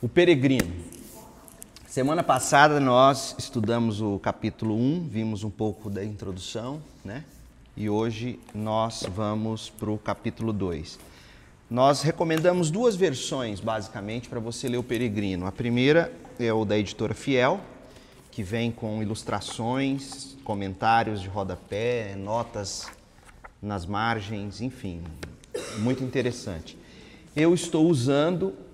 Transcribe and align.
O 0.00 0.08
peregrino. 0.08 0.72
Semana 1.88 2.22
passada 2.22 2.78
nós 2.78 3.34
estudamos 3.36 4.00
o 4.00 4.16
capítulo 4.20 4.76
1, 4.76 5.08
vimos 5.08 5.42
um 5.42 5.50
pouco 5.50 5.90
da 5.90 6.04
introdução, 6.04 6.80
né? 7.04 7.24
E 7.76 7.90
hoje 7.90 8.38
nós 8.54 9.02
vamos 9.12 9.70
para 9.70 9.90
o 9.90 9.98
capítulo 9.98 10.52
2. 10.52 11.00
Nós 11.68 12.02
recomendamos 12.02 12.70
duas 12.70 12.94
versões, 12.94 13.58
basicamente, 13.58 14.28
para 14.28 14.38
você 14.38 14.68
ler 14.68 14.76
o 14.76 14.84
Peregrino. 14.84 15.46
A 15.46 15.50
primeira 15.50 16.12
é 16.38 16.52
o 16.52 16.64
da 16.64 16.78
editora 16.78 17.12
Fiel, 17.12 17.60
que 18.30 18.44
vem 18.44 18.70
com 18.70 19.02
ilustrações, 19.02 20.36
comentários 20.44 21.20
de 21.20 21.26
rodapé, 21.26 22.14
notas 22.14 22.86
nas 23.60 23.84
margens, 23.84 24.60
enfim, 24.60 25.02
muito 25.78 26.04
interessante. 26.04 26.78
Eu 27.34 27.52
estou 27.52 27.88
usando 27.88 28.67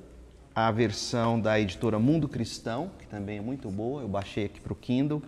a 0.55 0.71
versão 0.71 1.41
da 1.41 1.59
editora 1.59 1.99
Mundo 1.99 2.29
Cristão, 2.29 2.91
que 2.99 3.07
também 3.07 3.39
é 3.39 3.41
muito 3.41 3.69
boa. 3.71 4.03
Eu 4.03 4.09
baixei 4.09 4.45
aqui 4.45 4.61
para 4.61 4.73
o 4.73 4.77
Kindle. 4.77 5.21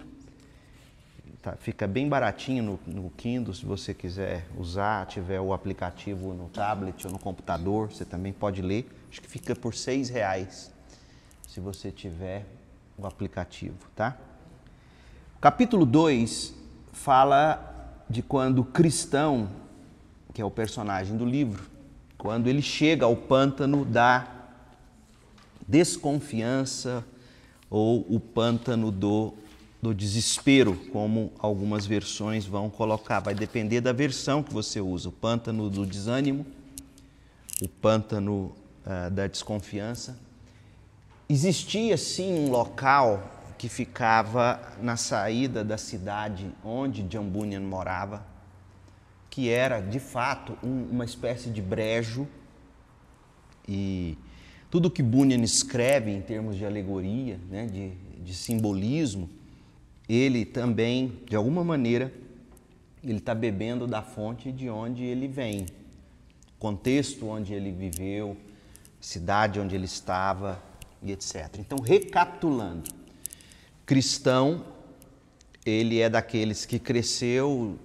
Tá, 1.42 1.56
fica 1.56 1.86
bem 1.86 2.08
baratinho 2.08 2.62
no, 2.62 2.80
no, 3.02 3.10
Kindle, 3.10 3.52
se 3.52 3.64
você 3.64 3.92
quiser 3.92 4.46
usar, 4.56 5.06
tiver 5.06 5.40
o 5.40 5.52
aplicativo 5.52 6.32
no 6.32 6.48
tablet 6.48 7.06
ou 7.06 7.12
no 7.12 7.18
computador, 7.18 7.90
você 7.90 8.04
também 8.04 8.32
pode 8.32 8.62
ler. 8.62 8.88
Acho 9.10 9.20
que 9.20 9.28
fica 9.28 9.54
por 9.54 9.74
seis 9.74 10.08
reais, 10.08 10.72
se 11.46 11.60
você 11.60 11.90
tiver 11.90 12.44
o 12.96 13.06
aplicativo, 13.06 13.76
tá? 13.94 14.16
Capítulo 15.40 15.86
2 15.86 16.54
fala 16.92 18.02
de 18.08 18.22
quando 18.22 18.60
o 18.60 18.64
cristão, 18.64 19.48
que 20.34 20.40
é 20.40 20.44
o 20.44 20.50
personagem 20.50 21.16
do 21.16 21.24
livro, 21.24 21.64
quando 22.16 22.48
ele 22.48 22.62
chega 22.62 23.04
ao 23.04 23.14
pântano 23.14 23.84
da 23.84 24.35
desconfiança 25.66 27.04
ou 27.68 28.06
o 28.08 28.20
pântano 28.20 28.90
do, 28.90 29.34
do 29.82 29.94
desespero, 29.94 30.76
como 30.92 31.32
algumas 31.38 31.86
versões 31.86 32.46
vão 32.46 32.70
colocar. 32.70 33.20
Vai 33.20 33.34
depender 33.34 33.80
da 33.80 33.92
versão 33.92 34.42
que 34.42 34.52
você 34.52 34.80
usa. 34.80 35.08
O 35.08 35.12
pântano 35.12 35.68
do 35.68 35.84
desânimo, 35.84 36.46
o 37.60 37.68
pântano 37.68 38.54
uh, 38.84 39.10
da 39.10 39.26
desconfiança. 39.26 40.18
Existia 41.28 41.96
sim 41.96 42.32
um 42.38 42.50
local 42.50 43.32
que 43.58 43.68
ficava 43.68 44.60
na 44.80 44.96
saída 44.96 45.64
da 45.64 45.78
cidade 45.78 46.52
onde 46.62 47.02
John 47.02 47.24
Bunyan 47.24 47.62
morava, 47.62 48.24
que 49.30 49.48
era 49.48 49.80
de 49.80 49.98
fato 49.98 50.56
um, 50.62 50.84
uma 50.90 51.04
espécie 51.04 51.50
de 51.50 51.60
brejo 51.60 52.28
e 53.66 54.16
tudo 54.76 54.90
que 54.90 55.02
Bunyan 55.02 55.42
escreve 55.42 56.10
em 56.10 56.20
termos 56.20 56.54
de 56.54 56.66
alegoria, 56.66 57.40
né, 57.48 57.64
de, 57.64 57.92
de 58.22 58.34
simbolismo, 58.34 59.26
ele 60.06 60.44
também, 60.44 61.18
de 61.26 61.34
alguma 61.34 61.64
maneira, 61.64 62.12
ele 63.02 63.16
está 63.16 63.34
bebendo 63.34 63.86
da 63.86 64.02
fonte 64.02 64.52
de 64.52 64.68
onde 64.68 65.02
ele 65.02 65.28
vem, 65.28 65.64
contexto 66.58 67.26
onde 67.26 67.54
ele 67.54 67.72
viveu, 67.72 68.36
cidade 69.00 69.58
onde 69.58 69.74
ele 69.74 69.86
estava 69.86 70.62
e 71.02 71.10
etc. 71.10 71.56
Então, 71.58 71.78
recapitulando, 71.78 72.90
cristão, 73.86 74.62
ele 75.64 76.00
é 76.00 76.10
daqueles 76.10 76.66
que 76.66 76.78
cresceu 76.78 77.78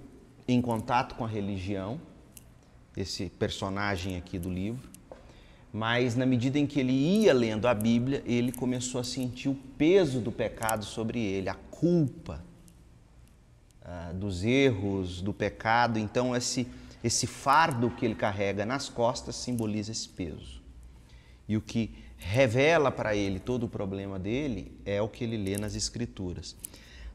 em 0.46 0.60
contato 0.60 1.14
com 1.14 1.24
a 1.24 1.28
religião, 1.28 1.98
esse 2.94 3.30
personagem 3.30 4.18
aqui 4.18 4.38
do 4.38 4.50
livro, 4.50 4.91
mas 5.72 6.14
na 6.14 6.26
medida 6.26 6.58
em 6.58 6.66
que 6.66 6.78
ele 6.78 6.92
ia 6.92 7.32
lendo 7.32 7.66
a 7.66 7.72
Bíblia, 7.72 8.22
ele 8.26 8.52
começou 8.52 9.00
a 9.00 9.04
sentir 9.04 9.48
o 9.48 9.54
peso 9.54 10.20
do 10.20 10.30
pecado 10.30 10.84
sobre 10.84 11.18
ele, 11.18 11.48
a 11.48 11.54
culpa 11.54 12.44
ah, 13.82 14.12
dos 14.14 14.44
erros, 14.44 15.22
do 15.22 15.32
pecado. 15.32 15.98
Então, 15.98 16.36
esse, 16.36 16.68
esse 17.02 17.26
fardo 17.26 17.90
que 17.90 18.04
ele 18.04 18.14
carrega 18.14 18.66
nas 18.66 18.90
costas 18.90 19.34
simboliza 19.34 19.90
esse 19.90 20.08
peso. 20.10 20.60
E 21.48 21.56
o 21.56 21.60
que 21.62 21.90
revela 22.18 22.90
para 22.92 23.16
ele 23.16 23.40
todo 23.40 23.64
o 23.64 23.68
problema 23.68 24.18
dele 24.18 24.78
é 24.84 25.00
o 25.00 25.08
que 25.08 25.24
ele 25.24 25.38
lê 25.38 25.56
nas 25.56 25.74
Escrituras. 25.74 26.54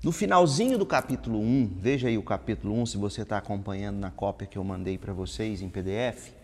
No 0.01 0.11
finalzinho 0.11 0.79
do 0.79 0.85
capítulo 0.85 1.39
1, 1.39 1.73
veja 1.77 2.07
aí 2.07 2.17
o 2.17 2.23
capítulo 2.23 2.73
1, 2.81 2.87
se 2.87 2.97
você 2.97 3.21
está 3.21 3.37
acompanhando 3.37 3.97
na 3.97 4.09
cópia 4.09 4.47
que 4.47 4.57
eu 4.57 4.63
mandei 4.63 4.97
para 4.97 5.13
vocês 5.13 5.61
em 5.61 5.69
PDF 5.69 6.36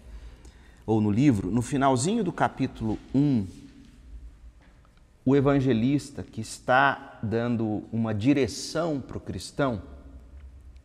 ou 0.86 1.00
no 1.00 1.10
livro, 1.10 1.50
no 1.50 1.62
finalzinho 1.62 2.24
do 2.24 2.32
capítulo 2.32 3.00
1, 3.14 3.46
o 5.26 5.36
evangelista 5.36 6.22
que 6.22 6.42
está 6.42 7.20
dando 7.24 7.84
uma 7.92 8.14
direção 8.14 9.00
para 9.00 9.18
o 9.18 9.22
cristão, 9.22 9.82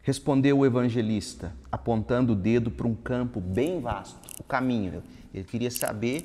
respondeu 0.02 0.58
o 0.58 0.66
evangelista, 0.66 1.52
apontando 1.70 2.32
o 2.32 2.36
dedo 2.36 2.70
para 2.70 2.86
um 2.86 2.94
campo 2.94 3.40
bem 3.40 3.80
vasto, 3.80 4.18
o 4.38 4.44
caminho. 4.44 5.02
Ele 5.34 5.44
queria 5.44 5.70
saber 5.70 6.22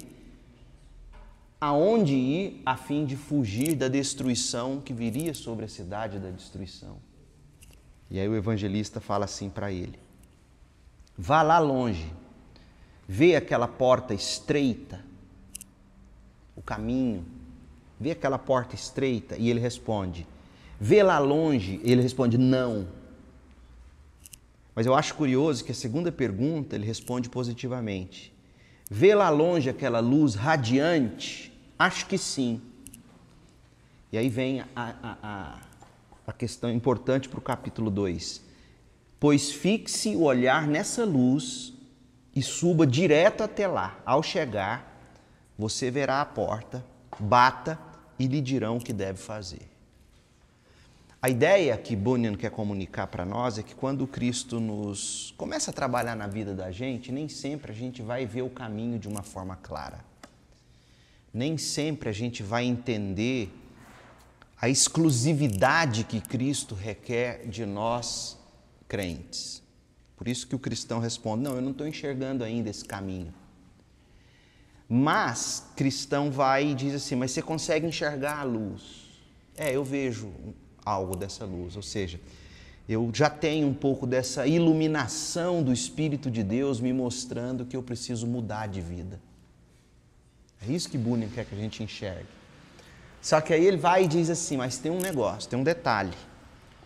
aonde 1.60 2.14
ir 2.14 2.62
a 2.66 2.78
fim 2.78 3.06
de 3.06 3.16
fugir 3.16 3.76
da 3.76 3.88
destruição 3.88 4.80
que 4.80 4.94
viria 4.94 5.34
sobre 5.34 5.66
a 5.66 5.68
cidade 5.68 6.20
da 6.20 6.30
destruição. 6.30 6.98
E 8.12 8.20
aí 8.20 8.30
o 8.30 8.36
evangelista 8.36 9.02
fala 9.02 9.26
assim 9.26 9.50
para 9.50 9.72
ele: 9.72 9.98
Vá 11.18 11.42
lá 11.42 11.58
longe 11.58 12.12
vê 13.08 13.36
aquela 13.36 13.68
porta 13.68 14.14
estreita, 14.14 15.04
o 16.56 16.62
caminho, 16.62 17.26
vê 18.00 18.12
aquela 18.12 18.38
porta 18.38 18.76
estreita 18.76 19.36
e 19.38 19.50
ele 19.50 19.60
responde: 19.60 20.28
vê 20.80 21.04
lá 21.04 21.20
longe, 21.20 21.80
ele 21.84 22.02
responde: 22.02 22.38
não. 22.38 22.88
Mas 24.76 24.86
eu 24.86 24.96
acho 24.96 25.14
curioso 25.14 25.64
que 25.64 25.72
a 25.72 25.76
segunda 25.76 26.12
pergunta 26.12 26.76
ele 26.76 26.86
responde 26.86 27.30
positivamente: 27.30 28.34
vê 28.90 29.14
lá 29.14 29.30
longe 29.30 29.70
aquela 29.70 30.00
luz 30.00 30.36
radiante? 30.36 31.52
Acho 31.78 32.06
que 32.08 32.18
sim. 32.18 32.62
E 34.12 34.18
aí 34.18 34.30
vem 34.30 34.62
a, 34.62 34.68
a, 34.76 35.18
a, 35.24 35.60
a 36.28 36.34
questão 36.34 36.72
importante 36.72 37.28
para 37.28 37.40
o 37.40 37.42
capítulo 37.42 37.90
2. 37.90 38.44
Pois 39.20 39.52
fixe 39.52 40.16
o 40.16 40.22
olhar 40.22 40.68
nessa 40.68 41.04
luz 41.04 41.73
e 42.36 42.42
suba 42.42 42.86
direto 42.86 43.44
até 43.44 43.68
lá. 43.68 44.00
Ao 44.06 44.24
chegar, 44.24 44.94
você 45.58 45.92
verá 45.92 46.22
a 46.22 46.26
porta, 46.26 46.84
bata 47.20 47.80
e 48.18 48.28
lhe 48.28 48.42
dirão 48.42 48.78
o 48.78 48.82
que 48.82 48.94
deve 48.94 49.20
fazer. 49.20 49.74
A 51.22 51.30
ideia 51.30 51.78
que 51.78 51.96
Bunyan 51.96 52.36
quer 52.36 52.52
comunicar 52.52 53.08
para 53.08 53.26
nós 53.26 53.58
é 53.58 53.64
que 53.64 53.74
quando 53.74 54.06
Cristo 54.06 54.60
nos 54.60 55.34
começa 55.38 55.72
a 55.72 55.74
trabalhar 55.74 56.18
na 56.18 56.28
vida 56.28 56.54
da 56.54 56.70
gente, 56.70 57.14
nem 57.14 57.30
sempre 57.30 57.72
a 57.72 57.74
gente 57.74 58.02
vai 58.02 58.26
ver 58.26 58.42
o 58.42 58.50
caminho 58.50 59.00
de 59.00 59.08
uma 59.08 59.24
forma 59.24 59.56
clara. 59.56 60.04
Nem 61.34 61.58
sempre 61.58 62.10
a 62.10 62.12
gente 62.12 62.44
vai 62.44 62.66
entender 62.66 63.50
a 64.60 64.68
exclusividade 64.68 66.04
que 66.04 66.20
Cristo 66.20 66.76
requer 66.76 67.48
de 67.48 67.66
nós 67.66 68.38
crentes. 68.86 69.63
Por 70.24 70.30
isso 70.30 70.48
que 70.48 70.56
o 70.56 70.60
cristão 70.60 71.02
responde: 71.02 71.44
Não, 71.44 71.54
eu 71.56 71.62
não 71.62 71.72
estou 71.72 71.86
enxergando 71.86 72.46
ainda 72.46 72.70
esse 72.70 72.86
caminho. 72.86 73.34
Mas 74.88 75.66
cristão 75.76 76.32
vai 76.32 76.68
e 76.68 76.74
diz 76.74 76.96
assim: 76.96 77.14
Mas 77.14 77.32
você 77.32 77.42
consegue 77.42 77.86
enxergar 77.86 78.40
a 78.40 78.44
luz? 78.44 79.20
É, 79.58 79.76
eu 79.76 79.84
vejo 79.84 80.32
algo 80.86 81.18
dessa 81.18 81.44
luz. 81.44 81.76
Ou 81.76 81.82
seja, 81.82 82.22
eu 82.88 83.12
já 83.14 83.30
tenho 83.30 83.68
um 83.68 83.74
pouco 83.74 84.08
dessa 84.08 84.48
iluminação 84.48 85.62
do 85.62 85.74
Espírito 85.74 86.32
de 86.32 86.42
Deus 86.42 86.80
me 86.80 86.94
mostrando 86.94 87.66
que 87.66 87.76
eu 87.76 87.84
preciso 87.84 88.26
mudar 88.26 88.70
de 88.70 88.80
vida. 88.80 89.20
É 90.66 90.72
isso 90.72 90.90
que 90.90 90.98
Bunyan 90.98 91.28
quer 91.28 91.44
que 91.44 91.54
a 91.54 91.58
gente 91.58 91.84
enxergue. 91.84 92.30
Só 93.22 93.42
que 93.42 93.54
aí 93.54 93.66
ele 93.66 93.76
vai 93.76 94.06
e 94.06 94.08
diz 94.08 94.30
assim: 94.30 94.56
Mas 94.56 94.78
tem 94.78 94.90
um 94.90 95.02
negócio, 95.02 95.50
tem 95.50 95.60
um 95.60 95.66
detalhe. 95.66 96.14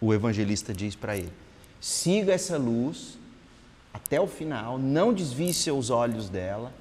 O 0.01 0.11
evangelista 0.11 0.73
diz 0.73 0.95
para 0.95 1.15
ele: 1.15 1.31
Siga 1.79 2.33
essa 2.33 2.57
luz 2.57 3.16
até 3.93 4.19
o 4.19 4.27
final, 4.27 4.77
não 4.77 5.13
desvie 5.13 5.53
seus 5.53 5.89
olhos 5.89 6.29
dela 6.29 6.71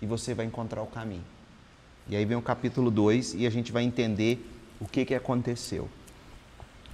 e 0.00 0.06
você 0.06 0.34
vai 0.34 0.46
encontrar 0.46 0.82
o 0.82 0.86
caminho. 0.86 1.24
E 2.08 2.16
aí 2.16 2.24
vem 2.24 2.36
o 2.36 2.42
capítulo 2.42 2.90
2 2.90 3.34
e 3.34 3.46
a 3.46 3.50
gente 3.50 3.70
vai 3.70 3.82
entender 3.82 4.44
o 4.80 4.86
que, 4.86 5.04
que 5.04 5.14
aconteceu. 5.14 5.88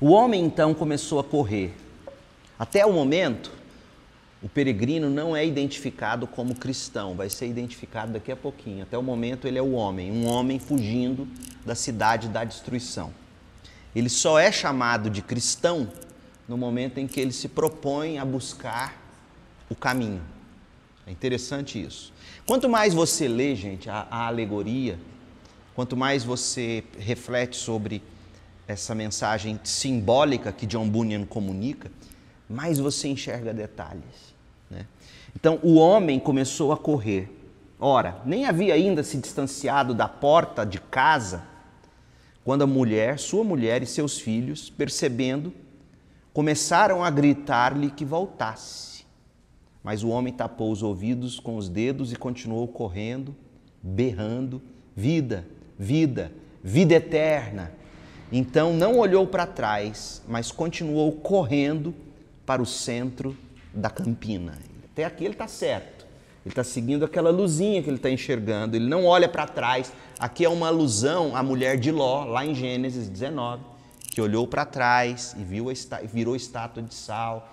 O 0.00 0.10
homem 0.10 0.44
então 0.44 0.74
começou 0.74 1.18
a 1.18 1.24
correr. 1.24 1.74
Até 2.58 2.84
o 2.84 2.92
momento, 2.92 3.50
o 4.42 4.48
peregrino 4.48 5.08
não 5.08 5.34
é 5.34 5.46
identificado 5.46 6.26
como 6.26 6.54
cristão, 6.54 7.14
vai 7.14 7.30
ser 7.30 7.46
identificado 7.46 8.12
daqui 8.12 8.30
a 8.30 8.36
pouquinho. 8.36 8.82
Até 8.82 8.98
o 8.98 9.02
momento, 9.02 9.46
ele 9.46 9.58
é 9.58 9.62
o 9.62 9.72
homem, 9.72 10.10
um 10.10 10.26
homem 10.26 10.58
fugindo 10.58 11.26
da 11.64 11.74
cidade 11.74 12.28
da 12.28 12.44
destruição. 12.44 13.12
Ele 13.94 14.10
só 14.10 14.38
é 14.38 14.52
chamado 14.52 15.08
de 15.08 15.22
cristão 15.22 15.88
no 16.46 16.58
momento 16.58 16.98
em 16.98 17.06
que 17.06 17.18
ele 17.18 17.32
se 17.32 17.48
propõe 17.48 18.18
a 18.18 18.24
buscar 18.24 19.05
o 19.68 19.74
caminho. 19.74 20.22
É 21.06 21.10
interessante 21.10 21.80
isso. 21.80 22.12
Quanto 22.46 22.68
mais 22.68 22.94
você 22.94 23.28
lê, 23.28 23.54
gente, 23.54 23.88
a, 23.88 24.06
a 24.10 24.26
alegoria, 24.26 24.98
Quanto 25.76 25.94
mais 25.94 26.24
você 26.24 26.82
reflete 26.98 27.54
sobre 27.54 28.02
essa 28.66 28.94
mensagem 28.94 29.60
simbólica 29.62 30.50
que 30.50 30.64
John 30.64 30.88
Bunyan 30.88 31.26
comunica, 31.26 31.92
mais 32.48 32.78
você 32.78 33.08
enxerga 33.08 33.52
detalhes. 33.52 34.34
Né? 34.70 34.86
Então 35.38 35.60
o 35.62 35.74
homem 35.74 36.18
começou 36.18 36.72
a 36.72 36.78
correr. 36.78 37.30
Ora, 37.78 38.22
nem 38.24 38.46
havia 38.46 38.72
ainda 38.72 39.02
se 39.02 39.18
distanciado 39.18 39.92
da 39.92 40.08
porta 40.08 40.64
de 40.64 40.80
casa 40.80 41.44
quando 42.42 42.62
a 42.62 42.66
mulher, 42.66 43.18
sua 43.18 43.44
mulher 43.44 43.82
e 43.82 43.86
seus 43.86 44.18
filhos, 44.18 44.70
percebendo, 44.70 45.52
começaram 46.32 47.04
a 47.04 47.10
gritar-lhe 47.10 47.90
que 47.90 48.04
voltasse. 48.04 48.95
Mas 49.86 50.02
o 50.02 50.08
homem 50.08 50.32
tapou 50.32 50.72
os 50.72 50.82
ouvidos 50.82 51.38
com 51.38 51.56
os 51.56 51.68
dedos 51.68 52.12
e 52.12 52.16
continuou 52.16 52.66
correndo, 52.66 53.36
berrando: 53.80 54.60
Vida, 54.96 55.46
vida, 55.78 56.32
vida 56.60 56.94
eterna. 56.94 57.70
Então 58.32 58.74
não 58.74 58.98
olhou 58.98 59.28
para 59.28 59.46
trás, 59.46 60.20
mas 60.26 60.50
continuou 60.50 61.12
correndo 61.12 61.94
para 62.44 62.60
o 62.60 62.66
centro 62.66 63.36
da 63.72 63.88
campina. 63.88 64.58
Até 64.92 65.04
aqui 65.04 65.24
ele 65.24 65.34
está 65.34 65.46
certo. 65.46 66.04
Ele 66.44 66.50
está 66.50 66.64
seguindo 66.64 67.04
aquela 67.04 67.30
luzinha 67.30 67.80
que 67.80 67.88
ele 67.88 67.98
está 67.98 68.10
enxergando. 68.10 68.74
Ele 68.74 68.88
não 68.88 69.04
olha 69.04 69.28
para 69.28 69.46
trás. 69.46 69.92
Aqui 70.18 70.44
é 70.44 70.48
uma 70.48 70.66
alusão 70.66 71.36
à 71.36 71.44
mulher 71.44 71.78
de 71.78 71.92
Ló, 71.92 72.24
lá 72.24 72.44
em 72.44 72.56
Gênesis 72.56 73.08
19, 73.08 73.62
que 74.10 74.20
olhou 74.20 74.48
para 74.48 74.64
trás 74.64 75.36
e 75.38 75.44
viu 75.44 75.70
a, 75.70 75.72
virou 76.12 76.34
estátua 76.34 76.82
de 76.82 76.92
sal. 76.92 77.52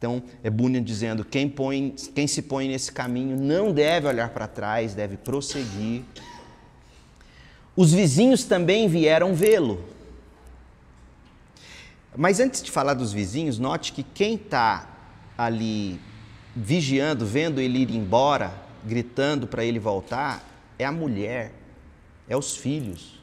Então, 0.00 0.22
é 0.42 0.48
Bunyan 0.48 0.82
dizendo: 0.82 1.22
quem, 1.22 1.46
põe, 1.46 1.94
quem 2.14 2.26
se 2.26 2.40
põe 2.40 2.66
nesse 2.66 2.90
caminho 2.90 3.38
não 3.38 3.70
deve 3.70 4.06
olhar 4.06 4.30
para 4.30 4.46
trás, 4.46 4.94
deve 4.94 5.18
prosseguir. 5.18 6.02
Os 7.76 7.92
vizinhos 7.92 8.44
também 8.44 8.88
vieram 8.88 9.34
vê-lo. 9.34 9.84
Mas 12.16 12.40
antes 12.40 12.62
de 12.62 12.70
falar 12.70 12.94
dos 12.94 13.12
vizinhos, 13.12 13.58
note 13.58 13.92
que 13.92 14.02
quem 14.02 14.36
está 14.36 14.88
ali 15.36 16.00
vigiando, 16.56 17.26
vendo 17.26 17.60
ele 17.60 17.80
ir 17.80 17.94
embora, 17.94 18.54
gritando 18.82 19.46
para 19.46 19.62
ele 19.66 19.78
voltar, 19.78 20.42
é 20.78 20.86
a 20.86 20.90
mulher, 20.90 21.52
é 22.26 22.34
os 22.34 22.56
filhos, 22.56 23.22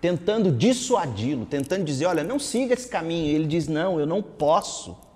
tentando 0.00 0.50
dissuadi-lo, 0.50 1.46
tentando 1.46 1.84
dizer: 1.84 2.06
olha, 2.06 2.24
não 2.24 2.40
siga 2.40 2.74
esse 2.74 2.88
caminho. 2.88 3.32
Ele 3.32 3.46
diz: 3.46 3.68
não, 3.68 4.00
eu 4.00 4.06
não 4.06 4.20
posso 4.20 5.06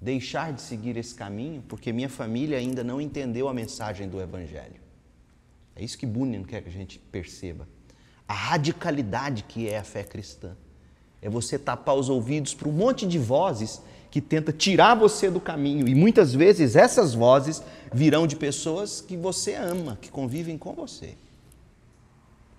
deixar 0.00 0.52
de 0.52 0.62
seguir 0.62 0.96
esse 0.96 1.14
caminho 1.14 1.62
porque 1.68 1.92
minha 1.92 2.08
família 2.08 2.58
ainda 2.58 2.84
não 2.84 3.00
entendeu 3.00 3.48
a 3.48 3.54
mensagem 3.54 4.08
do 4.08 4.20
Evangelho. 4.20 4.80
É 5.74 5.84
isso 5.84 5.98
que 5.98 6.06
Bunyan 6.06 6.42
quer 6.42 6.62
que 6.62 6.68
a 6.68 6.72
gente 6.72 6.98
perceba. 6.98 7.68
A 8.26 8.34
radicalidade 8.34 9.44
que 9.44 9.68
é 9.68 9.78
a 9.78 9.84
fé 9.84 10.02
cristã. 10.02 10.56
É 11.20 11.28
você 11.28 11.58
tapar 11.58 11.96
os 11.96 12.08
ouvidos 12.08 12.54
para 12.54 12.68
um 12.68 12.72
monte 12.72 13.06
de 13.06 13.18
vozes 13.18 13.80
que 14.10 14.20
tenta 14.20 14.52
tirar 14.52 14.94
você 14.94 15.30
do 15.30 15.40
caminho. 15.40 15.88
E 15.88 15.94
muitas 15.94 16.32
vezes 16.32 16.76
essas 16.76 17.14
vozes 17.14 17.62
virão 17.92 18.26
de 18.26 18.36
pessoas 18.36 19.00
que 19.00 19.16
você 19.16 19.54
ama, 19.54 19.98
que 20.00 20.10
convivem 20.10 20.56
com 20.56 20.72
você. 20.74 21.14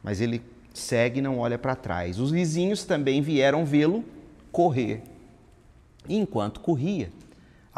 Mas 0.04 0.22
ele 0.22 0.42
segue 0.74 1.20
e 1.20 1.22
não 1.22 1.40
olha 1.40 1.58
para 1.58 1.76
trás. 1.76 2.20
Os 2.20 2.32
vizinhos 2.32 2.84
também 2.84 3.22
vieram 3.22 3.66
vê-lo 3.66 4.04
correr. 4.52 5.02
E 6.08 6.16
enquanto 6.16 6.60
corria, 6.60 7.12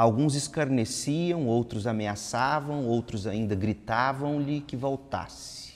alguns 0.01 0.33
escarneciam, 0.33 1.45
outros 1.45 1.85
ameaçavam, 1.85 2.87
outros 2.87 3.27
ainda 3.27 3.53
gritavam-lhe 3.53 4.61
que 4.61 4.75
voltasse. 4.75 5.73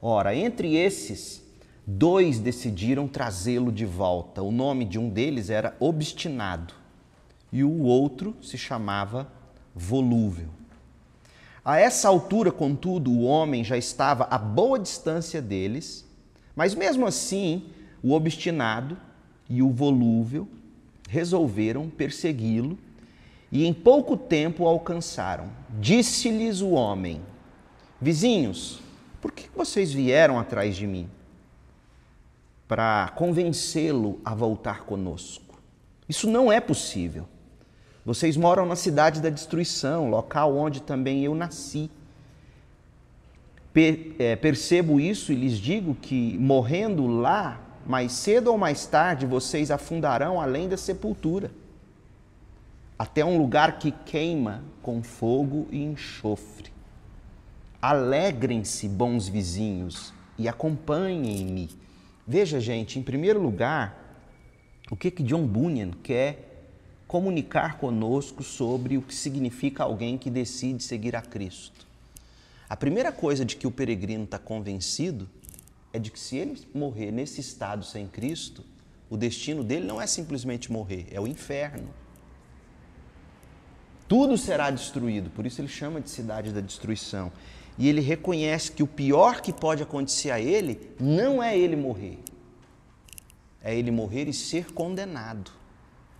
Ora, 0.00 0.34
entre 0.34 0.74
esses 0.74 1.40
dois 1.86 2.40
decidiram 2.40 3.06
trazê-lo 3.06 3.70
de 3.70 3.86
volta. 3.86 4.42
O 4.42 4.50
nome 4.50 4.84
de 4.84 4.98
um 4.98 5.08
deles 5.08 5.50
era 5.50 5.76
Obstinado 5.78 6.74
e 7.52 7.62
o 7.62 7.82
outro 7.82 8.34
se 8.42 8.58
chamava 8.58 9.30
Volúvel. 9.72 10.48
A 11.64 11.78
essa 11.78 12.08
altura, 12.08 12.50
contudo, 12.50 13.12
o 13.12 13.22
homem 13.22 13.62
já 13.62 13.76
estava 13.76 14.24
a 14.24 14.36
boa 14.36 14.80
distância 14.80 15.40
deles, 15.40 16.04
mas 16.56 16.74
mesmo 16.74 17.06
assim, 17.06 17.70
o 18.02 18.14
obstinado 18.14 18.98
e 19.48 19.62
o 19.62 19.70
volúvel 19.70 20.48
resolveram 21.08 21.88
persegui-lo 21.88 22.76
e 23.52 23.64
em 23.66 23.72
pouco 23.72 24.16
tempo 24.16 24.66
alcançaram. 24.66 25.50
Disse-lhes 25.78 26.60
o 26.60 26.70
homem: 26.70 27.20
Vizinhos, 28.00 28.80
por 29.20 29.30
que 29.30 29.48
vocês 29.54 29.92
vieram 29.92 30.38
atrás 30.40 30.74
de 30.74 30.86
mim? 30.86 31.08
para 32.72 33.12
convencê-lo 33.16 34.18
a 34.24 34.34
voltar 34.34 34.84
conosco. 34.84 35.60
Isso 36.08 36.26
não 36.26 36.50
é 36.50 36.58
possível. 36.58 37.28
Vocês 38.02 38.34
moram 38.34 38.64
na 38.64 38.74
cidade 38.74 39.20
da 39.20 39.28
destruição, 39.28 40.08
local 40.08 40.56
onde 40.56 40.80
também 40.80 41.22
eu 41.22 41.34
nasci. 41.34 41.90
Per, 43.74 44.16
é, 44.18 44.36
percebo 44.36 44.98
isso 44.98 45.32
e 45.32 45.34
lhes 45.34 45.58
digo 45.58 45.94
que, 45.94 46.38
morrendo 46.38 47.06
lá, 47.06 47.60
mais 47.86 48.12
cedo 48.12 48.50
ou 48.50 48.56
mais 48.56 48.86
tarde, 48.86 49.26
vocês 49.26 49.70
afundarão 49.70 50.40
além 50.40 50.66
da 50.66 50.78
sepultura, 50.78 51.50
até 53.02 53.24
um 53.24 53.36
lugar 53.36 53.80
que 53.80 53.90
queima 53.90 54.62
com 54.80 55.02
fogo 55.02 55.66
e 55.72 55.82
enxofre. 55.82 56.70
Alegrem-se, 57.80 58.88
bons 58.88 59.26
vizinhos, 59.26 60.14
e 60.38 60.46
acompanhem-me 60.46 61.68
Veja, 62.24 62.60
gente, 62.60 63.00
em 63.00 63.02
primeiro 63.02 63.42
lugar, 63.42 64.30
o 64.88 64.94
que 64.94 65.10
que 65.10 65.24
John 65.24 65.44
Bunyan 65.44 65.90
quer 65.90 66.68
comunicar 67.08 67.78
conosco 67.78 68.44
sobre 68.44 68.96
o 68.96 69.02
que 69.02 69.12
significa 69.12 69.82
alguém 69.82 70.16
que 70.16 70.30
decide 70.30 70.84
seguir 70.84 71.16
a 71.16 71.22
Cristo. 71.22 71.84
A 72.68 72.76
primeira 72.76 73.10
coisa 73.10 73.44
de 73.44 73.56
que 73.56 73.66
o 73.66 73.72
peregrino 73.72 74.22
está 74.22 74.38
convencido 74.38 75.28
é 75.92 75.98
de 75.98 76.12
que 76.12 76.20
se 76.20 76.36
ele 76.36 76.56
morrer 76.72 77.10
nesse 77.10 77.40
estado 77.40 77.84
sem 77.84 78.06
Cristo, 78.06 78.64
o 79.10 79.16
destino 79.16 79.64
dele 79.64 79.84
não 79.84 80.00
é 80.00 80.06
simplesmente 80.06 80.70
morrer, 80.70 81.08
é 81.10 81.20
o 81.20 81.26
inferno. 81.26 82.01
Tudo 84.12 84.36
será 84.36 84.70
destruído, 84.70 85.30
por 85.30 85.46
isso 85.46 85.58
ele 85.62 85.68
chama 85.68 85.98
de 85.98 86.10
cidade 86.10 86.52
da 86.52 86.60
destruição 86.60 87.32
e 87.78 87.88
ele 87.88 88.02
reconhece 88.02 88.70
que 88.70 88.82
o 88.82 88.86
pior 88.86 89.40
que 89.40 89.54
pode 89.54 89.82
acontecer 89.82 90.30
a 90.30 90.38
ele 90.38 90.90
não 91.00 91.42
é 91.42 91.58
ele 91.58 91.76
morrer, 91.76 92.18
é 93.64 93.74
ele 93.74 93.90
morrer 93.90 94.28
e 94.28 94.34
ser 94.34 94.70
condenado. 94.74 95.50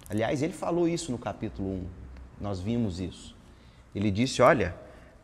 Aliás, 0.08 0.40
ele 0.40 0.54
falou 0.54 0.88
isso 0.88 1.12
no 1.12 1.18
capítulo 1.18 1.68
1, 1.68 1.86
nós 2.40 2.60
vimos 2.60 2.98
isso. 2.98 3.36
Ele 3.94 4.10
disse: 4.10 4.40
Olha, 4.40 4.74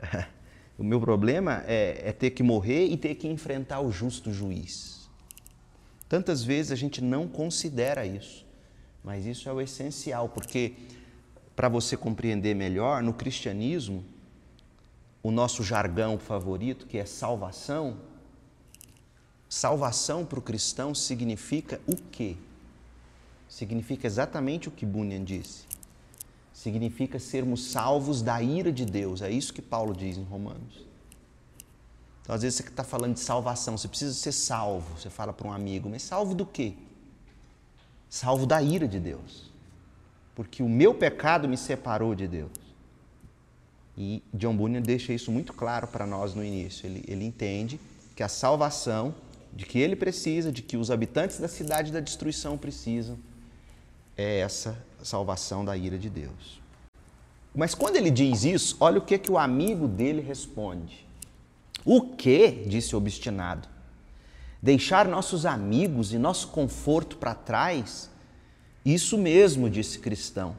o 0.76 0.84
meu 0.84 1.00
problema 1.00 1.64
é, 1.66 2.02
é 2.04 2.12
ter 2.12 2.32
que 2.32 2.42
morrer 2.42 2.84
e 2.84 2.98
ter 2.98 3.14
que 3.14 3.26
enfrentar 3.26 3.80
o 3.80 3.90
justo 3.90 4.30
juiz. 4.30 5.08
Tantas 6.06 6.44
vezes 6.44 6.70
a 6.70 6.76
gente 6.76 7.02
não 7.02 7.26
considera 7.26 8.04
isso, 8.04 8.44
mas 9.02 9.24
isso 9.24 9.48
é 9.48 9.52
o 9.54 9.58
essencial, 9.58 10.28
porque 10.28 10.74
para 11.58 11.68
você 11.68 11.96
compreender 11.96 12.54
melhor, 12.54 13.02
no 13.02 13.12
cristianismo, 13.12 14.04
o 15.20 15.32
nosso 15.32 15.64
jargão 15.64 16.16
favorito, 16.16 16.86
que 16.86 16.96
é 16.96 17.04
salvação, 17.04 17.96
salvação 19.48 20.24
para 20.24 20.38
o 20.38 20.42
cristão 20.42 20.94
significa 20.94 21.80
o 21.84 21.96
quê? 21.96 22.36
Significa 23.48 24.06
exatamente 24.06 24.68
o 24.68 24.70
que 24.70 24.86
Bunyan 24.86 25.24
disse. 25.24 25.64
Significa 26.52 27.18
sermos 27.18 27.72
salvos 27.72 28.22
da 28.22 28.40
ira 28.40 28.70
de 28.70 28.84
Deus. 28.84 29.20
É 29.20 29.28
isso 29.28 29.52
que 29.52 29.60
Paulo 29.60 29.96
diz 29.96 30.16
em 30.16 30.22
Romanos. 30.22 30.86
Então, 32.22 32.36
às 32.36 32.42
vezes, 32.42 32.58
você 32.58 32.68
está 32.68 32.84
falando 32.84 33.14
de 33.14 33.20
salvação, 33.20 33.76
você 33.76 33.88
precisa 33.88 34.14
ser 34.14 34.30
salvo. 34.30 34.96
Você 34.96 35.10
fala 35.10 35.32
para 35.32 35.48
um 35.48 35.52
amigo, 35.52 35.90
mas 35.90 36.04
salvo 36.04 36.36
do 36.36 36.46
quê? 36.46 36.74
Salvo 38.08 38.46
da 38.46 38.62
ira 38.62 38.86
de 38.86 39.00
Deus. 39.00 39.47
Porque 40.38 40.62
o 40.62 40.68
meu 40.68 40.94
pecado 40.94 41.48
me 41.48 41.56
separou 41.56 42.14
de 42.14 42.28
Deus. 42.28 42.52
E 43.96 44.22
John 44.32 44.56
Bunyan 44.56 44.80
deixa 44.80 45.12
isso 45.12 45.32
muito 45.32 45.52
claro 45.52 45.88
para 45.88 46.06
nós 46.06 46.32
no 46.32 46.44
início. 46.44 46.86
Ele, 46.86 47.04
ele 47.08 47.24
entende 47.24 47.80
que 48.14 48.22
a 48.22 48.28
salvação 48.28 49.12
de 49.52 49.66
que 49.66 49.80
ele 49.80 49.96
precisa, 49.96 50.52
de 50.52 50.62
que 50.62 50.76
os 50.76 50.92
habitantes 50.92 51.40
da 51.40 51.48
cidade 51.48 51.90
da 51.90 51.98
destruição 51.98 52.56
precisam, 52.56 53.18
é 54.16 54.38
essa 54.38 54.78
salvação 55.02 55.64
da 55.64 55.76
ira 55.76 55.98
de 55.98 56.08
Deus. 56.08 56.60
Mas 57.52 57.74
quando 57.74 57.96
ele 57.96 58.08
diz 58.08 58.44
isso, 58.44 58.76
olha 58.78 58.98
o 59.00 59.04
que, 59.04 59.18
que 59.18 59.32
o 59.32 59.38
amigo 59.38 59.88
dele 59.88 60.22
responde. 60.22 61.04
O 61.84 62.14
que? 62.14 62.62
disse 62.68 62.94
obstinado. 62.94 63.68
Deixar 64.62 65.08
nossos 65.08 65.44
amigos 65.44 66.12
e 66.12 66.16
nosso 66.16 66.46
conforto 66.46 67.16
para 67.16 67.34
trás? 67.34 68.08
Isso 68.88 69.18
mesmo, 69.18 69.68
disse 69.68 69.98
cristão, 69.98 70.56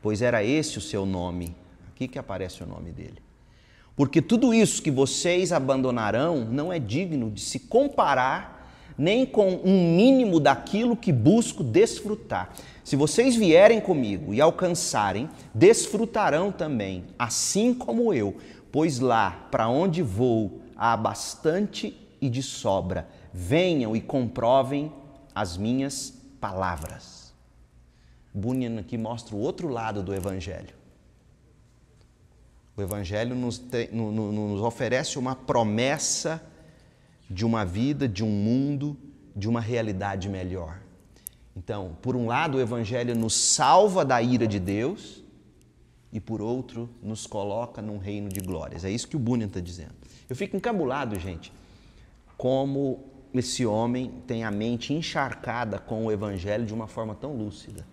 pois 0.00 0.22
era 0.22 0.44
esse 0.44 0.78
o 0.78 0.80
seu 0.80 1.04
nome, 1.04 1.56
Aqui 1.88 2.06
que 2.06 2.18
aparece 2.18 2.62
o 2.62 2.66
nome 2.66 2.92
dele. 2.92 3.20
Porque 3.96 4.22
tudo 4.22 4.54
isso 4.54 4.80
que 4.80 4.90
vocês 4.90 5.50
abandonarão 5.50 6.44
não 6.44 6.72
é 6.72 6.78
digno 6.78 7.30
de 7.32 7.40
se 7.40 7.58
comparar 7.58 8.72
nem 8.96 9.26
com 9.26 9.60
um 9.64 9.96
mínimo 9.96 10.38
daquilo 10.38 10.96
que 10.96 11.12
busco 11.12 11.64
desfrutar. 11.64 12.52
Se 12.84 12.94
vocês 12.94 13.34
vierem 13.34 13.80
comigo 13.80 14.32
e 14.32 14.40
alcançarem, 14.40 15.28
desfrutarão 15.52 16.52
também, 16.52 17.04
assim 17.18 17.74
como 17.74 18.14
eu, 18.14 18.36
pois 18.70 19.00
lá 19.00 19.48
para 19.50 19.68
onde 19.68 20.02
vou 20.02 20.60
há 20.76 20.96
bastante 20.96 21.96
e 22.20 22.28
de 22.28 22.44
sobra. 22.44 23.08
Venham 23.32 23.96
e 23.96 24.00
comprovem 24.00 24.92
as 25.34 25.56
minhas 25.56 26.14
palavras. 26.40 27.13
Bunyan 28.34 28.80
aqui 28.80 28.98
mostra 28.98 29.36
o 29.36 29.38
outro 29.38 29.68
lado 29.68 30.02
do 30.02 30.12
Evangelho. 30.12 30.74
O 32.76 32.82
Evangelho 32.82 33.36
nos, 33.36 33.62
nos 33.92 34.60
oferece 34.60 35.16
uma 35.16 35.36
promessa 35.36 36.42
de 37.30 37.46
uma 37.46 37.64
vida, 37.64 38.08
de 38.08 38.24
um 38.24 38.28
mundo, 38.28 38.96
de 39.36 39.48
uma 39.48 39.60
realidade 39.60 40.28
melhor. 40.28 40.80
Então, 41.56 41.96
por 42.02 42.16
um 42.16 42.26
lado, 42.26 42.58
o 42.58 42.60
Evangelho 42.60 43.14
nos 43.14 43.34
salva 43.34 44.04
da 44.04 44.20
ira 44.20 44.46
de 44.46 44.58
Deus 44.58 45.22
e, 46.12 46.18
por 46.18 46.42
outro, 46.42 46.90
nos 47.00 47.28
coloca 47.28 47.80
num 47.80 47.98
reino 47.98 48.28
de 48.28 48.40
glórias. 48.40 48.84
É 48.84 48.90
isso 48.90 49.06
que 49.06 49.16
o 49.16 49.20
Bunyan 49.20 49.46
está 49.46 49.60
dizendo. 49.60 49.94
Eu 50.28 50.34
fico 50.34 50.56
encabulado, 50.56 51.16
gente, 51.18 51.52
como 52.36 53.04
esse 53.32 53.64
homem 53.64 54.22
tem 54.26 54.42
a 54.42 54.50
mente 54.50 54.92
encharcada 54.92 55.78
com 55.78 56.06
o 56.06 56.12
Evangelho 56.12 56.66
de 56.66 56.74
uma 56.74 56.88
forma 56.88 57.14
tão 57.14 57.36
lúcida. 57.36 57.86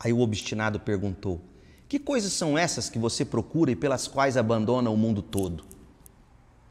Aí 0.00 0.12
o 0.12 0.20
obstinado 0.20 0.80
perguntou: 0.80 1.40
Que 1.88 1.98
coisas 1.98 2.32
são 2.32 2.56
essas 2.56 2.88
que 2.88 2.98
você 2.98 3.24
procura 3.24 3.70
e 3.70 3.76
pelas 3.76 4.06
quais 4.06 4.36
abandona 4.36 4.90
o 4.90 4.96
mundo 4.96 5.22
todo? 5.22 5.64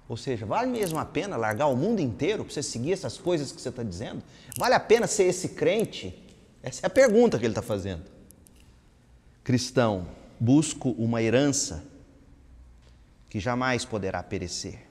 Ou 0.09 0.15
seja, 0.15 0.45
vale 0.45 0.71
mesmo 0.71 0.97
a 0.99 1.05
pena 1.05 1.35
largar 1.35 1.67
o 1.67 1.75
mundo 1.75 1.99
inteiro 1.99 2.45
para 2.45 2.53
você 2.53 2.63
seguir 2.63 2.93
essas 2.93 3.17
coisas 3.17 3.51
que 3.51 3.61
você 3.61 3.69
está 3.69 3.83
dizendo? 3.83 4.23
Vale 4.57 4.73
a 4.73 4.79
pena 4.79 5.05
ser 5.05 5.23
esse 5.23 5.49
crente? 5.49 6.23
Essa 6.63 6.85
é 6.85 6.87
a 6.87 6.89
pergunta 6.89 7.37
que 7.37 7.45
ele 7.45 7.51
está 7.51 7.61
fazendo. 7.61 8.03
Cristão, 9.43 10.07
busco 10.39 10.91
uma 10.91 11.21
herança 11.21 11.83
que 13.29 13.39
jamais 13.39 13.83
poderá 13.83 14.23
perecer. 14.23 14.87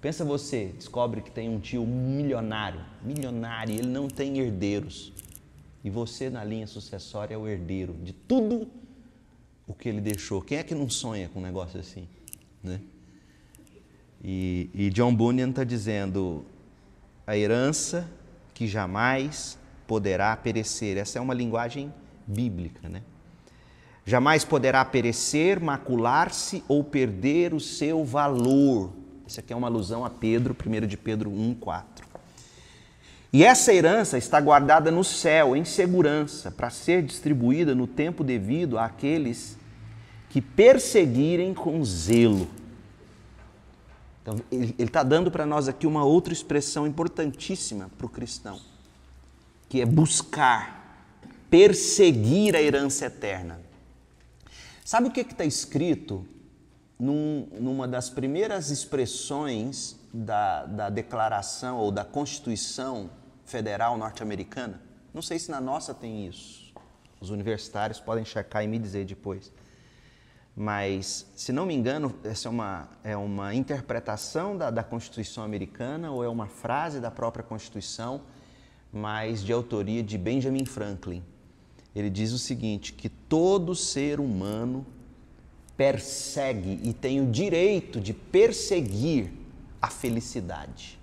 Pensa 0.00 0.24
você, 0.24 0.72
descobre 0.76 1.20
que 1.20 1.30
tem 1.30 1.48
um 1.48 1.58
tio 1.58 1.86
milionário, 1.86 2.84
milionário, 3.02 3.74
ele 3.74 3.88
não 3.88 4.08
tem 4.08 4.38
herdeiros. 4.38 5.12
E 5.86 5.90
você, 5.90 6.28
na 6.28 6.42
linha 6.42 6.66
sucessória, 6.66 7.36
é 7.36 7.38
o 7.38 7.46
herdeiro 7.46 7.94
de 8.02 8.12
tudo 8.12 8.66
o 9.68 9.72
que 9.72 9.88
ele 9.88 10.00
deixou. 10.00 10.42
Quem 10.42 10.58
é 10.58 10.64
que 10.64 10.74
não 10.74 10.90
sonha 10.90 11.28
com 11.28 11.38
um 11.38 11.42
negócio 11.44 11.78
assim? 11.78 12.08
Né? 12.60 12.80
E, 14.20 14.68
e 14.74 14.90
John 14.90 15.14
Bunyan 15.14 15.50
está 15.50 15.62
dizendo 15.62 16.44
a 17.24 17.38
herança 17.38 18.10
que 18.52 18.66
jamais 18.66 19.56
poderá 19.86 20.36
perecer. 20.36 20.96
Essa 20.96 21.20
é 21.20 21.22
uma 21.22 21.32
linguagem 21.32 21.94
bíblica, 22.26 22.88
né? 22.88 23.04
Jamais 24.04 24.44
poderá 24.44 24.84
perecer, 24.84 25.60
macular-se 25.60 26.64
ou 26.66 26.82
perder 26.82 27.54
o 27.54 27.60
seu 27.60 28.04
valor. 28.04 28.92
Isso 29.24 29.38
aqui 29.38 29.52
é 29.52 29.56
uma 29.56 29.68
alusão 29.68 30.04
a 30.04 30.10
Pedro, 30.10 30.52
1 30.52 30.84
de 30.84 30.96
Pedro 30.96 31.30
1, 31.30 31.54
4. 31.54 32.05
E 33.36 33.44
essa 33.44 33.74
herança 33.74 34.16
está 34.16 34.40
guardada 34.40 34.90
no 34.90 35.04
céu, 35.04 35.54
em 35.54 35.64
segurança, 35.64 36.50
para 36.50 36.70
ser 36.70 37.02
distribuída 37.02 37.74
no 37.74 37.86
tempo 37.86 38.24
devido 38.24 38.78
àqueles 38.78 39.58
que 40.30 40.40
perseguirem 40.40 41.52
com 41.52 41.84
zelo 41.84 42.48
então, 44.26 44.40
ele 44.50 44.74
está 44.76 45.04
dando 45.04 45.30
para 45.30 45.46
nós 45.46 45.68
aqui 45.68 45.86
uma 45.86 46.04
outra 46.04 46.32
expressão 46.32 46.84
importantíssima 46.84 47.88
para 47.96 48.06
o 48.06 48.08
cristão, 48.08 48.60
que 49.68 49.80
é 49.80 49.86
buscar, 49.86 51.14
perseguir 51.48 52.56
a 52.56 52.60
herança 52.60 53.06
eterna. 53.06 53.60
Sabe 54.84 55.06
o 55.06 55.12
que 55.12 55.20
está 55.20 55.44
escrito 55.44 56.26
num, 56.98 57.46
numa 57.60 57.86
das 57.86 58.10
primeiras 58.10 58.70
expressões 58.70 59.96
da, 60.12 60.66
da 60.66 60.90
Declaração 60.90 61.76
ou 61.76 61.92
da 61.92 62.04
Constituição 62.04 63.08
Federal 63.46 63.96
Norte-Americana? 63.96 64.82
Não 65.14 65.22
sei 65.22 65.38
se 65.38 65.50
na 65.50 65.60
nossa 65.60 65.94
tem 65.94 66.26
isso. 66.26 66.74
Os 67.20 67.30
universitários 67.30 67.98
podem 67.98 68.24
checar 68.24 68.62
e 68.62 68.68
me 68.68 68.78
dizer 68.78 69.06
depois 69.06 69.50
mas, 70.58 71.26
se 71.36 71.52
não 71.52 71.66
me 71.66 71.74
engano, 71.74 72.14
essa 72.24 72.48
é 72.48 72.50
uma, 72.50 72.88
é 73.04 73.14
uma 73.14 73.54
interpretação 73.54 74.56
da, 74.56 74.70
da 74.70 74.82
Constituição 74.82 75.44
americana 75.44 76.10
ou 76.10 76.24
é 76.24 76.28
uma 76.28 76.46
frase 76.46 76.98
da 76.98 77.10
própria 77.10 77.44
Constituição, 77.44 78.22
mas 78.90 79.44
de 79.44 79.52
autoria 79.52 80.02
de 80.02 80.16
Benjamin 80.16 80.64
Franklin. 80.64 81.22
Ele 81.94 82.08
diz 82.08 82.32
o 82.32 82.38
seguinte: 82.38 82.94
que 82.94 83.10
todo 83.10 83.74
ser 83.74 84.18
humano 84.18 84.86
persegue 85.76 86.80
e 86.82 86.94
tem 86.94 87.20
o 87.20 87.30
direito 87.30 88.00
de 88.00 88.14
perseguir 88.14 89.30
a 89.80 89.90
felicidade. 89.90 90.98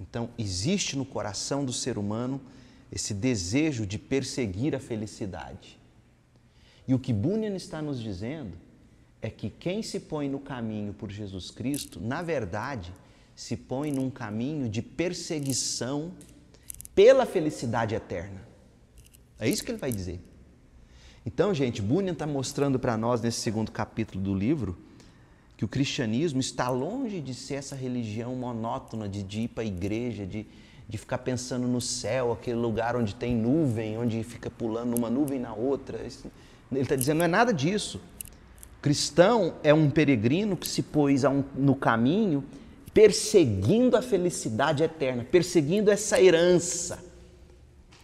Então, 0.00 0.30
existe 0.38 0.96
no 0.96 1.04
coração 1.04 1.64
do 1.64 1.72
ser 1.72 1.98
humano 1.98 2.40
esse 2.90 3.12
desejo 3.12 3.86
de 3.86 3.98
perseguir 3.98 4.74
a 4.74 4.80
felicidade. 4.80 5.78
E 6.86 6.94
o 6.94 6.98
que 6.98 7.12
Bunyan 7.12 7.54
está 7.54 7.82
nos 7.82 8.00
dizendo 8.00 8.56
é 9.20 9.28
que 9.28 9.50
quem 9.50 9.82
se 9.82 10.00
põe 10.00 10.28
no 10.28 10.38
caminho 10.38 10.94
por 10.94 11.10
Jesus 11.10 11.50
Cristo, 11.50 12.00
na 12.00 12.22
verdade, 12.22 12.92
se 13.34 13.56
põe 13.56 13.92
num 13.92 14.08
caminho 14.08 14.68
de 14.68 14.80
perseguição 14.80 16.12
pela 16.94 17.26
felicidade 17.26 17.94
eterna. 17.94 18.40
É 19.38 19.48
isso 19.48 19.62
que 19.62 19.70
ele 19.70 19.78
vai 19.78 19.92
dizer. 19.92 20.20
Então, 21.26 21.52
gente, 21.52 21.82
Bunyan 21.82 22.12
está 22.12 22.26
mostrando 22.26 22.78
para 22.78 22.96
nós 22.96 23.20
nesse 23.20 23.40
segundo 23.40 23.70
capítulo 23.70 24.22
do 24.22 24.34
livro 24.34 24.78
que 25.58 25.64
o 25.64 25.68
cristianismo 25.68 26.38
está 26.38 26.68
longe 26.68 27.20
de 27.20 27.34
ser 27.34 27.54
essa 27.54 27.74
religião 27.74 28.32
monótona 28.36 29.08
de, 29.08 29.24
de 29.24 29.40
ir 29.40 29.48
para 29.48 29.64
a 29.64 29.66
igreja, 29.66 30.24
de, 30.24 30.46
de 30.88 30.96
ficar 30.96 31.18
pensando 31.18 31.66
no 31.66 31.80
céu, 31.80 32.30
aquele 32.30 32.56
lugar 32.56 32.94
onde 32.94 33.12
tem 33.12 33.34
nuvem, 33.34 33.98
onde 33.98 34.22
fica 34.22 34.48
pulando 34.48 34.96
uma 34.96 35.10
nuvem 35.10 35.40
na 35.40 35.52
outra. 35.52 35.98
Ele 35.98 36.80
está 36.80 36.94
dizendo, 36.94 37.18
não 37.18 37.24
é 37.24 37.28
nada 37.28 37.52
disso. 37.52 38.00
cristão 38.80 39.56
é 39.64 39.74
um 39.74 39.90
peregrino 39.90 40.56
que 40.56 40.66
se 40.68 40.80
pôs 40.80 41.24
um, 41.24 41.42
no 41.56 41.74
caminho 41.74 42.44
perseguindo 42.94 43.96
a 43.96 44.02
felicidade 44.02 44.84
eterna, 44.84 45.24
perseguindo 45.24 45.90
essa 45.90 46.22
herança. 46.22 47.02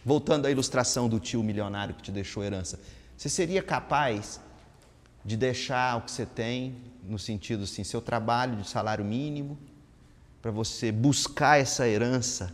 Voltando 0.03 0.45
à 0.45 0.51
ilustração 0.51 1.07
do 1.07 1.21
tio 1.21 1.41
milionário 1.41 1.95
que 1.95 2.03
te 2.03 2.11
deixou 2.11 2.43
herança. 2.43 2.77
Você 3.15 3.29
seria 3.29 3.63
capaz 3.63 4.41
de 5.25 5.35
deixar 5.35 5.97
o 5.97 6.01
que 6.01 6.11
você 6.11 6.25
tem, 6.25 6.75
no 7.03 7.17
sentido 7.17 7.63
assim, 7.63 7.83
seu 7.83 7.99
trabalho 7.99 8.57
de 8.57 8.69
salário 8.69 9.03
mínimo, 9.03 9.57
para 10.41 10.51
você 10.51 10.91
buscar 10.91 11.59
essa 11.59 11.87
herança 11.87 12.53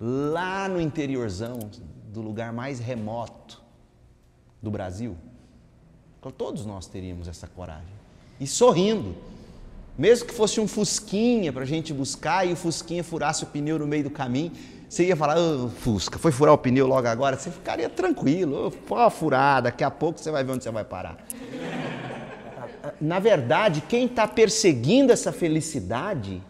lá 0.00 0.66
no 0.66 0.80
interiorzão, 0.80 1.58
do 2.10 2.22
lugar 2.22 2.52
mais 2.52 2.78
remoto, 2.78 3.62
do 4.62 4.70
Brasil? 4.70 5.16
Então, 6.18 6.32
todos 6.32 6.64
nós 6.64 6.86
teríamos 6.86 7.28
essa 7.28 7.46
coragem. 7.46 7.92
E 8.40 8.46
sorrindo. 8.46 9.14
Mesmo 9.96 10.26
que 10.26 10.34
fosse 10.34 10.58
um 10.58 10.66
fusquinha 10.66 11.52
para 11.52 11.62
a 11.62 11.66
gente 11.66 11.92
buscar 11.92 12.46
e 12.46 12.52
o 12.52 12.56
fusquinha 12.56 13.04
furasse 13.04 13.44
o 13.44 13.46
pneu 13.46 13.78
no 13.78 13.86
meio 13.86 14.04
do 14.04 14.10
caminho, 14.10 14.50
você 14.94 15.06
ia 15.06 15.16
falar, 15.16 15.36
oh, 15.36 15.68
Fusca, 15.68 16.18
foi 16.18 16.30
furar 16.30 16.54
o 16.54 16.58
pneu 16.58 16.86
logo 16.86 17.08
agora? 17.08 17.36
Você 17.36 17.50
ficaria 17.50 17.88
tranquilo, 17.88 18.72
oh, 18.88 18.94
uma 18.94 19.10
furada, 19.10 19.62
daqui 19.62 19.82
a 19.82 19.90
pouco 19.90 20.20
você 20.20 20.30
vai 20.30 20.44
ver 20.44 20.52
onde 20.52 20.62
você 20.62 20.70
vai 20.70 20.84
parar. 20.84 21.18
Na 23.00 23.18
verdade, 23.18 23.82
quem 23.88 24.06
está 24.06 24.28
perseguindo 24.28 25.12
essa 25.12 25.32
felicidade 25.32 26.40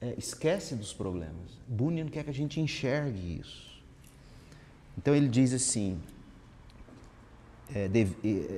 é, 0.00 0.14
esquece 0.16 0.76
dos 0.76 0.92
problemas. 0.92 1.58
Bunyan 1.66 2.06
quer 2.06 2.22
que 2.22 2.30
a 2.30 2.34
gente 2.34 2.60
enxergue 2.60 3.40
isso. 3.40 3.68
Então 4.96 5.14
ele 5.14 5.28
diz 5.28 5.52
assim: 5.52 6.00
é, 7.74 7.90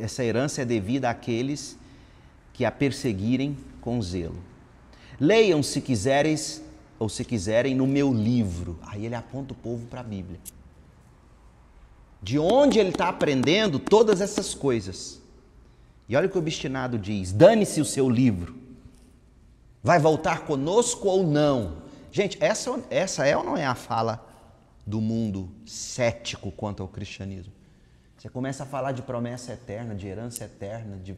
essa 0.00 0.22
herança 0.22 0.62
é 0.62 0.64
devida 0.64 1.08
àqueles 1.08 1.78
que 2.52 2.64
a 2.64 2.70
perseguirem 2.70 3.56
com 3.80 4.00
zelo. 4.02 4.38
Leiam 5.18 5.62
se 5.62 5.80
quiseres 5.80 6.61
ou 7.02 7.08
se 7.08 7.24
quiserem 7.24 7.74
no 7.74 7.84
meu 7.84 8.14
livro. 8.14 8.78
Aí 8.82 9.04
ele 9.04 9.16
aponta 9.16 9.52
o 9.52 9.56
povo 9.56 9.86
para 9.86 10.00
a 10.00 10.04
Bíblia. 10.04 10.38
De 12.22 12.38
onde 12.38 12.78
ele 12.78 12.90
está 12.90 13.08
aprendendo 13.08 13.80
todas 13.80 14.20
essas 14.20 14.54
coisas. 14.54 15.20
E 16.08 16.14
olha 16.14 16.28
o 16.28 16.30
que 16.30 16.36
o 16.36 16.40
obstinado 16.40 16.96
diz: 16.96 17.32
dane-se 17.32 17.80
o 17.80 17.84
seu 17.84 18.08
livro. 18.08 18.54
Vai 19.82 19.98
voltar 19.98 20.46
conosco 20.46 21.08
ou 21.08 21.26
não? 21.26 21.78
Gente, 22.12 22.38
essa, 22.40 22.80
essa 22.88 23.26
é 23.26 23.36
ou 23.36 23.42
não 23.42 23.56
é 23.56 23.66
a 23.66 23.74
fala 23.74 24.24
do 24.86 25.00
mundo 25.00 25.50
cético 25.66 26.52
quanto 26.52 26.84
ao 26.84 26.88
cristianismo. 26.88 27.52
Você 28.16 28.28
começa 28.28 28.62
a 28.62 28.66
falar 28.66 28.92
de 28.92 29.02
promessa 29.02 29.54
eterna, 29.54 29.92
de 29.92 30.06
herança 30.06 30.44
eterna, 30.44 30.98
de, 30.98 31.16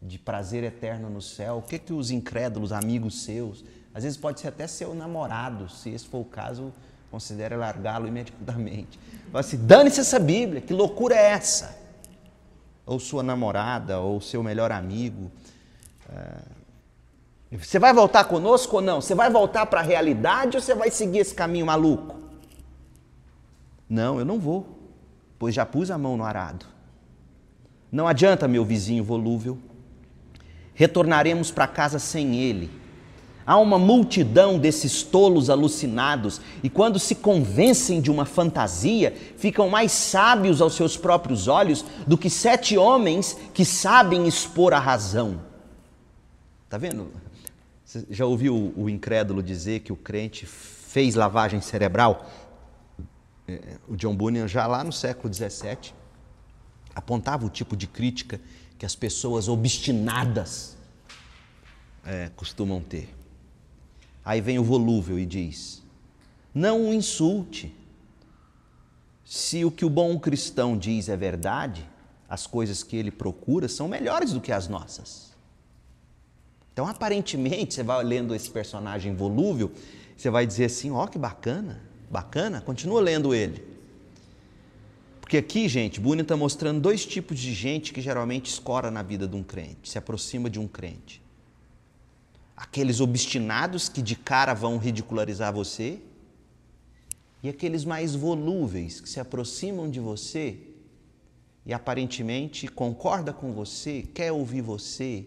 de 0.00 0.18
prazer 0.18 0.64
eterno 0.64 1.10
no 1.10 1.20
céu. 1.20 1.58
O 1.58 1.62
que, 1.62 1.78
que 1.78 1.92
os 1.92 2.10
incrédulos, 2.10 2.72
amigos 2.72 3.22
seus, 3.22 3.62
às 3.96 4.04
vezes 4.04 4.18
pode 4.18 4.40
ser 4.40 4.48
até 4.48 4.66
seu 4.66 4.94
namorado, 4.94 5.68
se 5.70 5.88
esse 5.90 6.06
for 6.06 6.18
o 6.18 6.24
caso, 6.24 6.72
considere 7.10 7.56
largá-lo 7.56 8.06
imediatamente. 8.06 8.98
Fala 9.32 9.40
assim: 9.40 9.56
dane-se 9.56 10.00
essa 10.00 10.18
Bíblia, 10.18 10.60
que 10.60 10.74
loucura 10.74 11.14
é 11.14 11.30
essa? 11.30 11.76
Ou 12.84 13.00
sua 13.00 13.22
namorada, 13.22 13.98
ou 13.98 14.20
seu 14.20 14.42
melhor 14.42 14.70
amigo. 14.70 15.30
É... 16.12 16.56
Você 17.56 17.78
vai 17.78 17.94
voltar 17.94 18.24
conosco 18.24 18.76
ou 18.76 18.82
não? 18.82 19.00
Você 19.00 19.14
vai 19.14 19.30
voltar 19.30 19.64
para 19.66 19.80
a 19.80 19.82
realidade 19.82 20.56
ou 20.56 20.62
você 20.62 20.74
vai 20.74 20.90
seguir 20.90 21.20
esse 21.20 21.34
caminho 21.34 21.64
maluco? 21.64 22.16
Não, 23.88 24.18
eu 24.18 24.24
não 24.24 24.38
vou 24.38 24.76
pois 25.38 25.54
já 25.54 25.64
pus 25.64 25.90
a 25.90 25.98
mão 25.98 26.16
no 26.16 26.24
arado. 26.24 26.66
Não 27.90 28.08
adianta, 28.08 28.48
meu 28.48 28.64
vizinho 28.64 29.04
volúvel, 29.04 29.58
retornaremos 30.74 31.50
para 31.50 31.66
casa 31.66 31.98
sem 31.98 32.36
ele. 32.36 32.70
Há 33.46 33.56
uma 33.58 33.78
multidão 33.78 34.58
desses 34.58 35.04
tolos 35.04 35.48
alucinados 35.48 36.40
e, 36.64 36.68
quando 36.68 36.98
se 36.98 37.14
convencem 37.14 38.00
de 38.00 38.10
uma 38.10 38.24
fantasia, 38.24 39.14
ficam 39.36 39.70
mais 39.70 39.92
sábios 39.92 40.60
aos 40.60 40.74
seus 40.74 40.96
próprios 40.96 41.46
olhos 41.46 41.84
do 42.06 42.18
que 42.18 42.28
sete 42.28 42.76
homens 42.76 43.36
que 43.54 43.64
sabem 43.64 44.26
expor 44.26 44.74
a 44.74 44.80
razão. 44.80 45.40
Tá 46.68 46.76
vendo? 46.76 47.12
Você 47.84 48.04
já 48.10 48.26
ouviu 48.26 48.74
o 48.76 48.90
incrédulo 48.90 49.40
dizer 49.40 49.80
que 49.80 49.92
o 49.92 49.96
crente 49.96 50.44
fez 50.44 51.14
lavagem 51.14 51.60
cerebral? 51.60 52.28
É, 53.46 53.78
o 53.86 53.96
John 53.96 54.16
Bunyan, 54.16 54.48
já 54.48 54.66
lá 54.66 54.82
no 54.82 54.92
século 54.92 55.32
XVII, 55.32 55.94
apontava 56.92 57.46
o 57.46 57.48
tipo 57.48 57.76
de 57.76 57.86
crítica 57.86 58.40
que 58.76 58.84
as 58.84 58.96
pessoas 58.96 59.48
obstinadas 59.48 60.76
é, 62.04 62.28
costumam 62.34 62.80
ter. 62.80 63.15
Aí 64.26 64.40
vem 64.40 64.58
o 64.58 64.64
volúvel 64.64 65.18
e 65.18 65.24
diz: 65.24 65.82
não 66.52 66.90
o 66.90 66.92
insulte. 66.92 67.74
Se 69.24 69.64
o 69.64 69.70
que 69.70 69.84
o 69.84 69.90
bom 69.90 70.18
cristão 70.18 70.76
diz 70.76 71.08
é 71.08 71.16
verdade, 71.16 71.88
as 72.28 72.46
coisas 72.46 72.82
que 72.82 72.96
ele 72.96 73.10
procura 73.10 73.68
são 73.68 73.88
melhores 73.88 74.32
do 74.32 74.40
que 74.40 74.52
as 74.52 74.68
nossas. 74.68 75.32
Então, 76.72 76.86
aparentemente, 76.86 77.74
você 77.74 77.82
vai 77.82 78.04
lendo 78.04 78.34
esse 78.34 78.50
personagem 78.50 79.14
volúvel, 79.14 79.70
você 80.16 80.28
vai 80.28 80.44
dizer 80.44 80.66
assim: 80.66 80.90
ó, 80.90 81.04
oh, 81.04 81.08
que 81.08 81.18
bacana, 81.18 81.80
Bacana? 82.10 82.60
Continua 82.60 83.00
lendo 83.00 83.34
ele. 83.34 83.64
Porque 85.20 85.36
aqui, 85.36 85.68
gente, 85.68 86.00
Bunyan 86.00 86.22
está 86.22 86.36
mostrando 86.36 86.80
dois 86.80 87.04
tipos 87.04 87.38
de 87.38 87.52
gente 87.52 87.92
que 87.92 88.00
geralmente 88.00 88.46
escora 88.46 88.90
na 88.90 89.02
vida 89.02 89.26
de 89.26 89.34
um 89.34 89.42
crente, 89.42 89.88
se 89.88 89.98
aproxima 89.98 90.48
de 90.48 90.60
um 90.60 90.68
crente. 90.68 91.20
Aqueles 92.56 93.00
obstinados 93.00 93.88
que 93.88 94.00
de 94.00 94.16
cara 94.16 94.54
vão 94.54 94.78
ridicularizar 94.78 95.52
você, 95.52 96.00
e 97.42 97.48
aqueles 97.48 97.84
mais 97.84 98.14
volúveis 98.14 99.00
que 99.00 99.08
se 99.08 99.20
aproximam 99.20 99.90
de 99.90 100.00
você 100.00 100.58
e 101.64 101.72
aparentemente 101.74 102.66
concorda 102.66 103.32
com 103.32 103.52
você, 103.52 104.02
quer 104.14 104.32
ouvir 104.32 104.62
você, 104.62 105.26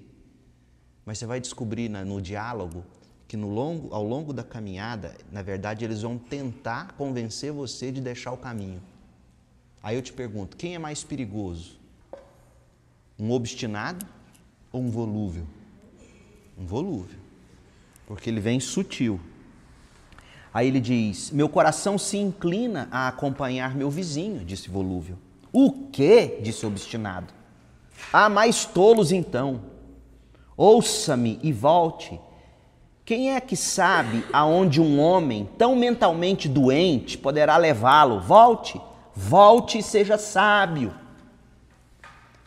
mas 1.06 1.18
você 1.18 1.26
vai 1.26 1.40
descobrir 1.40 1.88
no 1.90 2.22
diálogo 2.22 2.84
que 3.28 3.38
no 3.38 3.48
longo, 3.48 3.94
ao 3.94 4.04
longo 4.04 4.34
da 4.34 4.44
caminhada, 4.44 5.16
na 5.32 5.44
verdade, 5.44 5.86
eles 5.86 6.02
vão 6.02 6.18
tentar 6.18 6.94
convencer 6.94 7.52
você 7.52 7.92
de 7.92 8.02
deixar 8.02 8.32
o 8.32 8.38
caminho. 8.38 8.82
Aí 9.84 9.96
eu 9.96 10.02
te 10.02 10.12
pergunto: 10.12 10.58
quem 10.58 10.74
é 10.74 10.80
mais 10.80 11.04
perigoso? 11.04 11.78
Um 13.20 13.32
obstinado 13.32 14.04
ou 14.72 14.82
um 14.82 14.90
volúvel? 14.90 15.46
Um 16.58 16.66
volúvel, 16.66 17.19
porque 18.10 18.30
ele 18.30 18.42
vem 18.42 18.60
sutil. 18.60 19.22
Aí 20.54 20.68
ele 20.68 20.82
diz: 20.82 21.32
Meu 21.32 21.48
coração 21.48 21.98
se 21.98 22.18
inclina 22.18 22.90
a 22.92 23.08
acompanhar 23.08 23.74
meu 23.74 23.90
vizinho, 23.90 24.44
disse 24.44 24.70
volúvel. 24.70 25.16
O 25.54 25.88
quê? 25.90 26.40
disse 26.42 26.66
obstinado. 26.66 27.34
Há 28.12 28.28
mais 28.28 28.66
tolos 28.66 29.14
então. 29.14 29.62
Ouça-me 30.58 31.40
e 31.42 31.54
volte 31.54 32.20
quem 33.10 33.34
é 33.34 33.42
que 33.42 33.56
sabe 33.58 34.24
aonde 34.32 34.80
um 34.80 35.00
homem 35.00 35.50
tão 35.58 35.76
mentalmente 35.76 36.48
doente 36.48 37.18
poderá 37.18 37.58
levá-lo? 37.58 38.20
Volte, 38.20 38.80
volte 39.16 39.80
e 39.80 39.82
seja 39.82 40.16
sábio. 40.16 40.94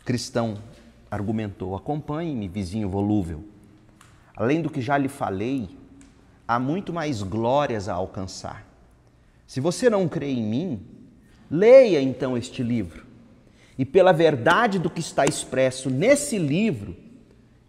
Cristão 0.05 0.55
argumentou: 1.11 1.75
acompanhe-me, 1.75 2.46
vizinho 2.46 2.88
volúvel. 2.88 3.42
Além 4.37 4.62
do 4.62 4.71
que 4.71 4.81
já 4.81 4.97
lhe 4.97 5.09
falei, 5.09 5.68
há 6.47 6.59
muito 6.59 6.92
mais 6.92 7.23
glórias 7.23 7.88
a 7.88 7.95
alcançar. 7.95 8.66
Se 9.47 9.61
você 9.61 9.90
não 9.90 10.09
crê 10.09 10.31
em 10.31 10.42
mim, 10.42 10.87
leia 11.51 12.01
então 12.01 12.37
este 12.37 12.62
livro. 12.62 13.07
E 13.79 13.85
pela 13.85 14.12
verdade 14.12 14.79
do 14.79 14.90
que 14.90 15.01
está 15.01 15.27
expresso 15.27 15.90
nesse 15.90 16.38
livro, 16.38 16.97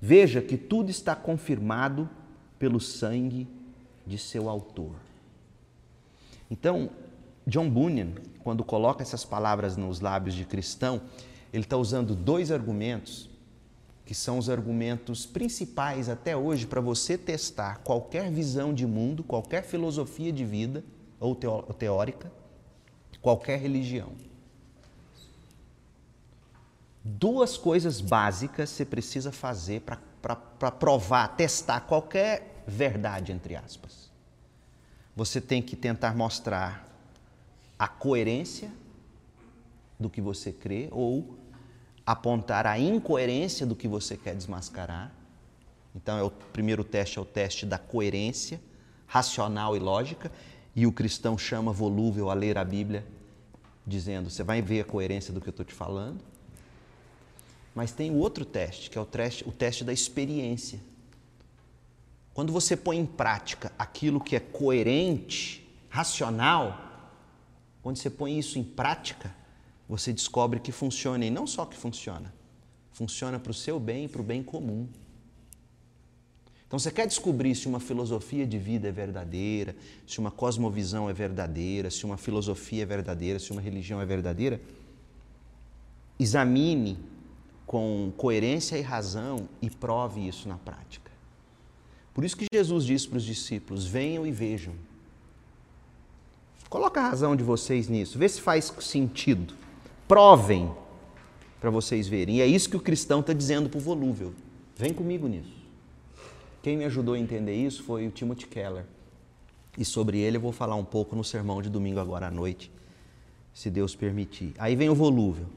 veja 0.02 0.42
que 0.42 0.58
tudo 0.58 0.90
está 0.90 1.16
confirmado 1.16 2.10
pelo 2.58 2.80
sangue 2.80 3.48
de 4.06 4.18
seu 4.18 4.50
autor. 4.50 4.96
Então, 6.50 6.90
John 7.46 7.70
Bunyan, 7.70 8.12
quando 8.44 8.64
coloca 8.64 9.02
essas 9.02 9.26
palavras 9.26 9.76
nos 9.76 10.00
lábios 10.00 10.36
de 10.36 10.46
cristão, 10.46 11.02
ele 11.52 11.64
está 11.64 11.78
usando 11.78 12.16
dois 12.16 12.52
argumentos 12.52 13.30
que 14.06 14.14
são 14.14 14.38
os 14.38 14.50
argumentos 14.50 15.26
principais 15.26 16.10
até 16.10 16.36
hoje 16.36 16.68
para 16.68 16.82
você 16.82 17.18
testar 17.18 17.80
qualquer 17.80 18.30
visão 18.30 18.74
de 18.74 18.86
mundo, 18.86 19.24
qualquer 19.24 19.64
filosofia 19.64 20.32
de 20.32 20.44
vida 20.44 20.84
ou 21.20 21.34
teórica, 21.36 22.32
qualquer 23.22 23.60
religião. 23.60 24.12
Duas 27.04 27.58
coisas 27.58 28.02
básicas 28.02 28.70
você 28.70 28.86
precisa 28.86 29.32
fazer 29.32 29.82
para 29.82 30.72
provar, 30.72 31.36
testar 31.36 31.82
qualquer 31.82 32.64
verdade, 32.68 33.32
entre 33.32 33.56
aspas. 33.56 34.12
Você 35.16 35.40
tem 35.40 35.62
que 35.62 35.76
tentar 35.76 36.16
mostrar 36.16 36.90
a 37.78 37.88
coerência 37.88 38.72
do 40.00 40.10
que 40.10 40.22
você 40.22 40.52
crê 40.52 40.90
ou 40.92 41.38
apontar 42.06 42.66
a 42.66 42.78
incoerência 42.78 43.66
do 43.66 43.76
que 43.76 43.88
você 43.88 44.18
quer 44.18 44.36
desmascarar. 44.36 45.12
Então, 45.96 46.18
é 46.18 46.24
o 46.24 46.32
primeiro 46.32 46.84
teste 46.84 47.18
é 47.18 47.22
o 47.22 47.26
teste 47.26 47.66
da 47.66 47.78
coerência 47.78 48.60
racional 49.14 49.78
e 49.78 49.80
lógica, 49.80 50.32
e 50.76 50.88
o 50.88 50.92
cristão 50.92 51.38
chama 51.38 51.72
volúvel 51.72 52.32
a 52.32 52.34
ler 52.34 52.58
a 52.58 52.66
Bíblia, 52.66 53.06
dizendo: 53.86 54.30
você 54.32 54.42
vai 54.42 54.60
ver 54.60 54.82
a 54.82 54.84
coerência 54.84 55.32
do 55.32 55.40
que 55.40 55.48
eu 55.48 55.52
estou 55.52 55.66
te 55.66 55.74
falando. 55.74 56.20
Mas 57.76 57.92
tem 57.92 58.10
o 58.10 58.16
outro 58.16 58.44
teste, 58.44 58.90
que 58.90 58.98
é 58.98 59.02
o 59.02 59.06
teste, 59.06 59.48
o 59.48 59.52
teste 59.52 59.84
da 59.84 59.94
experiência. 59.94 60.80
Quando 62.34 62.52
você 62.52 62.76
põe 62.76 62.98
em 62.98 63.06
prática 63.06 63.72
aquilo 63.78 64.20
que 64.20 64.36
é 64.36 64.40
coerente, 64.40 65.68
racional, 65.90 66.80
quando 67.84 67.98
você 67.98 68.10
põe 68.10 68.40
isso 68.40 68.58
em 68.58 68.64
prática, 68.64 69.36
você 69.88 70.14
descobre 70.14 70.60
que 70.60 70.72
funciona 70.72 71.26
e 71.26 71.30
não 71.30 71.46
só 71.46 71.66
que 71.66 71.78
funciona, 71.78 72.34
funciona 72.92 73.40
para 73.40 73.52
o 73.52 73.54
seu 73.54 73.80
bem 73.80 74.06
e 74.06 74.08
para 74.08 74.22
o 74.22 74.24
bem 74.24 74.42
comum. 74.42 74.88
Então, 76.66 76.80
você 76.80 76.90
quer 76.90 77.06
descobrir 77.06 77.54
se 77.54 77.68
uma 77.68 77.80
filosofia 77.80 78.48
de 78.48 78.58
vida 78.58 78.88
é 78.88 78.92
verdadeira, 78.92 79.76
se 80.08 80.18
uma 80.18 80.32
cosmovisão 80.32 81.08
é 81.08 81.14
verdadeira, 81.14 81.92
se 81.92 82.04
uma 82.04 82.18
filosofia 82.18 82.82
é 82.82 82.86
verdadeira, 82.86 83.38
se 83.38 83.52
uma 83.52 83.62
religião 83.62 84.02
é 84.02 84.06
verdadeira? 84.06 84.60
Examine 86.20 86.98
com 87.68 88.12
coerência 88.18 88.76
e 88.76 88.82
razão 88.82 89.48
e 89.62 89.70
prove 89.70 90.28
isso 90.28 90.48
na 90.48 90.58
prática. 90.58 91.12
Por 92.14 92.24
isso 92.24 92.38
que 92.38 92.48
Jesus 92.52 92.86
disse 92.86 93.08
para 93.08 93.18
os 93.18 93.24
discípulos: 93.24 93.86
venham 93.86 94.26
e 94.26 94.32
vejam. 94.32 94.74
Coloca 96.70 97.00
a 97.00 97.10
razão 97.10 97.36
de 97.36 97.44
vocês 97.44 97.88
nisso, 97.88 98.18
vê 98.18 98.28
se 98.28 98.42
faz 98.42 98.74
sentido. 98.80 99.54
Provem 100.14 100.72
para 101.60 101.72
vocês 101.72 102.08
verem. 102.08 102.36
E 102.36 102.42
é 102.42 102.46
isso 102.46 102.70
que 102.70 102.78
o 102.78 102.80
cristão 102.80 103.22
está 103.22 103.34
dizendo 103.34 103.68
para 103.68 103.80
o 103.80 103.82
volúvel. 103.82 104.32
Vem 104.78 104.94
comigo 104.94 105.28
nisso. 105.28 105.56
Quem 106.62 106.78
me 106.78 106.86
ajudou 106.86 107.16
a 107.16 107.20
entender 107.20 107.56
isso 107.56 107.82
foi 107.82 108.06
o 108.06 108.12
Timothy 108.12 108.46
Keller. 108.46 108.86
E 109.76 109.84
sobre 109.84 110.20
ele 110.20 110.38
eu 110.38 110.42
vou 110.42 110.52
falar 110.52 110.76
um 110.76 110.86
pouco 110.86 111.16
no 111.16 111.24
sermão 111.24 111.64
de 111.64 111.68
domingo 111.68 112.00
agora 112.00 112.28
à 112.28 112.30
noite, 112.30 112.72
se 113.56 113.72
Deus 113.72 113.96
permitir. 113.96 114.54
Aí 114.60 114.76
vem 114.76 114.88
o 114.88 114.94
volúvel. 114.94 115.48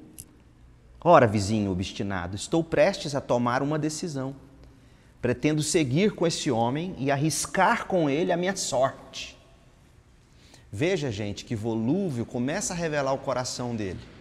Ora, 1.05 1.27
vizinho 1.27 1.71
obstinado, 1.71 2.35
estou 2.35 2.65
prestes 2.65 3.15
a 3.15 3.21
tomar 3.21 3.63
uma 3.63 3.79
decisão. 3.79 4.35
Pretendo 5.21 5.63
seguir 5.63 6.13
com 6.13 6.27
esse 6.27 6.51
homem 6.51 6.95
e 6.97 7.11
arriscar 7.11 7.87
com 7.87 8.09
ele 8.09 8.33
a 8.33 8.39
minha 8.39 8.57
sorte. 8.57 9.37
Veja, 10.73 11.11
gente, 11.11 11.45
que 11.45 11.55
volúvel 11.55 12.25
começa 12.25 12.73
a 12.73 12.77
revelar 12.77 13.13
o 13.13 13.19
coração 13.19 13.77
dele. 13.77 14.16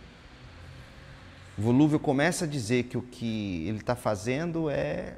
Volúvel 1.58 2.00
começa 2.00 2.46
a 2.46 2.48
dizer 2.48 2.84
que 2.84 2.98
o 2.98 3.02
que 3.02 3.66
ele 3.68 3.78
está 3.78 3.96
fazendo 3.96 4.70
é, 4.70 5.16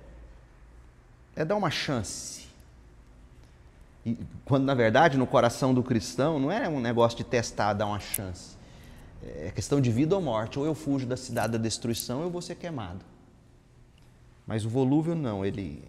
é 1.36 1.44
dar 1.44 1.56
uma 1.56 1.72
chance. 1.72 2.46
E, 4.06 4.18
quando 4.46 4.64
na 4.64 4.76
verdade 4.76 5.18
no 5.18 5.26
coração 5.26 5.74
do 5.74 5.82
cristão 5.82 6.40
não 6.40 6.52
é 6.52 6.70
um 6.70 6.80
negócio 6.80 7.18
de 7.18 7.24
testar, 7.24 7.74
dar 7.74 7.88
uma 7.88 8.00
chance. 8.00 8.56
É 9.24 9.52
questão 9.54 9.82
de 9.82 9.92
vida 9.92 10.16
ou 10.16 10.22
morte. 10.22 10.60
Ou 10.60 10.66
eu 10.66 10.76
fujo 10.76 11.08
da 11.08 11.18
cidade 11.18 11.54
da 11.54 11.58
destruição 11.58 12.20
ou 12.20 12.24
eu 12.26 12.30
vou 12.30 12.42
ser 12.42 12.56
queimado. 12.56 13.04
Mas 14.46 14.64
o 14.64 14.70
volúvel 14.70 15.16
não, 15.16 15.44
ele, 15.44 15.84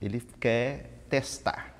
ele 0.00 0.20
quer 0.40 1.04
testar. 1.08 1.74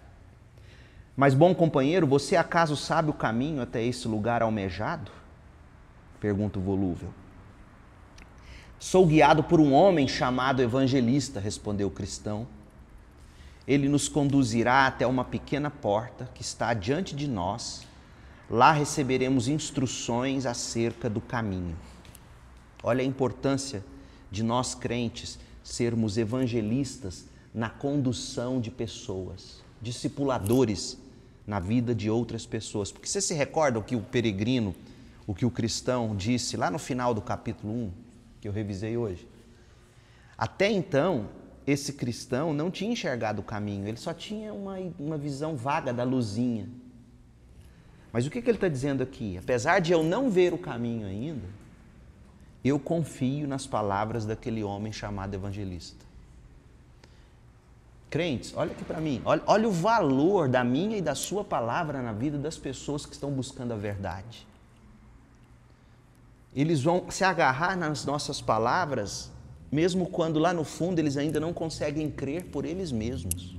Mas, 1.16 1.34
bom 1.34 1.54
companheiro, 1.54 2.06
você 2.06 2.36
acaso 2.36 2.76
sabe 2.76 3.10
o 3.10 3.14
caminho 3.14 3.60
até 3.60 3.82
esse 3.82 4.08
lugar 4.08 4.42
almejado? 4.42 5.10
Pergunta 6.20 6.58
o 6.58 6.62
volúvel. 6.62 7.12
Sou 8.82 9.06
guiado 9.06 9.44
por 9.44 9.60
um 9.60 9.72
homem 9.72 10.08
chamado 10.08 10.60
evangelista, 10.60 11.38
respondeu 11.38 11.86
o 11.86 11.90
cristão. 11.90 12.48
Ele 13.64 13.88
nos 13.88 14.08
conduzirá 14.08 14.88
até 14.88 15.06
uma 15.06 15.24
pequena 15.24 15.70
porta 15.70 16.28
que 16.34 16.42
está 16.42 16.74
diante 16.74 17.14
de 17.14 17.28
nós. 17.28 17.86
Lá 18.50 18.72
receberemos 18.72 19.46
instruções 19.46 20.46
acerca 20.46 21.08
do 21.08 21.20
caminho. 21.20 21.76
Olha 22.82 23.02
a 23.02 23.06
importância 23.06 23.84
de 24.32 24.42
nós 24.42 24.74
crentes 24.74 25.38
sermos 25.62 26.18
evangelistas 26.18 27.26
na 27.54 27.70
condução 27.70 28.60
de 28.60 28.72
pessoas, 28.72 29.62
discipuladores 29.80 30.98
na 31.46 31.60
vida 31.60 31.94
de 31.94 32.10
outras 32.10 32.44
pessoas. 32.44 32.90
Porque 32.90 33.06
você 33.06 33.20
se 33.20 33.32
recorda 33.32 33.78
o 33.78 33.84
que 33.84 33.94
o 33.94 34.00
peregrino, 34.00 34.74
o 35.24 35.32
que 35.32 35.46
o 35.46 35.52
cristão 35.52 36.16
disse 36.16 36.56
lá 36.56 36.68
no 36.68 36.80
final 36.80 37.14
do 37.14 37.22
capítulo 37.22 37.72
1, 37.72 38.01
que 38.42 38.48
eu 38.48 38.52
revisei 38.52 38.96
hoje? 38.96 39.26
Até 40.36 40.68
então, 40.68 41.28
esse 41.64 41.92
cristão 41.92 42.52
não 42.52 42.72
tinha 42.72 42.92
enxergado 42.92 43.40
o 43.40 43.44
caminho, 43.44 43.86
ele 43.86 43.96
só 43.96 44.12
tinha 44.12 44.52
uma, 44.52 44.76
uma 44.98 45.16
visão 45.16 45.54
vaga 45.56 45.92
da 45.92 46.02
luzinha. 46.02 46.68
Mas 48.12 48.26
o 48.26 48.30
que, 48.30 48.42
que 48.42 48.50
ele 48.50 48.56
está 48.56 48.68
dizendo 48.68 49.00
aqui? 49.00 49.38
Apesar 49.38 49.78
de 49.78 49.92
eu 49.92 50.02
não 50.02 50.28
ver 50.28 50.52
o 50.52 50.58
caminho 50.58 51.06
ainda, 51.06 51.48
eu 52.64 52.78
confio 52.78 53.46
nas 53.46 53.66
palavras 53.66 54.26
daquele 54.26 54.64
homem 54.64 54.92
chamado 54.92 55.32
evangelista. 55.34 56.04
Crentes, 58.10 58.52
olha 58.56 58.72
aqui 58.72 58.84
para 58.84 59.00
mim, 59.00 59.22
olha, 59.24 59.42
olha, 59.46 59.68
o 59.68 59.72
valor 59.72 60.48
da 60.48 60.62
minha 60.62 60.98
e 60.98 61.00
da 61.00 61.14
sua 61.14 61.42
palavra 61.44 62.02
na 62.02 62.12
vida 62.12 62.36
das 62.36 62.58
pessoas 62.58 63.06
que 63.06 63.14
estão 63.14 63.30
buscando 63.30 63.72
a 63.72 63.76
verdade. 63.76 64.46
Eles 66.54 66.82
vão 66.82 67.06
se 67.08 67.24
agarrar 67.24 67.76
nas 67.76 68.04
nossas 68.04 68.40
palavras, 68.40 69.30
mesmo 69.70 70.06
quando 70.06 70.38
lá 70.38 70.52
no 70.52 70.64
fundo 70.64 70.98
eles 70.98 71.16
ainda 71.16 71.40
não 71.40 71.52
conseguem 71.52 72.10
crer 72.10 72.44
por 72.44 72.64
eles 72.64 72.92
mesmos. 72.92 73.56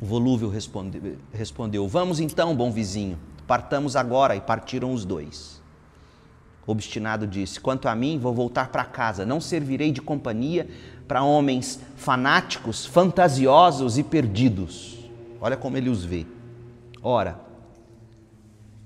O 0.00 0.06
volúvel 0.06 0.48
responde, 0.48 1.18
respondeu: 1.32 1.86
Vamos 1.88 2.20
então, 2.20 2.54
bom 2.56 2.70
vizinho, 2.70 3.18
partamos 3.46 3.96
agora. 3.96 4.36
E 4.36 4.40
partiram 4.40 4.94
os 4.94 5.04
dois. 5.04 5.60
Obstinado 6.66 7.26
disse: 7.26 7.58
Quanto 7.58 7.88
a 7.88 7.94
mim, 7.94 8.18
vou 8.18 8.32
voltar 8.32 8.68
para 8.68 8.84
casa, 8.84 9.26
não 9.26 9.40
servirei 9.40 9.90
de 9.90 10.00
companhia 10.00 10.68
para 11.08 11.24
homens 11.24 11.80
fanáticos, 11.96 12.86
fantasiosos 12.86 13.98
e 13.98 14.04
perdidos. 14.04 14.98
Olha 15.40 15.56
como 15.56 15.76
ele 15.76 15.90
os 15.90 16.04
vê. 16.04 16.24
Ora, 17.02 17.40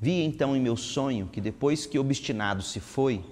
vi 0.04 0.22
então 0.22 0.54
em 0.54 0.60
meu 0.60 0.76
sonho 0.76 1.30
que 1.32 1.40
depois 1.40 1.86
que 1.86 1.98
obstinado 1.98 2.62
se 2.62 2.78
foi, 2.78 3.24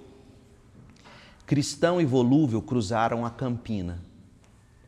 cristão 1.45 2.01
e 2.01 2.05
volúvel 2.05 2.63
cruzaram 2.63 3.23
a 3.23 3.29
campina 3.29 4.01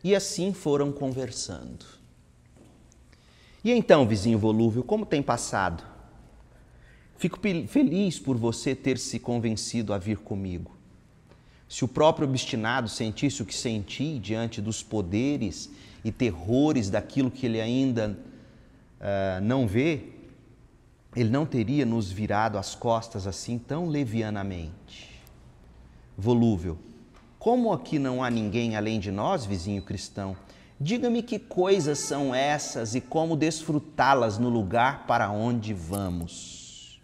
e 0.03 0.15
assim 0.15 0.51
foram 0.51 0.91
conversando. 0.91 1.85
E 3.63 3.71
então, 3.71 4.07
vizinho 4.07 4.39
volúvel, 4.39 4.83
como 4.83 5.05
tem 5.05 5.21
passado? 5.21 5.83
Fico 7.17 7.39
feliz 7.67 8.17
por 8.17 8.35
você 8.35 8.73
ter 8.73 8.97
se 8.97 9.19
convencido 9.19 9.93
a 9.93 9.99
vir 9.99 10.17
comigo. 10.17 10.75
Se 11.69 11.85
o 11.85 11.87
próprio 11.87 12.27
obstinado 12.27 12.89
sentisse 12.89 13.43
o 13.43 13.45
que 13.45 13.55
senti 13.55 14.17
diante 14.17 14.59
dos 14.59 14.81
poderes 14.81 15.69
e 16.03 16.11
terrores 16.11 16.89
daquilo 16.89 17.29
que 17.29 17.45
ele 17.45 17.61
ainda 17.61 18.17
uh, 18.99 19.43
não 19.43 19.67
vê, 19.67 20.14
ele 21.15 21.29
não 21.29 21.45
teria 21.45 21.85
nos 21.85 22.11
virado 22.11 22.57
as 22.57 22.75
costas 22.75 23.25
assim 23.25 23.57
tão 23.57 23.87
levianamente. 23.87 25.21
Volúvel. 26.17 26.77
Como 27.39 27.71
aqui 27.71 27.97
não 27.97 28.23
há 28.23 28.29
ninguém 28.29 28.75
além 28.75 28.99
de 28.99 29.11
nós, 29.11 29.45
vizinho 29.45 29.81
cristão, 29.81 30.35
diga-me 30.79 31.21
que 31.23 31.39
coisas 31.39 31.99
são 31.99 32.33
essas 32.33 32.95
e 32.95 33.01
como 33.01 33.35
desfrutá-las 33.35 34.37
no 34.37 34.49
lugar 34.49 35.05
para 35.05 35.29
onde 35.29 35.73
vamos. 35.73 36.99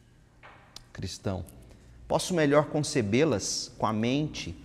Cristão. 0.91 1.45
Posso 2.07 2.33
melhor 2.33 2.65
concebê-las 2.65 3.71
com 3.77 3.85
a 3.85 3.93
mente 3.93 4.55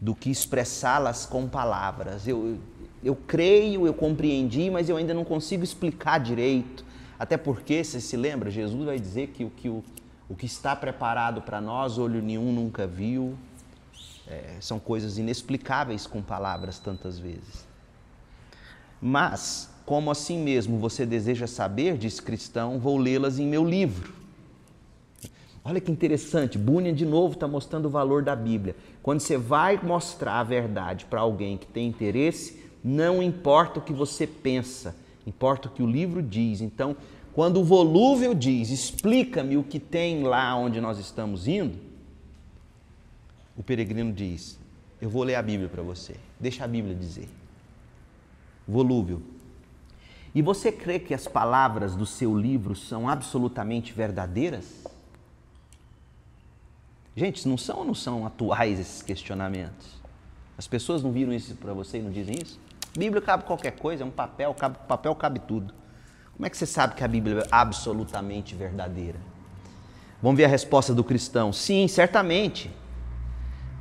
do 0.00 0.14
que 0.14 0.30
expressá-las 0.30 1.26
com 1.26 1.46
palavras. 1.46 2.26
Eu, 2.26 2.58
eu 3.04 3.14
creio, 3.14 3.86
eu 3.86 3.92
compreendi, 3.92 4.70
mas 4.70 4.88
eu 4.88 4.96
ainda 4.96 5.12
não 5.12 5.24
consigo 5.24 5.62
explicar 5.62 6.18
direito. 6.18 6.84
Até 7.20 7.36
porque, 7.36 7.84
você 7.84 8.00
se 8.00 8.16
lembra, 8.16 8.50
Jesus 8.50 8.82
vai 8.82 8.98
dizer 8.98 9.26
que 9.26 9.44
o 9.44 9.50
que, 9.50 9.68
o, 9.68 9.84
o 10.26 10.34
que 10.34 10.46
está 10.46 10.74
preparado 10.74 11.42
para 11.42 11.60
nós, 11.60 11.98
olho 11.98 12.22
nenhum 12.22 12.50
nunca 12.50 12.86
viu. 12.86 13.36
É, 14.26 14.56
são 14.58 14.78
coisas 14.78 15.18
inexplicáveis 15.18 16.06
com 16.06 16.22
palavras 16.22 16.78
tantas 16.78 17.18
vezes. 17.18 17.68
Mas, 19.02 19.68
como 19.84 20.10
assim 20.10 20.42
mesmo 20.42 20.78
você 20.78 21.04
deseja 21.04 21.46
saber, 21.46 21.98
diz 21.98 22.20
cristão, 22.20 22.78
vou 22.78 22.96
lê-las 22.96 23.38
em 23.38 23.46
meu 23.46 23.66
livro. 23.66 24.14
Olha 25.62 25.78
que 25.78 25.92
interessante, 25.92 26.56
Bunyan 26.56 26.94
de 26.94 27.04
novo 27.04 27.34
está 27.34 27.46
mostrando 27.46 27.84
o 27.84 27.90
valor 27.90 28.22
da 28.22 28.34
Bíblia. 28.34 28.74
Quando 29.02 29.20
você 29.20 29.36
vai 29.36 29.78
mostrar 29.82 30.40
a 30.40 30.42
verdade 30.42 31.04
para 31.04 31.20
alguém 31.20 31.58
que 31.58 31.66
tem 31.66 31.86
interesse, 31.86 32.64
não 32.82 33.22
importa 33.22 33.78
o 33.78 33.82
que 33.82 33.92
você 33.92 34.26
pensa, 34.26 34.96
importa 35.26 35.68
o 35.68 35.70
que 35.70 35.82
o 35.82 35.86
livro 35.86 36.22
diz. 36.22 36.60
Então, 36.60 36.96
quando 37.32 37.60
o 37.60 37.64
volúvel 37.64 38.34
diz, 38.34 38.70
explica-me 38.70 39.56
o 39.56 39.62
que 39.62 39.78
tem 39.78 40.22
lá 40.22 40.56
onde 40.56 40.80
nós 40.80 40.98
estamos 40.98 41.46
indo, 41.46 41.78
o 43.56 43.62
peregrino 43.62 44.12
diz, 44.12 44.58
eu 45.00 45.08
vou 45.08 45.22
ler 45.22 45.36
a 45.36 45.42
Bíblia 45.42 45.68
para 45.68 45.82
você, 45.82 46.16
deixa 46.38 46.64
a 46.64 46.68
Bíblia 46.68 46.94
dizer. 46.94 47.28
Volúvel. 48.66 49.22
E 50.34 50.42
você 50.42 50.70
crê 50.70 50.98
que 50.98 51.12
as 51.12 51.26
palavras 51.26 51.96
do 51.96 52.06
seu 52.06 52.36
livro 52.36 52.74
são 52.74 53.08
absolutamente 53.08 53.92
verdadeiras? 53.92 54.84
Gente, 57.16 57.46
não 57.48 57.58
são 57.58 57.78
ou 57.78 57.84
não 57.84 57.94
são 57.94 58.24
atuais 58.24 58.78
esses 58.78 59.02
questionamentos? 59.02 60.00
As 60.56 60.68
pessoas 60.68 61.02
não 61.02 61.10
viram 61.10 61.32
isso 61.32 61.54
para 61.56 61.72
você 61.72 61.98
e 61.98 62.02
não 62.02 62.12
dizem 62.12 62.36
isso? 62.40 62.60
Bíblia 62.96 63.22
cabe 63.22 63.44
qualquer 63.44 63.72
coisa, 63.72 64.02
é 64.02 64.06
um 64.06 64.10
papel, 64.10 64.52
cabe, 64.54 64.78
papel 64.88 65.14
cabe 65.14 65.38
tudo. 65.40 65.72
Como 66.32 66.46
é 66.46 66.50
que 66.50 66.56
você 66.56 66.66
sabe 66.66 66.94
que 66.94 67.04
a 67.04 67.08
Bíblia 67.08 67.40
é 67.40 67.48
absolutamente 67.50 68.54
verdadeira? 68.54 69.18
Vamos 70.22 70.36
ver 70.36 70.44
a 70.44 70.48
resposta 70.48 70.94
do 70.94 71.04
cristão. 71.04 71.52
Sim, 71.52 71.86
certamente. 71.88 72.70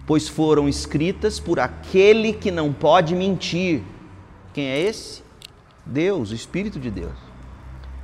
Pois 0.05 0.27
foram 0.27 0.67
escritas 0.67 1.39
por 1.39 1.59
aquele 1.59 2.33
que 2.33 2.51
não 2.51 2.73
pode 2.73 3.15
mentir. 3.15 3.83
Quem 4.53 4.65
é 4.65 4.79
esse? 4.79 5.23
Deus, 5.85 6.31
o 6.31 6.35
Espírito 6.35 6.79
de 6.79 6.91
Deus. 6.91 7.17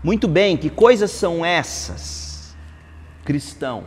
Muito 0.03 0.27
bem, 0.27 0.55
que 0.55 0.69
coisas 0.69 1.11
são 1.11 1.43
essas, 1.43 2.55
cristão? 3.23 3.85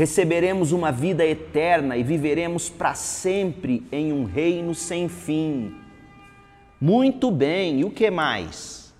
receberemos 0.00 0.72
uma 0.72 0.90
vida 0.90 1.26
eterna 1.26 1.96
e 1.96 2.02
viveremos 2.02 2.68
para 2.68 2.94
sempre 2.94 3.86
em 3.92 4.12
um 4.12 4.24
reino 4.24 4.74
sem 4.74 5.08
fim. 5.08 5.74
Muito 6.80 7.30
bem, 7.30 7.80
e 7.80 7.84
o 7.84 7.90
que 7.90 8.10
mais? 8.10 8.94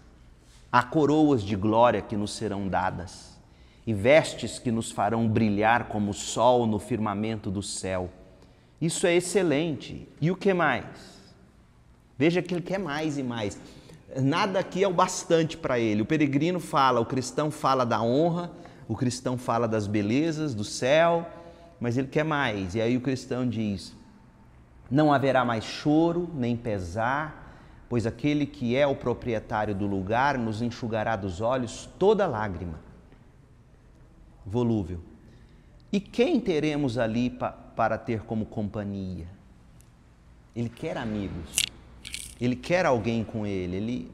Há 0.71 0.83
coroas 0.83 1.43
de 1.43 1.57
glória 1.57 2.03
que 2.03 2.15
nos 2.15 2.33
serão 2.33 2.69
dadas 2.69 3.31
e 3.87 3.95
vestes 3.95 4.59
que 4.59 4.71
nos 4.71 4.93
farão 4.93 5.27
brilhar 5.27 5.89
como 5.89 6.11
o 6.11 6.15
sol 6.15 6.67
no 6.67 6.79
firmamento 6.79 7.51
do 7.51 7.63
céu. 7.63 8.11
Isso 8.79 9.07
é 9.07 9.17
excelente. 9.17 10.07
E 10.21 10.31
o 10.31 10.37
que 10.37 10.53
mais? 10.53 10.85
Veja 12.19 12.43
que 12.43 12.53
ele 12.53 12.61
quer 12.61 12.79
mais 12.79 13.17
e 13.17 13.23
mais. 13.23 13.59
Nada 14.15 14.59
aqui 14.59 14.85
é 14.85 14.89
o 14.89 14.93
bastante 14.93 15.57
para 15.57 15.79
ele. 15.79 16.03
O 16.03 16.07
peregrino 16.07 16.61
fala, 16.61 17.01
o 17.01 17.07
cristão 17.07 17.51
fala 17.51 17.87
da 17.87 18.03
honra, 18.03 18.51
o 18.87 18.95
cristão 18.95 19.39
fala 19.39 19.67
das 19.67 19.87
belezas 19.87 20.55
do 20.55 20.65
céu, 20.65 21.27
mas 21.81 21.97
ele 21.97 22.09
quer 22.09 22.25
mais. 22.25 22.75
E 22.75 22.81
aí 22.81 22.97
o 22.97 23.01
cristão 23.01 23.49
diz: 23.49 23.95
Não 24.91 25.13
haverá 25.13 25.45
mais 25.45 25.65
choro, 25.65 26.29
nem 26.35 26.57
pesar, 26.57 27.50
pois 27.91 28.07
aquele 28.07 28.47
que 28.47 28.77
é 28.77 28.87
o 28.87 28.95
proprietário 28.95 29.75
do 29.75 29.85
lugar 29.85 30.39
nos 30.39 30.63
enxugará 30.63 31.17
dos 31.17 31.41
olhos 31.41 31.89
toda 31.99 32.25
lágrima. 32.25 32.79
Volúvel. 34.47 35.01
E 35.93 35.99
quem 35.99 36.39
teremos 36.39 36.97
ali 36.97 37.31
pa, 37.31 37.51
para 37.51 37.99
ter 37.99 38.21
como 38.23 38.47
companhia? 38.47 39.27
Ele 40.55 40.69
quer 40.69 40.97
amigos. 40.97 41.57
Ele 42.41 42.55
quer 42.55 42.87
alguém 42.87 43.25
com 43.25 43.45
ele. 43.45 43.77
Ele 43.77 44.11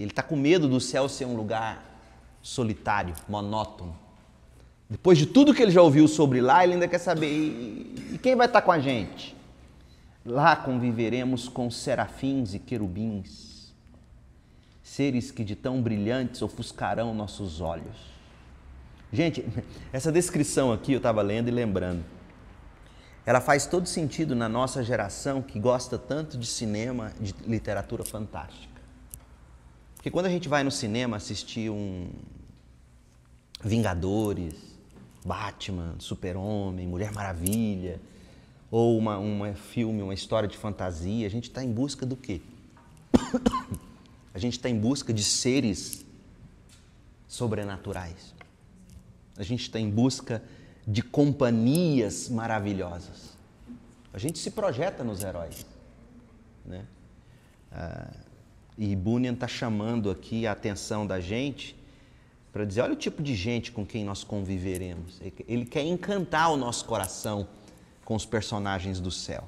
ele 0.00 0.10
está 0.10 0.22
com 0.22 0.36
medo 0.36 0.66
do 0.66 0.80
céu 0.80 1.06
ser 1.06 1.26
um 1.26 1.36
lugar 1.36 2.00
solitário, 2.40 3.14
monótono. 3.28 3.94
Depois 4.88 5.18
de 5.18 5.26
tudo 5.26 5.52
que 5.52 5.62
ele 5.62 5.70
já 5.70 5.82
ouviu 5.82 6.08
sobre 6.08 6.40
lá, 6.40 6.64
ele 6.64 6.74
ainda 6.74 6.88
quer 6.88 6.98
saber: 6.98 7.28
e, 7.30 8.14
e 8.14 8.18
quem 8.22 8.34
vai 8.34 8.46
estar 8.46 8.62
tá 8.62 8.64
com 8.64 8.72
a 8.72 8.78
gente? 8.78 9.35
Lá 10.26 10.56
conviveremos 10.56 11.48
com 11.48 11.70
serafins 11.70 12.52
e 12.52 12.58
querubins, 12.58 13.72
seres 14.82 15.30
que 15.30 15.44
de 15.44 15.54
tão 15.54 15.80
brilhantes 15.80 16.42
ofuscarão 16.42 17.14
nossos 17.14 17.60
olhos. 17.60 17.96
Gente, 19.12 19.46
essa 19.92 20.10
descrição 20.10 20.72
aqui 20.72 20.92
eu 20.92 20.96
estava 20.96 21.22
lendo 21.22 21.46
e 21.46 21.52
lembrando. 21.52 22.04
Ela 23.24 23.40
faz 23.40 23.66
todo 23.66 23.86
sentido 23.86 24.34
na 24.34 24.48
nossa 24.48 24.82
geração 24.82 25.40
que 25.40 25.60
gosta 25.60 25.96
tanto 25.96 26.36
de 26.36 26.46
cinema, 26.46 27.12
de 27.20 27.32
literatura 27.46 28.04
fantástica. 28.04 28.80
Porque 29.94 30.10
quando 30.10 30.26
a 30.26 30.30
gente 30.30 30.48
vai 30.48 30.64
no 30.64 30.72
cinema 30.72 31.16
assistir 31.16 31.70
um 31.70 32.10
Vingadores, 33.60 34.54
Batman, 35.24 35.94
Super-Homem, 35.98 36.86
Mulher 36.86 37.12
Maravilha, 37.12 38.00
ou 38.70 38.98
uma, 38.98 39.18
um 39.18 39.54
filme, 39.54 40.02
uma 40.02 40.14
história 40.14 40.48
de 40.48 40.56
fantasia, 40.56 41.26
a 41.26 41.30
gente 41.30 41.48
está 41.48 41.62
em 41.62 41.72
busca 41.72 42.04
do 42.04 42.16
quê? 42.16 42.40
a 44.34 44.38
gente 44.38 44.54
está 44.54 44.68
em 44.68 44.78
busca 44.78 45.12
de 45.12 45.22
seres 45.22 46.04
sobrenaturais. 47.28 48.34
A 49.36 49.42
gente 49.42 49.62
está 49.62 49.78
em 49.78 49.90
busca 49.90 50.42
de 50.86 51.02
companhias 51.02 52.28
maravilhosas. 52.28 53.36
A 54.12 54.18
gente 54.18 54.38
se 54.38 54.50
projeta 54.50 55.04
nos 55.04 55.22
heróis. 55.22 55.66
Né? 56.64 56.86
Ah, 57.70 58.10
e 58.78 58.94
Bunyan 58.94 59.32
está 59.32 59.48
chamando 59.48 60.10
aqui 60.10 60.46
a 60.46 60.52
atenção 60.52 61.06
da 61.06 61.20
gente 61.20 61.76
para 62.52 62.64
dizer: 62.64 62.80
olha 62.80 62.94
o 62.94 62.96
tipo 62.96 63.22
de 63.22 63.34
gente 63.34 63.72
com 63.72 63.84
quem 63.84 64.04
nós 64.04 64.24
conviveremos. 64.24 65.20
Ele 65.46 65.64
quer 65.64 65.82
encantar 65.82 66.52
o 66.52 66.56
nosso 66.56 66.84
coração 66.84 67.46
com 68.06 68.14
os 68.14 68.24
personagens 68.24 69.00
do 69.00 69.10
céu. 69.10 69.44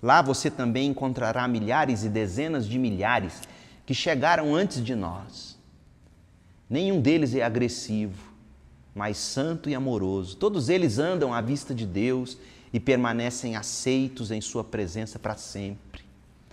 Lá 0.00 0.20
você 0.20 0.50
também 0.50 0.90
encontrará 0.90 1.48
milhares 1.48 2.04
e 2.04 2.08
dezenas 2.08 2.68
de 2.68 2.78
milhares 2.78 3.40
que 3.86 3.94
chegaram 3.94 4.54
antes 4.54 4.84
de 4.84 4.94
nós. 4.94 5.58
Nenhum 6.68 7.00
deles 7.00 7.34
é 7.34 7.42
agressivo, 7.42 8.32
mas 8.94 9.16
santo 9.16 9.70
e 9.70 9.74
amoroso. 9.74 10.36
Todos 10.36 10.68
eles 10.68 10.98
andam 10.98 11.32
à 11.32 11.40
vista 11.40 11.74
de 11.74 11.86
Deus 11.86 12.36
e 12.70 12.78
permanecem 12.78 13.56
aceitos 13.56 14.30
em 14.30 14.42
Sua 14.42 14.62
presença 14.62 15.18
para 15.18 15.36
sempre. 15.36 16.04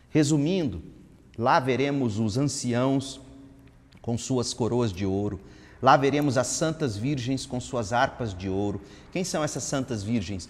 Resumindo, 0.09 0.81
lá 1.37 1.59
veremos 1.59 2.19
os 2.19 2.37
anciãos 2.37 3.19
com 4.01 4.17
suas 4.17 4.53
coroas 4.53 4.93
de 4.93 5.05
ouro. 5.05 5.41
Lá 5.81 5.97
veremos 5.97 6.37
as 6.37 6.47
santas 6.47 6.95
virgens 6.95 7.45
com 7.45 7.59
suas 7.59 7.91
harpas 7.91 8.33
de 8.33 8.47
ouro. 8.47 8.81
Quem 9.11 9.25
são 9.25 9.43
essas 9.43 9.63
santas 9.63 10.03
virgens? 10.03 10.49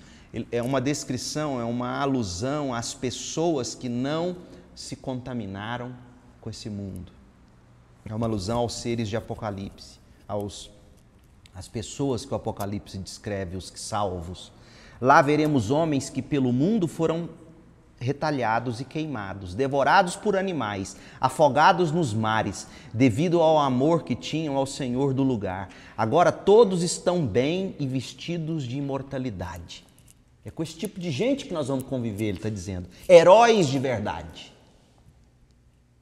É 0.51 0.61
uma 0.61 0.79
descrição, 0.79 1.59
é 1.59 1.63
uma 1.63 1.99
alusão 1.99 2.73
às 2.73 2.93
pessoas 2.93 3.73
que 3.73 3.89
não 3.89 4.37
se 4.75 4.95
contaminaram 4.95 5.93
com 6.39 6.49
esse 6.49 6.69
mundo. 6.69 7.11
É 8.05 8.13
uma 8.13 8.27
alusão 8.27 8.59
aos 8.59 8.73
seres 8.73 9.09
de 9.09 9.17
Apocalipse, 9.17 9.99
aos 10.27 10.69
as 11.53 11.67
pessoas 11.67 12.23
que 12.23 12.31
o 12.31 12.35
Apocalipse 12.35 12.97
descreve, 12.97 13.57
os 13.57 13.73
salvos. 13.75 14.51
Lá 15.01 15.21
veremos 15.21 15.71
homens 15.71 16.09
que 16.09 16.21
pelo 16.21 16.53
mundo 16.53 16.87
foram 16.87 17.29
retalhados 17.99 18.79
e 18.79 18.85
queimados, 18.85 19.53
devorados 19.53 20.15
por 20.15 20.37
animais, 20.37 20.95
afogados 21.19 21.91
nos 21.91 22.13
mares, 22.13 22.67
devido 22.93 23.41
ao 23.41 23.59
amor 23.59 24.03
que 24.03 24.15
tinham 24.15 24.55
ao 24.55 24.65
Senhor 24.65 25.13
do 25.13 25.23
lugar. 25.23 25.69
Agora 25.97 26.31
todos 26.31 26.81
estão 26.81 27.25
bem 27.25 27.75
e 27.77 27.85
vestidos 27.85 28.63
de 28.63 28.77
imortalidade. 28.77 29.88
É 30.49 30.51
com 30.51 30.63
esse 30.63 30.73
tipo 30.73 30.99
de 30.99 31.11
gente 31.11 31.45
que 31.45 31.53
nós 31.53 31.67
vamos 31.67 31.85
conviver, 31.85 32.29
ele 32.29 32.37
está 32.37 32.49
dizendo. 32.49 32.89
Heróis 33.07 33.67
de 33.67 33.77
verdade 33.77 34.51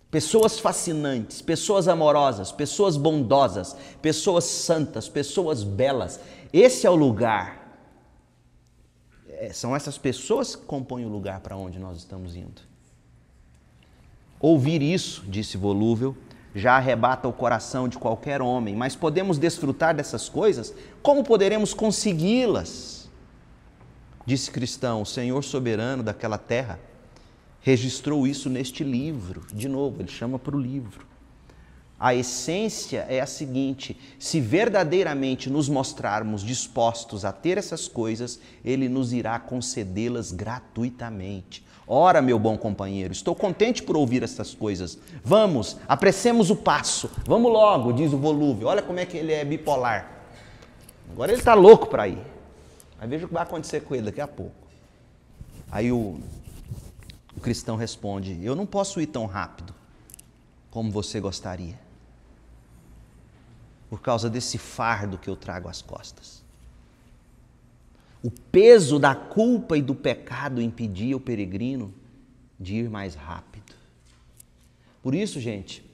pessoas 0.10 0.58
fascinantes, 0.58 1.42
pessoas 1.42 1.88
amorosas, 1.88 2.52
pessoas 2.52 2.96
bondosas, 2.98 3.76
pessoas 4.02 4.46
santas, 4.46 5.10
pessoas 5.10 5.64
belas. 5.64 6.20
Esse 6.52 6.88
é 6.88 6.90
o 6.90 6.96
lugar. 6.96 7.78
É, 9.30 9.52
são 9.52 9.76
essas 9.76 9.98
pessoas 9.98 10.56
que 10.56 10.66
compõem 10.66 11.06
o 11.06 11.10
lugar 11.10 11.42
para 11.42 11.56
onde 11.56 11.78
nós 11.78 11.98
estamos 11.98 12.36
indo. 12.36 12.62
Ouvir 14.40 14.82
isso, 14.82 15.24
disse 15.28 15.58
Volúvel, 15.58 16.16
já 16.56 16.78
arrebata 16.78 17.28
o 17.28 17.34
coração 17.34 17.88
de 17.88 17.98
qualquer 17.98 18.42
homem, 18.42 18.76
mas 18.76 18.96
podemos 18.96 19.38
desfrutar 19.38 19.96
dessas 19.96 20.30
coisas? 20.30 20.74
Como 21.04 21.24
poderemos 21.24 21.74
consegui-las? 21.74 22.97
Disse 24.28 24.52
Cristão, 24.52 25.04
o 25.04 25.06
Senhor 25.06 25.42
soberano 25.42 26.04
daquela 26.04 26.38
terra 26.38 26.78
registrou 27.62 28.28
isso 28.28 28.50
neste 28.50 28.84
livro. 28.84 29.42
De 29.54 29.70
novo, 29.70 30.02
ele 30.02 30.12
chama 30.12 30.38
para 30.38 30.54
o 30.54 30.60
livro. 30.60 31.08
A 31.98 32.14
essência 32.14 33.06
é 33.08 33.22
a 33.22 33.26
seguinte: 33.26 33.98
se 34.20 34.42
verdadeiramente 34.42 35.50
nos 35.50 35.70
mostrarmos 35.70 36.44
dispostos 36.44 37.24
a 37.24 37.32
ter 37.32 37.58
essas 37.58 37.88
coisas, 37.88 38.38
Ele 38.66 38.90
nos 38.90 39.14
irá 39.14 39.40
concedê-las 39.40 40.34
gratuitamente. 40.34 41.66
Ora, 41.88 42.22
meu 42.22 42.38
bom 42.38 42.58
companheiro, 42.58 43.14
estou 43.14 43.34
contente 43.34 43.82
por 43.82 43.96
ouvir 43.96 44.24
essas 44.24 44.54
coisas. 44.54 45.00
Vamos, 45.24 45.78
apressemos 45.88 46.50
o 46.50 46.56
passo. 46.58 47.10
Vamos 47.26 47.50
logo, 47.50 47.94
diz 47.94 48.12
o 48.12 48.18
volúvel. 48.18 48.68
Olha 48.68 48.82
como 48.82 49.00
é 49.00 49.06
que 49.06 49.16
ele 49.16 49.32
é 49.32 49.46
bipolar. 49.46 50.12
Agora 51.14 51.32
ele 51.32 51.40
está 51.40 51.54
louco 51.54 51.88
para 51.88 52.10
ir. 52.10 52.37
Aí 53.00 53.08
veja 53.08 53.26
o 53.26 53.28
que 53.28 53.34
vai 53.34 53.44
acontecer 53.44 53.82
com 53.82 53.94
ele 53.96 54.06
daqui 54.06 54.22
a 54.22 54.28
pouco. 54.28 54.68
Aí 55.72 55.92
o 55.92 56.20
o 57.38 57.40
cristão 57.40 57.76
responde: 57.76 58.44
Eu 58.44 58.56
não 58.56 58.66
posso 58.66 59.00
ir 59.00 59.06
tão 59.06 59.28
rápido 59.28 59.74
como 60.72 60.92
você 60.92 61.20
gostaria, 61.20 61.80
por 63.90 64.02
causa 64.02 64.30
desse 64.30 64.58
fardo 64.58 65.18
que 65.18 65.30
eu 65.30 65.36
trago 65.36 65.70
às 65.70 65.82
costas. 65.82 66.44
O 68.24 68.32
peso 68.32 68.98
da 68.98 69.14
culpa 69.14 69.78
e 69.78 69.82
do 69.82 69.94
pecado 69.94 70.60
impedia 70.60 71.16
o 71.16 71.20
peregrino 71.20 71.94
de 72.60 72.78
ir 72.78 72.90
mais 72.90 73.14
rápido. 73.14 73.76
Por 75.04 75.14
isso, 75.14 75.40
gente, 75.40 75.87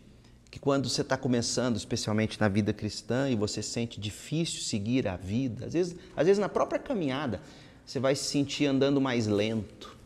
que 0.53 0.59
quando 0.59 0.87
você 0.87 1.01
está 1.01 1.17
começando, 1.17 1.77
especialmente 1.77 2.39
na 2.39 2.47
vida 2.47 2.71
cristã, 2.71 3.27
e 3.27 3.35
você 3.35 3.63
sente 3.63 3.99
difícil 3.99 4.61
seguir 4.61 5.07
a 5.07 5.17
vida, 5.17 5.65
às 5.65 5.73
vezes, 5.73 5.95
às 6.15 6.27
vezes 6.27 6.39
na 6.39 6.47
própria 6.47 6.79
caminhada, 6.79 7.41
você 7.83 7.99
vai 7.99 8.13
se 8.13 8.25
sentir 8.25 8.67
andando 8.67 9.01
mais 9.01 9.25
lento 9.25 9.97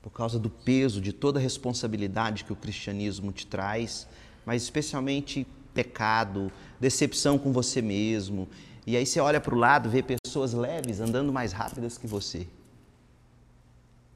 por 0.00 0.08
causa 0.08 0.38
do 0.38 0.48
peso 0.48 1.02
de 1.02 1.12
toda 1.12 1.38
a 1.38 1.42
responsabilidade 1.42 2.44
que 2.44 2.52
o 2.54 2.56
cristianismo 2.56 3.30
te 3.30 3.46
traz, 3.46 4.08
mas 4.46 4.62
especialmente 4.62 5.46
pecado, 5.74 6.50
decepção 6.80 7.38
com 7.38 7.52
você 7.52 7.82
mesmo. 7.82 8.48
E 8.86 8.96
aí 8.96 9.04
você 9.04 9.20
olha 9.20 9.38
para 9.38 9.54
o 9.54 9.58
lado, 9.58 9.90
vê 9.90 10.02
pessoas 10.02 10.54
leves 10.54 10.98
andando 10.98 11.30
mais 11.30 11.52
rápidas 11.52 11.98
que 11.98 12.06
você. 12.06 12.48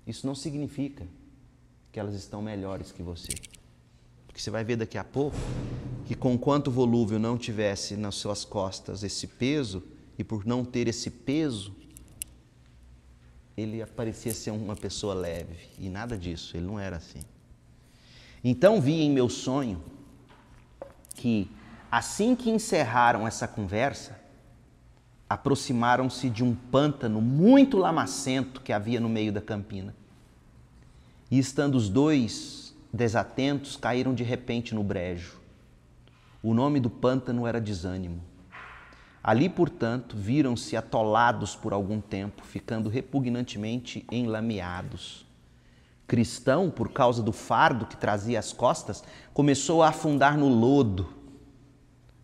Isso 0.07 0.27
não 0.27 0.35
significa 0.35 1.07
que 1.93 2.01
elas 2.01 2.15
estão 2.15 2.41
melhores 2.41 2.91
que 2.91 3.03
você. 3.03 3.35
Porque 4.33 4.43
você 4.43 4.51
vai 4.51 4.65
ver 4.65 4.77
daqui 4.77 4.97
a 4.97 5.05
pouco 5.05 5.37
que, 6.07 6.15
com 6.15 6.39
quanto 6.39 6.71
volúvel 6.71 7.19
não 7.19 7.37
tivesse 7.37 7.97
nas 7.97 8.15
suas 8.15 8.45
costas 8.45 9.03
esse 9.03 9.27
peso, 9.27 9.83
e 10.19 10.25
por 10.25 10.47
não 10.47 10.65
ter 10.65 10.89
esse 10.89 11.11
peso, 11.11 11.75
ele 13.57 13.85
parecia 13.85 14.33
ser 14.33 14.51
uma 14.51 14.77
pessoa 14.77 15.15
leve 15.15 15.59
e 15.79 15.89
nada 15.89 16.17
disso, 16.17 16.57
ele 16.57 16.67
não 16.67 16.79
era 16.79 16.97
assim. 16.97 17.21
Então 18.43 18.81
vi 18.81 19.01
em 19.01 19.11
meu 19.11 19.29
sonho 19.29 19.83
que 21.15 21.51
assim 21.91 22.35
que 22.35 22.51
encerraram 22.51 23.27
essa 23.27 23.47
conversa, 23.47 24.19
aproximaram-se 25.29 26.31
de 26.31 26.43
um 26.43 26.55
pântano 26.55 27.21
muito 27.21 27.77
lamacento 27.77 28.61
que 28.61 28.73
havia 28.73 29.01
no 29.01 29.09
meio 29.09 29.33
da 29.33 29.41
campina. 29.41 29.95
E 31.31 31.39
estando 31.39 31.75
os 31.75 31.89
dois 31.89 32.62
desatentos, 32.93 33.77
caíram 33.77 34.15
de 34.15 34.23
repente 34.23 34.75
no 34.75 34.83
brejo. 34.83 35.41
O 36.43 36.53
nome 36.53 36.79
do 36.81 36.91
pântano 36.91 37.47
era 37.47 37.61
Desânimo. 37.61 38.21
Ali, 39.23 39.49
portanto, 39.49 40.17
viram-se 40.17 40.77
atolados 40.77 41.55
por 41.55 41.73
algum 41.73 42.01
tempo, 42.01 42.45
ficando 42.45 42.89
repugnantemente 42.89 44.05
enlameados. 44.11 45.25
Cristão, 46.09 46.69
por 46.69 46.91
causa 46.91 47.23
do 47.23 47.33
fardo 47.33 47.87
que 47.87 47.97
trazia 47.97 48.41
às 48.41 48.53
costas, 48.53 49.05
começou 49.33 49.83
a 49.83 49.91
afundar 49.91 50.37
no 50.37 50.49
lodo. 50.49 51.09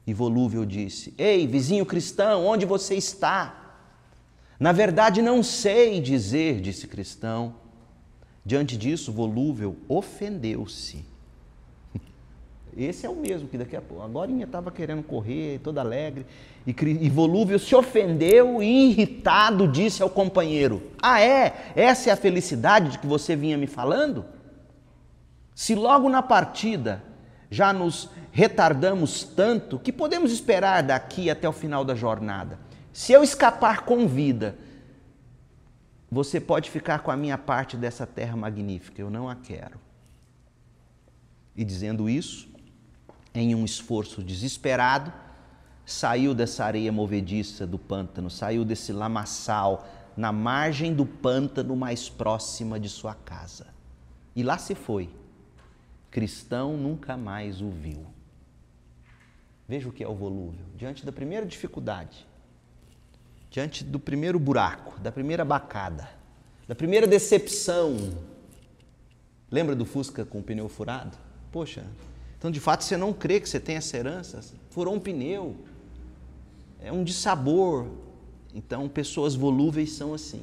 E 0.04 0.12
volúvel 0.12 0.66
disse: 0.66 1.14
Ei, 1.16 1.46
vizinho 1.46 1.87
cristão, 1.87 2.44
onde 2.44 2.66
você 2.66 2.96
está? 2.96 3.54
Na 4.59 4.72
verdade, 4.72 5.22
não 5.22 5.42
sei 5.42 6.00
dizer, 6.00 6.61
disse 6.61 6.88
cristão. 6.88 7.54
Diante 8.48 8.78
disso, 8.78 9.12
volúvel 9.12 9.76
ofendeu-se. 9.87 11.04
Esse 12.74 13.04
é 13.04 13.11
o 13.11 13.14
mesmo 13.14 13.46
que 13.46 13.58
daqui 13.58 13.76
a 13.76 13.82
pouco. 13.82 14.02
Agora 14.02 14.32
estava 14.32 14.70
querendo 14.70 15.02
correr, 15.02 15.58
toda 15.58 15.82
alegre. 15.82 16.24
E, 16.66 16.70
e 16.70 17.11
volúvel 17.11 17.58
se 17.58 17.74
ofendeu 17.74 18.62
e 18.62 18.88
irritado 18.88 19.68
disse 19.68 20.02
ao 20.02 20.08
companheiro: 20.08 20.80
Ah, 20.98 21.20
é? 21.20 21.72
Essa 21.76 22.08
é 22.08 22.12
a 22.14 22.16
felicidade 22.16 22.92
de 22.92 22.98
que 22.98 23.06
você 23.06 23.37
vinha 23.37 23.58
me 23.58 23.66
falando? 23.66 24.24
Se 25.54 25.74
logo 25.74 26.08
na 26.08 26.22
partida 26.22 27.04
já 27.50 27.70
nos 27.70 28.08
retardamos 28.32 29.24
tanto, 29.24 29.78
que 29.78 29.92
podemos 29.92 30.32
esperar 30.32 30.82
daqui 30.82 31.28
até 31.28 31.46
o 31.46 31.52
final 31.52 31.84
da 31.84 31.94
jornada? 31.94 32.58
Se 32.94 33.12
eu 33.12 33.22
escapar 33.22 33.82
com 33.82 34.08
vida, 34.08 34.56
você 36.11 36.40
pode 36.40 36.71
ficar 36.71 37.01
com 37.01 37.11
a 37.11 37.16
minha 37.16 37.37
parte 37.37 37.77
dessa 37.77 38.07
terra 38.07 38.37
magnífica, 38.37 39.01
eu 39.01 39.11
não 39.11 39.29
a 39.29 39.35
quero. 39.35 39.79
E 41.55 41.64
dizendo 41.64 42.09
isso, 42.09 42.49
em 43.35 43.55
um 43.55 43.64
esforço 43.64 44.23
desesperado, 44.23 45.12
saiu 45.85 46.35
dessa 46.35 46.64
areia 46.64 46.92
movediça 46.92 47.66
do 47.66 47.79
pântano, 47.79 48.31
saiu 48.31 48.64
desse 48.64 48.92
lamaçal, 48.92 49.88
na 50.16 50.33
margem 50.33 50.94
do 50.94 51.07
pântano 51.07 51.75
mais 51.77 52.09
próxima 52.09 52.79
de 52.79 52.88
sua 52.88 53.14
casa. 53.14 53.66
E 54.35 54.42
lá 54.42 54.59
se 54.59 54.75
foi. 54.75 55.11
Cristão 56.11 56.77
nunca 56.77 57.16
mais 57.16 57.61
o 57.61 57.71
viu. 57.71 58.07
Veja 59.66 59.88
o 59.88 59.92
que 59.92 60.05
é 60.05 60.09
o 60.09 60.14
volúvel. 60.14 60.64
Diante 60.77 61.05
da 61.05 61.12
primeira 61.12 61.44
dificuldade, 61.44 62.27
diante 63.50 63.84
do 63.84 63.98
primeiro 63.98 64.38
buraco, 64.38 64.98
da 65.00 65.11
primeira 65.11 65.44
bacada, 65.44 66.08
da 66.66 66.74
primeira 66.74 67.06
decepção. 67.06 67.96
Lembra 69.50 69.74
do 69.74 69.84
Fusca 69.84 70.24
com 70.24 70.40
o 70.40 70.42
pneu 70.42 70.68
furado? 70.68 71.16
Poxa, 71.50 71.84
então 72.38 72.50
de 72.50 72.61
fato 72.61 72.84
você 72.84 72.96
não 72.96 73.12
crê 73.12 73.40
que 73.40 73.48
você 73.48 73.58
tem 73.58 73.76
essa 73.76 73.96
herança? 73.96 74.40
Furou 74.70 74.94
um 74.94 75.00
pneu, 75.00 75.56
é 76.80 76.92
um 76.92 77.02
dissabor. 77.02 77.87
Então 78.54 78.88
pessoas 78.88 79.34
volúveis 79.34 79.92
são 79.92 80.14
assim. 80.14 80.42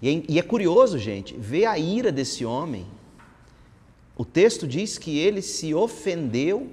E 0.00 0.08
é, 0.08 0.22
e 0.28 0.38
é 0.38 0.42
curioso, 0.42 0.98
gente, 0.98 1.36
ver 1.36 1.66
a 1.66 1.78
ira 1.78 2.12
desse 2.12 2.44
homem. 2.44 2.86
O 4.16 4.24
texto 4.24 4.66
diz 4.66 4.98
que 4.98 5.16
ele 5.18 5.42
se 5.42 5.74
ofendeu 5.74 6.70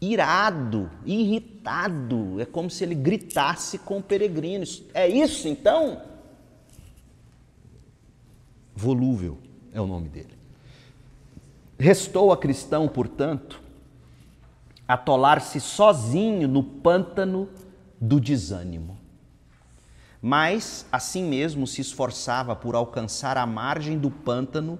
irado, 0.00 0.90
irritado. 1.04 1.57
É 2.40 2.44
como 2.44 2.70
se 2.70 2.84
ele 2.84 2.94
gritasse 2.94 3.78
com 3.78 4.00
peregrinos. 4.00 4.82
É 4.94 5.08
isso 5.08 5.48
então? 5.48 6.02
Volúvel 8.74 9.38
é 9.72 9.80
o 9.80 9.86
nome 9.86 10.08
dele. 10.08 10.38
Restou 11.78 12.32
a 12.32 12.36
cristão, 12.36 12.88
portanto, 12.88 13.60
atolar-se 14.86 15.60
sozinho 15.60 16.48
no 16.48 16.62
pântano 16.62 17.48
do 18.00 18.18
desânimo. 18.20 18.98
Mas, 20.20 20.86
assim 20.90 21.24
mesmo, 21.24 21.66
se 21.66 21.80
esforçava 21.80 22.56
por 22.56 22.74
alcançar 22.74 23.36
a 23.36 23.46
margem 23.46 23.98
do 23.98 24.10
pântano 24.10 24.78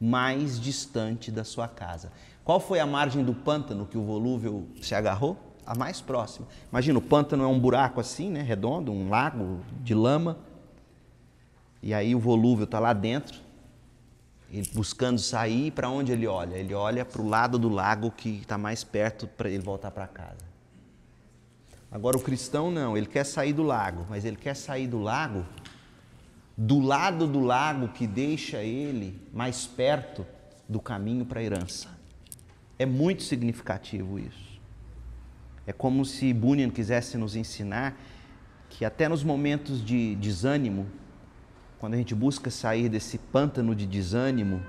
mais 0.00 0.60
distante 0.60 1.30
da 1.30 1.44
sua 1.44 1.66
casa. 1.66 2.12
Qual 2.44 2.60
foi 2.60 2.80
a 2.80 2.86
margem 2.86 3.24
do 3.24 3.34
pântano 3.34 3.84
que 3.84 3.98
o 3.98 4.02
volúvel 4.02 4.66
se 4.80 4.94
agarrou? 4.94 5.47
A 5.68 5.74
mais 5.74 6.00
próxima. 6.00 6.46
Imagina, 6.72 6.98
o 6.98 7.02
pântano 7.02 7.44
é 7.44 7.46
um 7.46 7.60
buraco 7.60 8.00
assim, 8.00 8.30
né, 8.30 8.40
redondo, 8.40 8.90
um 8.90 9.10
lago 9.10 9.60
de 9.82 9.94
lama. 9.94 10.38
E 11.82 11.92
aí 11.92 12.14
o 12.14 12.18
volúvel 12.18 12.64
está 12.64 12.78
lá 12.78 12.94
dentro, 12.94 13.38
ele 14.50 14.66
buscando 14.72 15.18
sair, 15.18 15.70
para 15.70 15.90
onde 15.90 16.10
ele 16.10 16.26
olha? 16.26 16.56
Ele 16.56 16.72
olha 16.72 17.04
para 17.04 17.20
o 17.20 17.28
lado 17.28 17.58
do 17.58 17.68
lago 17.68 18.10
que 18.10 18.38
está 18.38 18.56
mais 18.56 18.82
perto 18.82 19.26
para 19.26 19.50
ele 19.50 19.62
voltar 19.62 19.90
para 19.90 20.06
casa. 20.06 20.48
Agora 21.92 22.16
o 22.16 22.20
cristão 22.20 22.70
não, 22.70 22.96
ele 22.96 23.06
quer 23.06 23.24
sair 23.24 23.52
do 23.52 23.62
lago, 23.62 24.06
mas 24.08 24.24
ele 24.24 24.36
quer 24.36 24.56
sair 24.56 24.86
do 24.86 24.98
lago 24.98 25.44
do 26.56 26.80
lado 26.80 27.26
do 27.26 27.40
lago 27.40 27.88
que 27.88 28.06
deixa 28.06 28.62
ele 28.64 29.20
mais 29.34 29.66
perto 29.66 30.26
do 30.66 30.80
caminho 30.80 31.26
para 31.26 31.40
a 31.40 31.42
herança. 31.42 31.90
É 32.78 32.86
muito 32.86 33.22
significativo 33.22 34.18
isso. 34.18 34.47
É 35.68 35.72
como 35.74 36.02
se 36.02 36.32
Bunyan 36.32 36.70
quisesse 36.70 37.18
nos 37.18 37.36
ensinar 37.36 37.94
que 38.70 38.86
até 38.86 39.06
nos 39.06 39.22
momentos 39.22 39.84
de 39.84 40.14
desânimo, 40.14 40.86
quando 41.78 41.92
a 41.92 41.98
gente 41.98 42.14
busca 42.14 42.50
sair 42.50 42.88
desse 42.88 43.18
pântano 43.18 43.74
de 43.74 43.84
desânimo, 43.84 44.62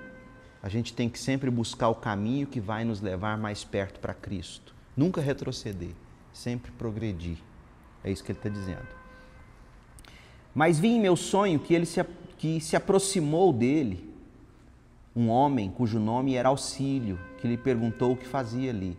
a 0.62 0.68
gente 0.68 0.92
tem 0.92 1.08
que 1.08 1.18
sempre 1.18 1.50
buscar 1.50 1.88
o 1.88 1.96
caminho 1.96 2.46
que 2.46 2.60
vai 2.60 2.84
nos 2.84 3.00
levar 3.00 3.38
mais 3.38 3.64
perto 3.64 3.98
para 4.02 4.14
Cristo. 4.14 4.76
Nunca 4.94 5.22
retroceder, 5.22 5.92
sempre 6.34 6.70
progredir. 6.74 7.38
É 8.04 8.12
isso 8.12 8.22
que 8.22 8.34
ele 8.34 8.40
está 8.40 8.50
dizendo. 8.50 8.90
Mas 10.54 10.80
vi 10.80 10.90
em 10.90 11.00
meu 11.00 11.16
sonho 11.16 11.60
que 11.60 11.74
ele 11.74 11.86
se, 11.86 12.06
que 12.38 12.60
se 12.60 12.76
aproximou 12.76 13.54
dele 13.54 14.14
um 15.16 15.30
homem 15.30 15.72
cujo 15.72 15.98
nome 15.98 16.36
era 16.36 16.50
Auxílio, 16.50 17.18
que 17.38 17.48
lhe 17.48 17.56
perguntou 17.56 18.12
o 18.12 18.18
que 18.18 18.28
fazia 18.28 18.70
ali. 18.70 18.98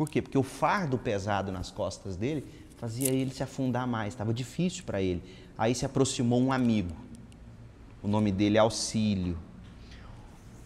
Por 0.00 0.08
quê? 0.08 0.22
Porque 0.22 0.38
o 0.38 0.42
fardo 0.42 0.96
pesado 0.96 1.52
nas 1.52 1.70
costas 1.70 2.16
dele 2.16 2.46
fazia 2.78 3.10
ele 3.10 3.30
se 3.30 3.42
afundar 3.42 3.86
mais, 3.86 4.14
estava 4.14 4.32
difícil 4.32 4.82
para 4.84 5.02
ele. 5.02 5.22
Aí 5.58 5.74
se 5.74 5.84
aproximou 5.84 6.40
um 6.40 6.50
amigo. 6.50 6.96
O 8.02 8.08
nome 8.08 8.32
dele 8.32 8.56
é 8.56 8.60
Auxílio. 8.60 9.36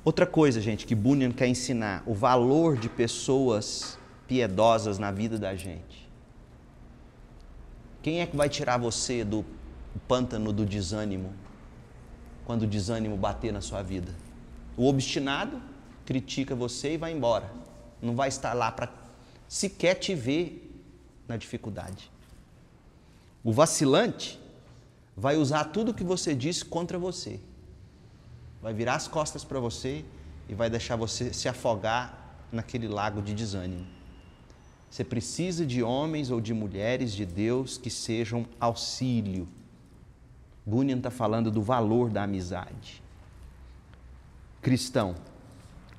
Outra 0.05 0.25
coisa, 0.25 0.61
gente, 0.61 0.87
que 0.87 0.95
Bunyan 0.95 1.33
quer 1.33 1.49
ensinar, 1.49 2.05
o 2.07 2.15
valor 2.15 2.77
de 2.77 2.89
pessoas 2.89 3.99
piedosas 4.29 5.01
na 5.01 5.11
vida 5.11 5.37
da 5.37 5.57
gente. 5.57 6.09
Quem 8.05 8.21
é 8.21 8.27
que 8.27 8.37
vai 8.37 8.49
tirar 8.49 8.79
você 8.79 9.25
do 9.25 9.45
pântano 10.07 10.53
do 10.53 10.65
desânimo 10.65 11.33
quando 12.45 12.63
o 12.63 12.67
desânimo 12.69 13.17
bater 13.17 13.53
na 13.53 13.61
sua 13.61 13.83
vida? 13.83 14.15
O 14.77 14.87
obstinado 14.87 15.61
critica 16.07 16.55
você 16.55 16.95
e 16.95 16.97
vai 16.97 17.11
embora. 17.11 17.51
Não 18.01 18.15
vai 18.15 18.29
estar 18.29 18.53
lá 18.53 18.71
para 18.71 19.03
sequer 19.49 19.95
te 19.95 20.15
ver 20.15 20.71
na 21.29 21.37
dificuldade. 21.37 22.11
O 23.43 23.53
vacilante 23.53 24.41
vai 25.17 25.37
usar 25.37 25.65
tudo 25.65 25.95
que 25.95 26.05
você 26.05 26.35
disse 26.35 26.65
contra 26.65 26.99
você. 26.99 27.41
Vai 28.63 28.73
virar 28.73 28.95
as 28.95 29.07
costas 29.07 29.45
para 29.45 29.61
você 29.61 30.05
e 30.49 30.55
vai 30.55 30.71
deixar 30.71 30.97
você 30.97 31.33
se 31.33 31.49
afogar 31.49 32.37
naquele 32.51 32.89
lago 32.89 33.21
de 33.21 33.35
desânimo. 33.35 33.87
Você 34.91 35.05
precisa 35.05 35.67
de 35.67 35.83
homens 35.83 36.31
ou 36.31 36.41
de 36.41 36.55
mulheres 36.55 37.13
de 37.13 37.27
Deus 37.27 37.77
que 37.77 37.91
sejam 37.91 38.47
auxílio. 38.61 39.49
Bunyan 40.65 40.99
está 40.99 41.11
falando 41.11 41.51
do 41.51 41.61
valor 41.61 42.11
da 42.11 42.23
amizade 42.23 43.05
cristão. 44.65 45.15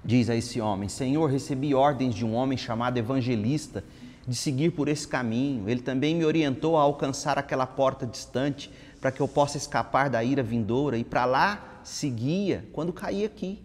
Diz 0.06 0.30
a 0.30 0.36
esse 0.36 0.62
homem: 0.62 0.88
Senhor, 0.88 1.30
recebi 1.30 1.74
ordens 1.74 2.14
de 2.14 2.24
um 2.24 2.36
homem 2.36 2.58
chamado 2.58 2.98
evangelista 2.98 3.84
de 4.28 4.36
seguir 4.36 4.72
por 4.72 4.88
esse 4.88 5.08
caminho. 5.08 5.68
Ele 5.68 5.82
também 5.82 6.16
me 6.16 6.24
orientou 6.24 6.78
a 6.78 6.82
alcançar 6.82 7.40
aquela 7.40 7.66
porta 7.66 8.06
distante 8.06 8.72
para 9.02 9.12
que 9.12 9.20
eu 9.20 9.28
possa 9.28 9.58
escapar 9.58 10.10
da 10.10 10.24
ira 10.24 10.44
vindoura 10.44 10.98
e 10.98 11.04
para 11.04 11.26
lá 11.26 11.80
seguia 11.84 12.68
quando 12.72 12.94
caí 12.94 13.26
aqui. 13.26 13.64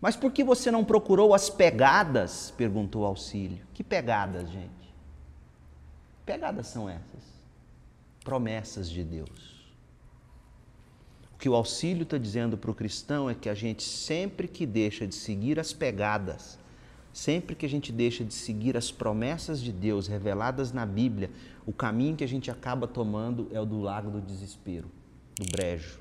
Mas 0.00 0.14
por 0.14 0.30
que 0.30 0.44
você 0.44 0.70
não 0.70 0.84
procurou 0.84 1.34
as 1.34 1.50
pegadas? 1.50 2.52
perguntou 2.56 3.04
Auxílio. 3.04 3.66
Que 3.74 3.82
pegadas, 3.82 4.48
gente? 4.48 4.94
Pegadas 6.24 6.68
são 6.68 6.88
essas? 6.88 7.22
Promessas 8.22 8.88
de 8.88 9.02
Deus. 9.02 9.47
O 11.38 11.40
que 11.40 11.48
o 11.48 11.54
auxílio 11.54 12.02
está 12.02 12.18
dizendo 12.18 12.58
para 12.58 12.68
o 12.68 12.74
cristão 12.74 13.30
é 13.30 13.34
que 13.34 13.48
a 13.48 13.54
gente 13.54 13.84
sempre 13.84 14.48
que 14.48 14.66
deixa 14.66 15.06
de 15.06 15.14
seguir 15.14 15.60
as 15.60 15.72
pegadas, 15.72 16.58
sempre 17.12 17.54
que 17.54 17.64
a 17.64 17.68
gente 17.68 17.92
deixa 17.92 18.24
de 18.24 18.34
seguir 18.34 18.76
as 18.76 18.90
promessas 18.90 19.60
de 19.60 19.70
Deus 19.70 20.08
reveladas 20.08 20.72
na 20.72 20.84
Bíblia, 20.84 21.30
o 21.64 21.72
caminho 21.72 22.16
que 22.16 22.24
a 22.24 22.28
gente 22.28 22.50
acaba 22.50 22.88
tomando 22.88 23.48
é 23.52 23.60
o 23.60 23.64
do 23.64 23.80
lago 23.80 24.10
do 24.10 24.20
desespero, 24.20 24.90
do 25.36 25.46
brejo. 25.52 26.00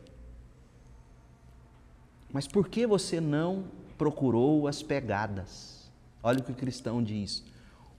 Mas 2.34 2.48
por 2.48 2.68
que 2.68 2.88
você 2.88 3.22
não 3.22 3.66
procurou 3.96 4.68
as 4.68 4.82
pegadas? 4.82 5.92
Olha 6.24 6.40
o 6.40 6.44
que 6.44 6.52
o 6.52 6.56
cristão 6.56 7.04
diz. 7.04 7.44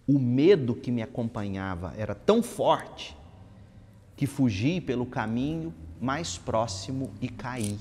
O 0.08 0.18
medo 0.18 0.74
que 0.74 0.90
me 0.90 1.02
acompanhava 1.02 1.94
era 1.96 2.16
tão 2.16 2.42
forte 2.42 3.16
que 4.18 4.26
fugi 4.26 4.80
pelo 4.80 5.06
caminho 5.06 5.72
mais 6.00 6.36
próximo 6.36 7.12
e 7.22 7.28
caí. 7.28 7.78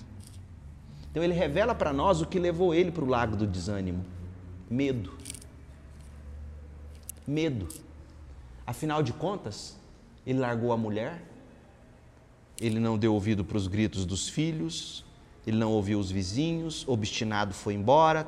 Então 1.09 1.23
ele 1.23 1.33
revela 1.33 1.73
para 1.73 1.91
nós 1.91 2.21
o 2.21 2.27
que 2.27 2.37
levou 2.37 2.75
ele 2.75 2.91
para 2.91 3.03
o 3.03 3.07
lago 3.07 3.35
do 3.35 3.47
desânimo: 3.47 4.05
medo. 4.69 5.17
Medo. 7.25 7.67
Afinal 8.67 9.01
de 9.01 9.11
contas, 9.13 9.77
ele 10.27 10.37
largou 10.37 10.71
a 10.71 10.77
mulher, 10.77 11.23
ele 12.61 12.79
não 12.79 12.99
deu 12.99 13.15
ouvido 13.15 13.43
para 13.43 13.57
os 13.57 13.65
gritos 13.67 14.05
dos 14.05 14.29
filhos, 14.29 15.03
ele 15.45 15.57
não 15.57 15.71
ouviu 15.71 15.97
os 15.99 16.11
vizinhos, 16.11 16.87
obstinado 16.87 17.51
foi 17.51 17.73
embora. 17.73 18.27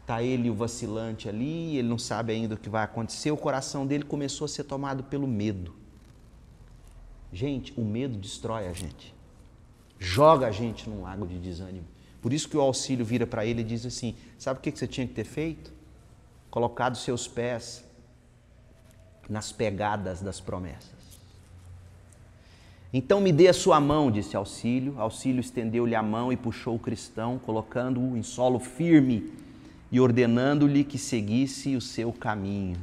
Está 0.00 0.24
ele 0.24 0.50
o 0.50 0.54
vacilante 0.54 1.28
ali, 1.28 1.76
ele 1.76 1.86
não 1.86 1.98
sabe 1.98 2.32
ainda 2.32 2.56
o 2.56 2.58
que 2.58 2.68
vai 2.68 2.82
acontecer. 2.82 3.30
O 3.30 3.36
coração 3.36 3.86
dele 3.86 4.02
começou 4.02 4.46
a 4.46 4.48
ser 4.48 4.64
tomado 4.64 5.04
pelo 5.04 5.28
medo. 5.28 5.79
Gente, 7.32 7.72
o 7.76 7.84
medo 7.84 8.16
destrói 8.16 8.66
a 8.66 8.72
gente. 8.72 9.14
Joga 9.98 10.48
a 10.48 10.50
gente 10.50 10.88
num 10.88 11.02
lago 11.02 11.26
de 11.26 11.38
desânimo. 11.38 11.86
Por 12.20 12.32
isso 12.32 12.48
que 12.48 12.56
o 12.56 12.60
auxílio 12.60 13.04
vira 13.04 13.26
para 13.26 13.44
ele 13.44 13.60
e 13.60 13.64
diz 13.64 13.86
assim: 13.86 14.14
Sabe 14.38 14.58
o 14.58 14.62
que 14.62 14.70
você 14.70 14.86
tinha 14.86 15.06
que 15.06 15.14
ter 15.14 15.24
feito? 15.24 15.72
Colocado 16.50 16.96
seus 16.96 17.28
pés 17.28 17.84
nas 19.28 19.52
pegadas 19.52 20.20
das 20.20 20.40
promessas. 20.40 21.00
Então 22.92 23.20
me 23.20 23.32
dê 23.32 23.46
a 23.46 23.52
sua 23.52 23.78
mão, 23.78 24.10
disse 24.10 24.36
Auxílio. 24.36 24.98
Auxílio 24.98 25.40
estendeu-lhe 25.40 25.94
a 25.94 26.02
mão 26.02 26.32
e 26.32 26.36
puxou 26.36 26.74
o 26.74 26.78
cristão, 26.78 27.38
colocando-o 27.38 28.16
em 28.16 28.22
solo 28.22 28.58
firme 28.58 29.32
e 29.92 30.00
ordenando-lhe 30.00 30.82
que 30.82 30.98
seguisse 30.98 31.76
o 31.76 31.80
seu 31.80 32.12
caminho. 32.12 32.76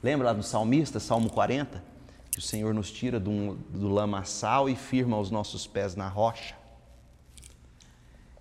Lembra 0.00 0.28
lá 0.28 0.32
do 0.32 0.44
salmista, 0.44 1.00
Salmo 1.00 1.28
40? 1.28 1.95
Que 2.36 2.40
o 2.40 2.42
Senhor 2.42 2.74
nos 2.74 2.90
tira 2.90 3.18
do, 3.18 3.54
do 3.70 3.88
lamaçal 3.88 4.68
e 4.68 4.76
firma 4.76 5.18
os 5.18 5.30
nossos 5.30 5.66
pés 5.66 5.96
na 5.96 6.06
rocha. 6.06 6.54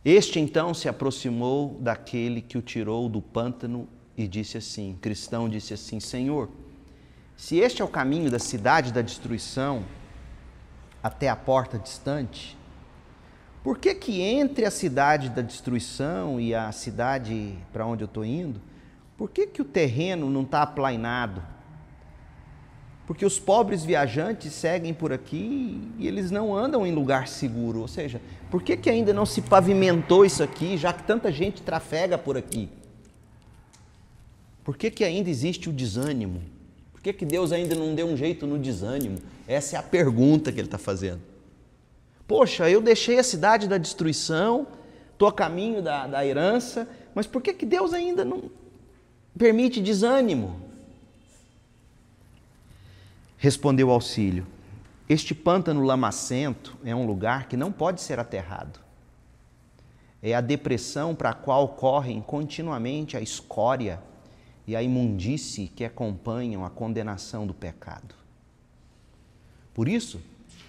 Este 0.04 0.38
então 0.38 0.74
se 0.74 0.90
aproximou 0.90 1.78
daquele 1.80 2.42
que 2.42 2.58
o 2.58 2.62
tirou 2.62 3.08
do 3.08 3.22
pântano 3.22 3.88
e 4.18 4.28
disse 4.28 4.58
assim: 4.58 4.98
Cristão 5.00 5.48
disse 5.48 5.74
assim: 5.74 6.02
Senhor, 6.02 6.50
se 7.38 7.56
este 7.56 7.82
é 7.82 7.86
o 7.86 7.88
caminho 7.88 8.30
da 8.30 8.38
cidade 8.38 8.92
da 8.92 9.02
destruição, 9.02 9.86
até 11.02 11.30
a 11.30 11.36
porta 11.38 11.80
distante? 11.80 12.58
Por 13.64 13.78
que 13.78 13.96
que 13.96 14.20
entre 14.20 14.66
a 14.66 14.72
cidade 14.72 15.30
da 15.30 15.42
destruição 15.42 16.38
e 16.38 16.54
a 16.54 16.70
cidade 16.74 17.58
para 17.72 17.86
onde 17.86 18.04
eu 18.04 18.08
estou 18.08 18.26
indo, 18.26 18.62
por 19.16 19.30
que 19.30 19.48
que 19.48 19.62
o 19.62 19.66
terreno 19.66 20.30
não 20.30 20.42
está 20.42 20.64
aplainado? 20.64 21.55
Porque 23.06 23.26
os 23.26 23.38
pobres 23.38 23.84
viajantes 23.84 24.54
seguem 24.54 24.94
por 24.94 25.14
aqui 25.14 25.80
e 26.00 26.08
eles 26.08 26.32
não 26.32 26.56
andam 26.56 26.86
em 26.86 26.94
lugar 26.94 27.28
seguro. 27.28 27.82
Ou 27.82 27.88
seja, 27.88 28.20
por 28.50 28.64
que, 28.64 28.76
que 28.76 28.90
ainda 28.90 29.14
não 29.14 29.26
se 29.26 29.42
pavimentou 29.42 30.26
isso 30.26 30.42
aqui, 30.42 30.76
já 30.78 30.92
que 30.92 31.04
tanta 31.04 31.32
gente 31.32 31.62
trafega 31.62 32.18
por 32.18 32.36
aqui? 32.36 32.70
Por 34.64 34.76
que, 34.76 34.90
que 34.90 35.04
ainda 35.04 35.30
existe 35.30 35.70
o 35.70 35.74
desânimo? 35.74 36.42
que, 37.06 37.14
que 37.14 37.26
Deus 37.26 37.52
ainda 37.52 37.76
não 37.76 37.94
deu 37.94 38.08
um 38.08 38.18
jeito 38.18 38.48
no 38.48 38.58
desânimo? 38.58 39.20
Essa 39.48 39.76
é 39.76 39.80
a 39.80 39.84
pergunta 39.84 40.52
que 40.52 40.60
ele 40.60 40.68
está 40.68 40.80
fazendo. 40.80 41.22
Poxa, 42.28 42.68
eu 42.68 42.82
deixei 42.82 43.20
a 43.20 43.24
cidade 43.24 43.68
da 43.68 43.78
destruição, 43.78 44.66
estou 45.12 45.28
a 45.28 45.34
caminho 45.34 45.84
da, 45.84 46.08
da 46.08 46.26
herança, 46.26 46.88
mas 47.14 47.28
por 47.28 47.44
que, 47.44 47.54
que 47.54 47.66
Deus 47.66 47.94
ainda 47.94 48.26
não 48.26 48.50
permite 49.38 49.80
desânimo? 49.80 50.60
Respondeu 53.38 53.92
Auxílio: 53.92 54.48
Este 55.08 55.34
pântano 55.34 55.82
lamacento 55.84 56.78
é 56.84 56.96
um 56.96 57.06
lugar 57.06 57.48
que 57.48 57.58
não 57.58 57.72
pode 57.72 58.02
ser 58.02 58.20
aterrado. 58.20 58.80
É 60.22 60.34
a 60.34 60.42
depressão 60.42 61.14
para 61.14 61.30
a 61.30 61.34
qual 61.34 61.70
correm 61.70 62.22
continuamente 62.22 63.16
a 63.16 63.22
escória 63.22 64.02
e 64.66 64.76
a 64.76 64.82
imundície 64.82 65.68
que 65.68 65.86
acompanham 65.86 66.66
a 66.66 66.70
condenação 66.70 67.46
do 67.46 67.54
pecado. 67.54 68.16
Por 69.74 69.88
isso, 69.88 70.20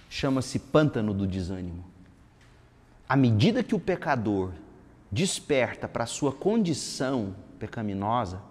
chama-se 0.09 0.59
pântano 0.59 1.13
do 1.13 1.25
desânimo. 1.25 1.83
À 3.09 3.15
medida 3.15 3.63
que 3.63 3.73
o 3.73 3.79
pecador 3.79 4.51
desperta 5.11 5.87
para 5.87 6.03
a 6.03 6.07
sua 6.07 6.31
condição 6.31 7.33
pecaminosa, 7.57 8.41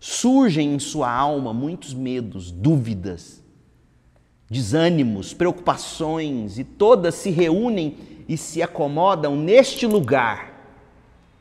surgem 0.00 0.74
em 0.74 0.78
sua 0.78 1.10
alma 1.10 1.54
muitos 1.54 1.94
medos, 1.94 2.50
dúvidas, 2.50 3.43
desânimos, 4.54 5.34
preocupações, 5.34 6.58
e 6.58 6.64
todas 6.64 7.14
se 7.14 7.30
reúnem 7.30 7.96
e 8.28 8.36
se 8.36 8.62
acomodam 8.62 9.36
neste 9.36 9.86
lugar 9.86 10.54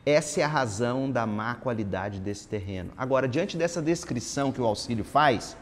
essa 0.06 0.42
é 0.42 0.44
a 0.44 0.48
razão 0.48 1.10
da 1.10 1.26
má 1.26 1.56
qualidade 1.56 2.20
desse 2.20 2.46
terreno. 2.46 2.92
Agora, 2.98 3.26
diante 3.26 3.56
dessa 3.56 3.82
descrição 3.82 4.52
que 4.52 4.60
o 4.60 4.66
auxílio 4.66 5.06
faz, 5.06 5.56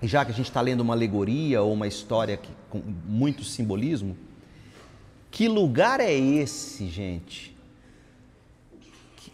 já 0.00 0.24
que 0.24 0.30
a 0.30 0.34
gente 0.34 0.46
está 0.46 0.60
lendo 0.60 0.80
uma 0.80 0.94
alegoria 0.94 1.60
ou 1.60 1.72
uma 1.72 1.88
história 1.88 2.36
que, 2.36 2.50
com 2.70 2.80
muito 3.04 3.42
simbolismo, 3.42 4.16
que 5.28 5.48
lugar 5.48 5.98
é 5.98 6.12
esse, 6.12 6.86
gente, 6.86 7.56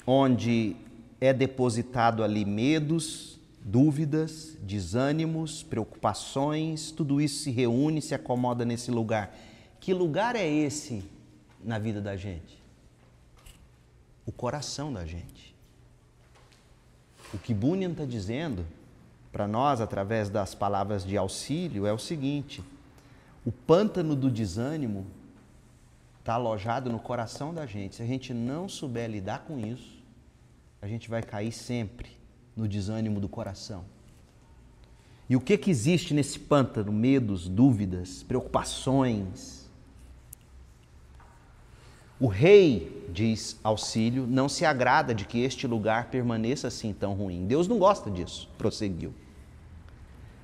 onde 0.06 0.74
é 1.20 1.34
depositado 1.34 2.24
ali 2.24 2.46
medos, 2.46 3.37
dúvidas, 3.70 4.56
desânimos, 4.62 5.62
preocupações, 5.62 6.90
tudo 6.90 7.20
isso 7.20 7.42
se 7.42 7.50
reúne, 7.50 8.00
se 8.00 8.14
acomoda 8.14 8.64
nesse 8.64 8.90
lugar. 8.90 9.36
Que 9.80 9.92
lugar 9.92 10.36
é 10.36 10.46
esse 10.46 11.04
na 11.62 11.78
vida 11.78 12.00
da 12.00 12.16
gente? 12.16 12.58
o 14.28 14.32
coração 14.32 14.92
da 14.92 15.06
gente. 15.06 15.54
O 17.32 17.38
que 17.38 17.54
Bunyan 17.54 17.92
está 17.92 18.04
dizendo 18.04 18.66
para 19.32 19.48
nós, 19.48 19.80
através 19.80 20.28
das 20.28 20.54
palavras 20.54 21.02
de 21.02 21.16
auxílio, 21.16 21.86
é 21.86 21.92
o 21.94 21.98
seguinte: 21.98 22.62
o 23.42 23.50
pântano 23.50 24.14
do 24.14 24.30
desânimo 24.30 25.06
está 26.20 26.34
alojado 26.34 26.92
no 26.92 26.98
coração 26.98 27.54
da 27.54 27.64
gente. 27.64 27.96
Se 27.96 28.02
a 28.02 28.06
gente 28.06 28.34
não 28.34 28.68
souber 28.68 29.08
lidar 29.08 29.44
com 29.46 29.58
isso, 29.58 29.98
a 30.82 30.86
gente 30.86 31.08
vai 31.08 31.22
cair 31.22 31.50
sempre 31.50 32.17
no 32.58 32.68
desânimo 32.68 33.20
do 33.20 33.28
coração. 33.28 33.84
E 35.30 35.36
o 35.36 35.40
que, 35.40 35.56
que 35.56 35.70
existe 35.70 36.12
nesse 36.12 36.38
pântano? 36.38 36.92
Medos, 36.92 37.48
dúvidas, 37.48 38.22
preocupações, 38.22 39.58
o 42.20 42.26
rei, 42.26 43.06
diz 43.12 43.56
Auxílio, 43.62 44.26
não 44.26 44.48
se 44.48 44.64
agrada 44.64 45.14
de 45.14 45.24
que 45.24 45.40
este 45.40 45.68
lugar 45.68 46.06
permaneça 46.10 46.66
assim 46.66 46.92
tão 46.92 47.14
ruim. 47.14 47.46
Deus 47.46 47.68
não 47.68 47.78
gosta 47.78 48.10
disso, 48.10 48.48
prosseguiu. 48.58 49.14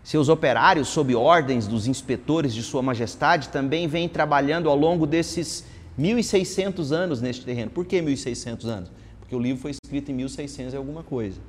Seus 0.04 0.28
operários, 0.28 0.88
sob 0.88 1.14
ordens 1.16 1.66
dos 1.66 1.88
inspetores 1.88 2.54
de 2.54 2.62
Sua 2.62 2.80
Majestade, 2.80 3.48
também 3.48 3.88
vêm 3.88 4.08
trabalhando 4.08 4.68
ao 4.68 4.76
longo 4.76 5.04
desses 5.04 5.64
1.600 5.98 6.92
anos 6.92 7.20
neste 7.20 7.44
terreno. 7.44 7.70
Por 7.72 7.86
que 7.86 8.00
1.600 8.00 8.66
anos? 8.66 8.92
Porque 9.18 9.34
o 9.34 9.40
livro 9.40 9.60
foi 9.60 9.72
escrito 9.72 10.12
em 10.12 10.16
1.600 10.18 10.74
e 10.74 10.76
alguma 10.76 11.02
coisa. 11.02 11.40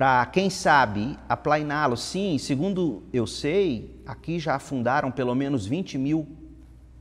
Para, 0.00 0.24
quem 0.24 0.48
sabe, 0.48 1.18
aplainá-lo. 1.28 1.94
Sim, 1.94 2.38
segundo 2.38 3.02
eu 3.12 3.26
sei, 3.26 4.00
aqui 4.06 4.38
já 4.38 4.54
afundaram 4.54 5.10
pelo 5.10 5.34
menos 5.34 5.66
20 5.66 5.98
mil 5.98 6.26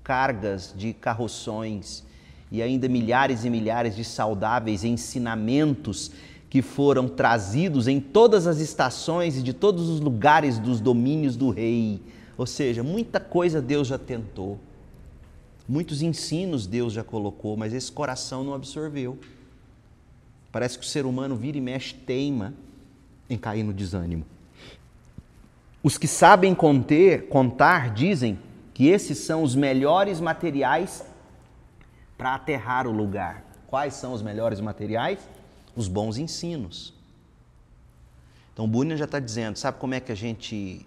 cargas 0.03 0.73
de 0.75 0.91
carroções 0.91 2.03
e 2.51 2.61
ainda 2.61 2.89
milhares 2.89 3.45
e 3.45 3.49
milhares 3.49 3.95
de 3.95 4.03
saudáveis 4.03 4.83
ensinamentos 4.83 6.11
que 6.49 6.61
foram 6.61 7.07
trazidos 7.07 7.87
em 7.87 8.01
todas 8.01 8.45
as 8.45 8.59
estações 8.59 9.37
e 9.37 9.41
de 9.41 9.53
todos 9.53 9.87
os 9.87 10.01
lugares 10.01 10.59
dos 10.59 10.81
domínios 10.81 11.37
do 11.37 11.51
rei. 11.51 12.01
Ou 12.37 12.45
seja, 12.45 12.83
muita 12.83 13.17
coisa 13.17 13.61
Deus 13.61 13.87
já 13.87 13.97
tentou, 13.97 14.59
muitos 15.65 16.01
ensinos 16.01 16.67
Deus 16.67 16.91
já 16.91 17.03
colocou, 17.05 17.55
mas 17.55 17.73
esse 17.73 17.93
coração 17.93 18.43
não 18.43 18.53
absorveu. 18.53 19.17
Parece 20.51 20.77
que 20.77 20.83
o 20.83 20.89
ser 20.89 21.05
humano 21.05 21.37
vira 21.37 21.57
e 21.57 21.61
mexe, 21.61 21.93
teima 21.93 22.53
em 23.29 23.37
cair 23.37 23.63
no 23.63 23.73
desânimo. 23.73 24.25
Os 25.81 25.97
que 25.97 26.07
sabem 26.07 26.53
conter, 26.53 27.27
contar 27.29 27.93
dizem 27.93 28.37
que 28.73 28.87
esses 28.87 29.17
são 29.19 29.43
os 29.43 29.55
melhores 29.55 30.19
materiais 30.19 31.05
para 32.17 32.35
aterrar 32.35 32.85
o 32.87 32.91
lugar. 32.91 33.43
Quais 33.67 33.93
são 33.93 34.13
os 34.13 34.21
melhores 34.21 34.59
materiais? 34.59 35.19
Os 35.75 35.87
bons 35.87 36.17
ensinos. 36.17 36.93
Então, 38.51 38.67
Bunyan 38.67 38.97
já 38.97 39.05
está 39.05 39.19
dizendo: 39.19 39.57
sabe 39.57 39.79
como 39.79 39.93
é 39.93 40.01
que 40.01 40.11
a 40.11 40.15
gente 40.15 40.85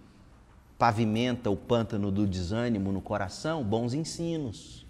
pavimenta 0.78 1.48
o 1.48 1.56
pântano 1.56 2.10
do 2.10 2.26
desânimo 2.26 2.92
no 2.92 3.00
coração? 3.00 3.64
Bons 3.64 3.94
ensinos, 3.94 4.84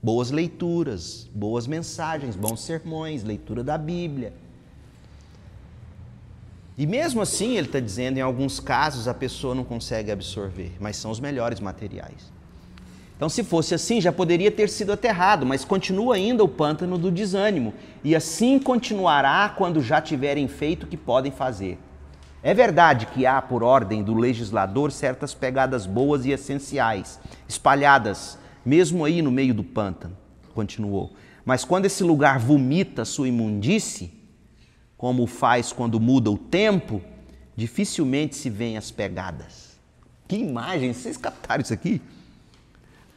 boas 0.00 0.30
leituras, 0.30 1.28
boas 1.34 1.66
mensagens, 1.66 2.36
bons 2.36 2.60
sermões, 2.60 3.24
leitura 3.24 3.64
da 3.64 3.76
Bíblia. 3.76 4.32
E 6.76 6.86
mesmo 6.86 7.20
assim, 7.20 7.56
ele 7.56 7.66
está 7.66 7.80
dizendo, 7.80 8.18
em 8.18 8.22
alguns 8.22 8.58
casos 8.58 9.06
a 9.06 9.12
pessoa 9.12 9.54
não 9.54 9.64
consegue 9.64 10.10
absorver, 10.10 10.72
mas 10.80 10.96
são 10.96 11.10
os 11.10 11.20
melhores 11.20 11.60
materiais. 11.60 12.32
Então, 13.16 13.28
se 13.28 13.44
fosse 13.44 13.74
assim, 13.74 14.00
já 14.00 14.10
poderia 14.10 14.50
ter 14.50 14.68
sido 14.68 14.92
aterrado, 14.92 15.46
mas 15.46 15.64
continua 15.64 16.16
ainda 16.16 16.42
o 16.42 16.48
pântano 16.48 16.98
do 16.98 17.10
desânimo, 17.10 17.72
e 18.02 18.16
assim 18.16 18.58
continuará 18.58 19.48
quando 19.56 19.80
já 19.80 20.00
tiverem 20.00 20.48
feito 20.48 20.84
o 20.84 20.86
que 20.86 20.96
podem 20.96 21.30
fazer. 21.30 21.78
É 22.42 22.52
verdade 22.52 23.06
que 23.06 23.24
há, 23.24 23.40
por 23.40 23.62
ordem 23.62 24.02
do 24.02 24.14
legislador, 24.14 24.90
certas 24.90 25.32
pegadas 25.32 25.86
boas 25.86 26.24
e 26.24 26.32
essenciais, 26.32 27.20
espalhadas, 27.46 28.36
mesmo 28.64 29.04
aí 29.04 29.22
no 29.22 29.30
meio 29.30 29.54
do 29.54 29.62
pântano, 29.62 30.16
continuou. 30.52 31.12
Mas 31.44 31.64
quando 31.64 31.84
esse 31.84 32.02
lugar 32.02 32.40
vomita 32.40 33.04
sua 33.04 33.28
imundície, 33.28 34.21
como 35.02 35.26
faz 35.26 35.72
quando 35.72 35.98
muda 35.98 36.30
o 36.30 36.38
tempo, 36.38 37.02
dificilmente 37.56 38.36
se 38.36 38.48
vêem 38.48 38.76
as 38.76 38.92
pegadas. 38.92 39.76
Que 40.28 40.36
imagem! 40.36 40.92
Vocês 40.92 41.16
captaram 41.16 41.60
isso 41.60 41.74
aqui? 41.74 42.00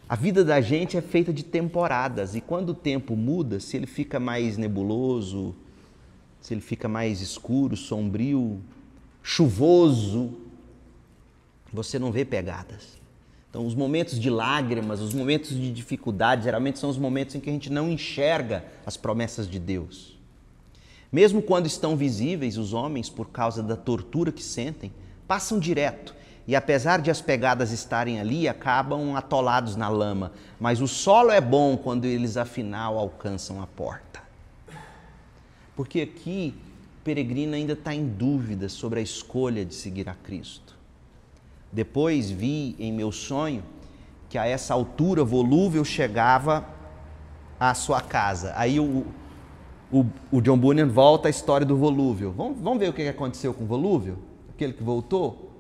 A 0.10 0.16
vida 0.16 0.44
da 0.44 0.60
gente 0.62 0.98
é 0.98 1.02
feita 1.02 1.32
de 1.32 1.44
temporadas 1.44 2.34
e 2.34 2.42
quando 2.42 2.70
o 2.70 2.74
tempo 2.74 3.16
muda, 3.16 3.60
se 3.60 3.78
ele 3.78 3.86
fica 3.86 4.20
mais 4.20 4.58
nebuloso, 4.58 5.56
se 6.42 6.56
ele 6.56 6.62
fica 6.62 6.88
mais 6.88 7.22
escuro, 7.22 7.78
sombrio, 7.78 8.60
chuvoso, 9.22 10.34
você 11.72 12.00
não 12.00 12.12
vê 12.12 12.26
pegadas. 12.26 12.98
Então, 13.48 13.64
os 13.64 13.76
momentos 13.76 14.20
de 14.20 14.32
lágrimas, 14.32 15.02
os 15.02 15.14
momentos 15.14 15.52
de 15.52 15.72
dificuldade, 15.72 16.46
geralmente 16.46 16.80
são 16.80 16.90
os 16.90 16.98
momentos 16.98 17.36
em 17.36 17.40
que 17.40 17.48
a 17.52 17.54
gente 17.54 17.72
não 17.72 17.92
enxerga 17.92 18.66
as 18.88 18.98
promessas 18.98 19.48
de 19.48 19.60
Deus. 19.60 20.15
Mesmo 21.16 21.42
quando 21.42 21.66
estão 21.66 21.96
visíveis, 21.96 22.58
os 22.58 22.74
homens, 22.74 23.10
por 23.10 23.30
causa 23.30 23.64
da 23.64 23.78
tortura 23.78 24.34
que 24.34 24.44
sentem, 24.44 24.92
passam 25.26 25.58
direto 25.58 26.14
e 26.46 26.54
apesar 26.58 27.00
de 27.00 27.10
as 27.10 27.22
pegadas 27.22 27.72
estarem 27.72 28.20
ali, 28.20 28.50
acabam 28.50 29.16
atolados 29.16 29.78
na 29.78 29.88
lama. 29.88 30.34
Mas 30.60 30.82
o 30.82 30.90
solo 30.90 31.32
é 31.32 31.40
bom 31.40 31.78
quando 31.78 32.04
eles 32.04 32.36
afinal 32.36 33.00
alcançam 33.00 33.62
a 33.62 33.66
porta. 33.66 34.22
Porque 35.74 36.02
aqui 36.02 36.54
o 37.00 37.04
peregrino 37.06 37.56
ainda 37.56 37.72
está 37.72 37.96
em 37.96 38.06
dúvida 38.06 38.68
sobre 38.68 39.00
a 39.00 39.02
escolha 39.02 39.64
de 39.64 39.74
seguir 39.74 40.10
a 40.10 40.16
Cristo. 40.16 40.76
Depois 41.72 42.30
vi 42.30 42.76
em 42.78 42.92
meu 42.92 43.14
sonho 43.14 43.64
que 44.28 44.38
a 44.38 44.46
essa 44.46 44.74
altura 44.74 45.24
volúvel 45.24 45.86
chegava 45.86 46.68
à 47.58 47.74
sua 47.74 48.02
casa. 48.02 48.52
Aí 48.58 48.82
o, 48.82 49.06
o, 49.92 50.06
o 50.32 50.42
John 50.42 50.58
Bunyan 50.58 50.88
volta 50.88 51.28
à 51.28 51.32
história 51.32 51.66
do 51.66 51.78
volúvel. 51.78 52.32
Vamos, 52.32 52.60
vamos 52.60 52.80
ver 52.80 52.90
o 52.90 52.94
que 52.94 53.08
aconteceu 53.08 53.54
com 53.54 53.64
o 53.64 53.68
volúvel? 53.68 54.18
Aquele 54.50 54.74
que 54.74 54.84
voltou? 54.84 55.52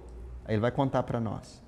Aí 0.46 0.56
ele 0.56 0.62
vai 0.62 0.72
contar 0.72 1.04
para 1.04 1.20
nós. 1.20 1.62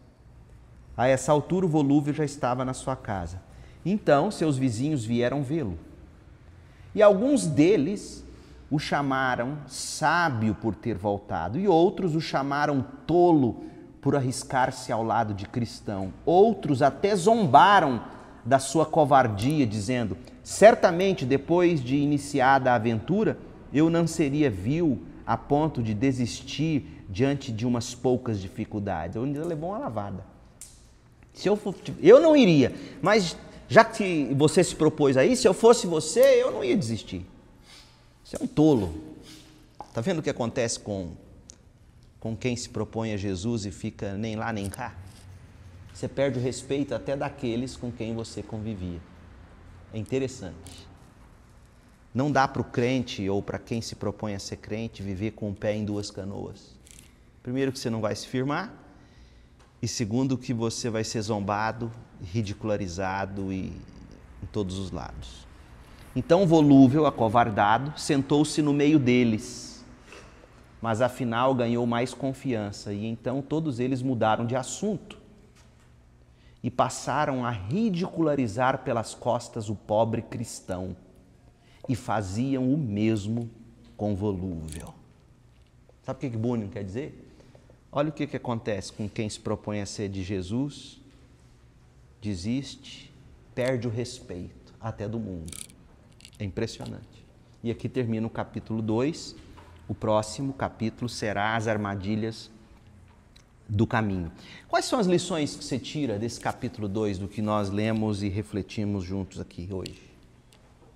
A 0.96 1.08
essa 1.08 1.32
altura 1.32 1.66
o 1.66 1.70
volúvel 1.70 2.14
já 2.14 2.26
estava 2.26 2.66
na 2.66 2.74
sua 2.74 2.96
casa. 2.96 3.42
Então 3.86 4.32
seus 4.32 4.58
vizinhos 4.58 5.06
vieram 5.06 5.44
vê-lo. 5.44 5.78
E 6.94 7.02
alguns 7.02 7.46
deles 7.46 8.26
o 8.70 8.80
chamaram 8.80 9.60
sábio 9.68 10.56
por 10.56 10.76
ter 10.76 10.98
voltado, 10.98 11.58
e 11.58 11.68
outros 11.68 12.16
o 12.16 12.22
chamaram 12.22 12.86
tolo 13.06 13.64
por 14.02 14.16
arriscar-se 14.16 14.92
ao 14.92 15.04
lado 15.04 15.34
de 15.34 15.46
cristão. 15.46 16.14
Outros 16.26 16.82
até 16.82 17.16
zombaram 17.16 18.02
da 18.44 18.60
sua 18.60 18.86
covardia, 18.86 19.66
dizendo: 19.66 20.18
Certamente 20.48 21.26
depois 21.26 21.84
de 21.84 21.98
iniciada 21.98 22.72
a 22.72 22.76
aventura, 22.76 23.38
eu 23.74 23.90
não 23.90 24.08
seria 24.08 24.50
vil 24.50 25.04
a 25.26 25.36
ponto 25.36 25.84
de 25.84 25.94
desistir 25.94 27.04
diante 27.10 27.52
de 27.52 27.68
umas 27.68 27.94
poucas 27.94 28.40
dificuldades. 28.40 29.18
Eu 29.18 29.26
ainda 29.26 29.44
levou 29.44 29.72
uma 29.72 29.78
lavada. 29.78 30.24
Se 31.34 31.50
eu, 31.50 31.58
for, 31.58 31.76
eu 32.02 32.22
não 32.22 32.34
iria, 32.34 32.74
mas 33.02 33.36
já 33.68 33.84
que 33.84 34.34
você 34.38 34.64
se 34.64 34.74
propôs 34.74 35.18
aí, 35.18 35.36
se 35.36 35.46
eu 35.46 35.54
fosse 35.54 35.86
você, 35.86 36.42
eu 36.42 36.50
não 36.50 36.64
ia 36.64 36.78
desistir. 36.78 37.26
Você 38.24 38.38
é 38.38 38.40
um 38.42 38.48
tolo. 38.48 38.96
Está 39.86 40.00
vendo 40.00 40.20
o 40.20 40.24
que 40.24 40.30
acontece 40.30 40.80
com, 40.80 41.10
com 42.22 42.38
quem 42.38 42.56
se 42.56 42.70
propõe 42.70 43.12
a 43.12 43.18
Jesus 43.18 43.66
e 43.66 43.72
fica 43.72 44.14
nem 44.14 44.38
lá 44.38 44.54
nem 44.54 44.70
cá? 44.70 44.96
Você 45.94 46.08
perde 46.08 46.40
o 46.40 46.42
respeito 46.42 46.96
até 46.96 47.18
daqueles 47.18 47.76
com 47.76 47.92
quem 47.92 48.16
você 48.16 48.42
convivia. 48.42 49.02
É 49.94 49.98
interessante. 49.98 50.88
Não 52.14 52.32
dá 52.32 52.48
para 52.48 52.62
o 52.62 52.66
crente 52.66 53.30
ou 53.30 53.42
para 53.42 53.60
quem 53.60 53.82
se 53.82 53.96
propõe 53.96 54.34
a 54.34 54.40
ser 54.40 54.58
crente 54.58 55.04
viver 55.04 55.32
com 55.32 55.52
o 55.52 55.56
pé 55.56 55.76
em 55.76 55.86
duas 55.86 56.10
canoas. 56.10 56.76
Primeiro, 57.44 57.72
que 57.72 57.80
você 57.80 57.90
não 57.90 58.02
vai 58.02 58.16
se 58.16 58.28
firmar, 58.28 58.74
e 59.82 59.88
segundo, 59.88 60.38
que 60.38 60.54
você 60.54 60.90
vai 60.90 61.04
ser 61.04 61.22
zombado, 61.22 61.92
ridicularizado 62.24 63.54
e 63.54 63.68
em 64.42 64.46
todos 64.52 64.78
os 64.80 64.92
lados. 64.92 65.48
Então, 66.16 66.48
volúvel, 66.48 67.06
acovardado, 67.06 67.94
sentou-se 67.98 68.62
no 68.62 68.74
meio 68.74 68.98
deles, 68.98 69.86
mas 70.82 71.02
afinal 71.02 71.54
ganhou 71.54 71.86
mais 71.86 72.14
confiança, 72.14 72.92
e 72.92 73.06
então 73.06 73.42
todos 73.42 73.80
eles 73.80 74.02
mudaram 74.02 74.46
de 74.46 74.56
assunto 74.56 75.27
e 76.64 76.72
passaram 76.72 77.46
a 77.46 77.52
ridicularizar 77.52 78.84
pelas 78.84 79.14
costas 79.14 79.70
o 79.70 79.76
pobre 79.76 80.22
cristão 80.22 80.96
e 81.88 81.96
faziam 81.96 82.72
o 82.72 82.78
mesmo 82.78 83.50
com 83.96 84.16
volúvel. 84.16 84.94
Sabe 86.04 86.18
o 86.18 86.20
que, 86.22 86.30
que 86.32 86.38
Bunyan 86.38 86.68
quer 86.68 86.84
dizer? 86.84 87.28
Olha 87.92 88.10
o 88.10 88.12
que, 88.12 88.28
que 88.28 88.38
acontece 88.38 88.92
com 88.92 89.08
quem 89.08 89.30
se 89.30 89.40
propõe 89.40 89.82
a 89.82 89.86
ser 89.86 90.10
de 90.10 90.24
Jesus, 90.24 91.02
desiste, 92.22 93.12
perde 93.56 93.88
o 93.88 93.92
respeito 93.92 94.74
até 94.80 95.08
do 95.08 95.20
mundo. 95.20 95.52
É 96.38 96.44
impressionante. 96.44 97.26
E 97.64 97.72
aqui 97.72 97.90
termina 97.90 98.28
o 98.28 98.30
capítulo 98.30 98.82
2. 98.82 99.36
O 99.88 99.96
próximo 99.96 100.54
capítulo 100.54 101.10
será 101.10 101.56
as 101.56 101.68
armadilhas 101.68 102.52
do 103.68 103.86
caminho. 103.86 104.32
Quais 104.68 104.86
são 104.86 105.00
as 105.00 105.08
lições 105.08 105.56
que 105.56 105.64
você 105.64 105.78
tira 105.78 106.18
desse 106.18 106.40
capítulo 106.40 106.88
2 106.88 107.18
do 107.18 107.28
que 107.28 107.42
nós 107.42 107.70
lemos 107.70 108.24
e 108.24 108.30
refletimos 108.30 109.04
juntos 109.04 109.40
aqui 109.40 109.68
hoje? 109.72 110.02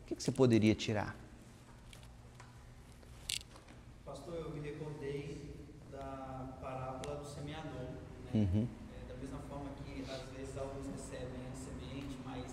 O 0.09 0.15
que 0.15 0.21
você 0.21 0.31
poderia 0.31 0.75
tirar? 0.75 1.15
Uhum. 8.33 8.65
É, 8.95 9.11
da 9.11 9.19
mesma 9.19 9.39
forma 9.49 9.69
que 9.83 10.03
às 10.09 10.21
vezes 10.35 10.57
alguns 10.57 10.87
recebem 10.87 11.41
a 11.51 11.55
semente, 11.55 12.17
mas 12.25 12.45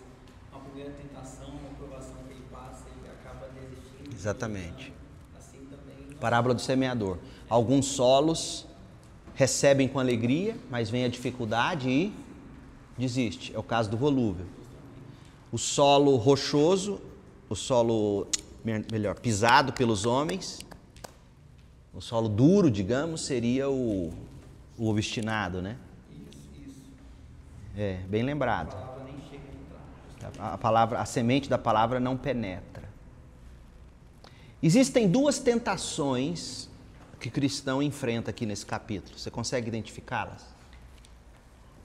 uma 0.52 0.60
primeira 0.64 0.90
tentação, 0.90 1.50
uma 1.50 1.70
provação 1.70 2.16
que 2.26 2.32
ele 2.32 2.44
passa, 2.50 2.84
ele 2.88 3.08
acaba 3.08 3.48
desistindo. 3.48 4.12
Exatamente. 4.12 4.92
Assim 5.36 5.58
também. 5.66 6.16
Parábola 6.18 6.54
do 6.54 6.60
semeador. 6.60 7.18
Alguns 7.48 7.86
solos 7.86 8.66
recebem 9.38 9.86
com 9.86 10.00
alegria, 10.00 10.56
mas 10.68 10.90
vem 10.90 11.04
a 11.04 11.08
dificuldade 11.08 11.88
e 11.88 12.12
desiste. 12.98 13.54
É 13.54 13.58
o 13.58 13.62
caso 13.62 13.88
do 13.88 13.96
volúvel. 13.96 14.44
O 15.52 15.56
solo 15.56 16.16
rochoso, 16.16 17.00
o 17.48 17.54
solo 17.54 18.26
melhor, 18.90 19.14
pisado 19.14 19.72
pelos 19.72 20.04
homens, 20.04 20.58
o 21.94 22.00
solo 22.00 22.28
duro, 22.28 22.68
digamos, 22.68 23.20
seria 23.20 23.70
o 23.70 24.12
o 24.78 24.88
obstinado, 24.88 25.60
né? 25.60 25.76
Isso, 26.10 26.38
isso. 26.68 26.82
É, 27.76 27.98
bem 28.08 28.22
lembrado. 28.22 28.74
A 28.74 28.76
palavra 28.76 29.04
nem 29.04 29.20
chega 29.28 29.42
a, 30.38 30.54
a 30.54 30.58
palavra, 30.58 31.00
a 31.00 31.04
semente 31.04 31.48
da 31.48 31.58
palavra 31.58 31.98
não 31.98 32.16
penetra. 32.16 32.88
Existem 34.62 35.08
duas 35.08 35.38
tentações 35.38 36.67
que 37.18 37.30
cristão 37.30 37.82
enfrenta 37.82 38.30
aqui 38.30 38.46
nesse 38.46 38.64
capítulo. 38.64 39.18
Você 39.18 39.30
consegue 39.30 39.68
identificá-las? 39.68 40.44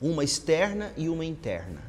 Uma 0.02 0.24
externa 0.24 0.94
e 0.96 1.10
uma 1.10 1.26
interna. 1.26 1.82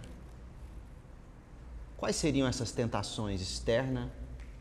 Quais 1.96 2.16
seriam 2.16 2.46
essas 2.46 2.72
tentações 2.72 3.40
externa? 3.40 4.10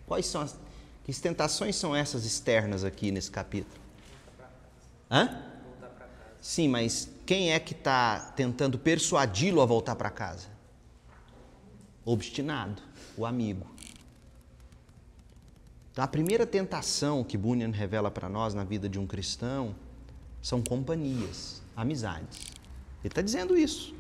Quais 0.05 0.25
são 0.25 0.41
as 0.41 0.55
que 1.03 1.13
tentações 1.13 1.75
são 1.75 1.93
essas 1.93 2.23
externas 2.23 2.83
aqui 2.83 3.11
nesse 3.11 3.29
capítulo? 3.29 3.81
Hã? 5.11 5.43
Sim, 6.39 6.69
mas 6.69 7.09
quem 7.25 7.51
é 7.51 7.59
que 7.59 7.73
está 7.73 8.31
tentando 8.35 8.79
persuadi-lo 8.79 9.61
a 9.61 9.65
voltar 9.65 9.95
para 9.95 10.09
casa? 10.09 10.47
Obstinado, 12.05 12.81
o 13.17 13.25
amigo. 13.25 13.72
Então, 15.93 16.03
a 16.03 16.07
primeira 16.07 16.47
tentação 16.47 17.23
que 17.23 17.37
Bunyan 17.37 17.69
revela 17.69 18.09
para 18.09 18.27
nós 18.27 18.55
na 18.55 18.63
vida 18.63 18.89
de 18.89 18.99
um 18.99 19.05
cristão 19.05 19.75
são 20.41 20.59
companhias, 20.59 21.61
amizades. 21.75 22.39
Ele 23.03 23.11
está 23.11 23.21
dizendo 23.21 23.55
isso. 23.55 23.93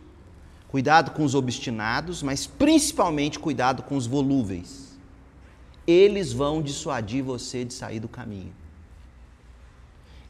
Cuidado 0.69 1.11
com 1.11 1.23
os 1.23 1.35
obstinados, 1.35 2.23
mas 2.23 2.47
principalmente 2.47 3.37
cuidado 3.37 3.83
com 3.83 3.95
os 3.95 4.07
volúveis. 4.07 4.97
Eles 5.85 6.33
vão 6.33 6.63
dissuadir 6.63 7.23
você 7.23 7.63
de 7.63 7.75
sair 7.75 7.99
do 7.99 8.07
caminho. 8.07 8.51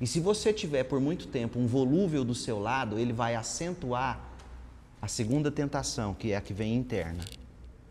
E 0.01 0.05
se 0.05 0.19
você 0.19 0.51
tiver 0.51 0.83
por 0.83 0.99
muito 0.99 1.27
tempo 1.27 1.57
um 1.57 1.65
volúvel 1.65 2.25
do 2.25 2.35
seu 2.35 2.59
lado, 2.59 2.99
ele 2.99 3.13
vai 3.13 3.35
acentuar 3.35 4.19
a 5.01 5.07
segunda 5.07 5.49
tentação, 5.49 6.13
que 6.13 6.33
é 6.33 6.35
a 6.35 6.41
que 6.41 6.53
vem 6.53 6.75
interna. 6.75 7.23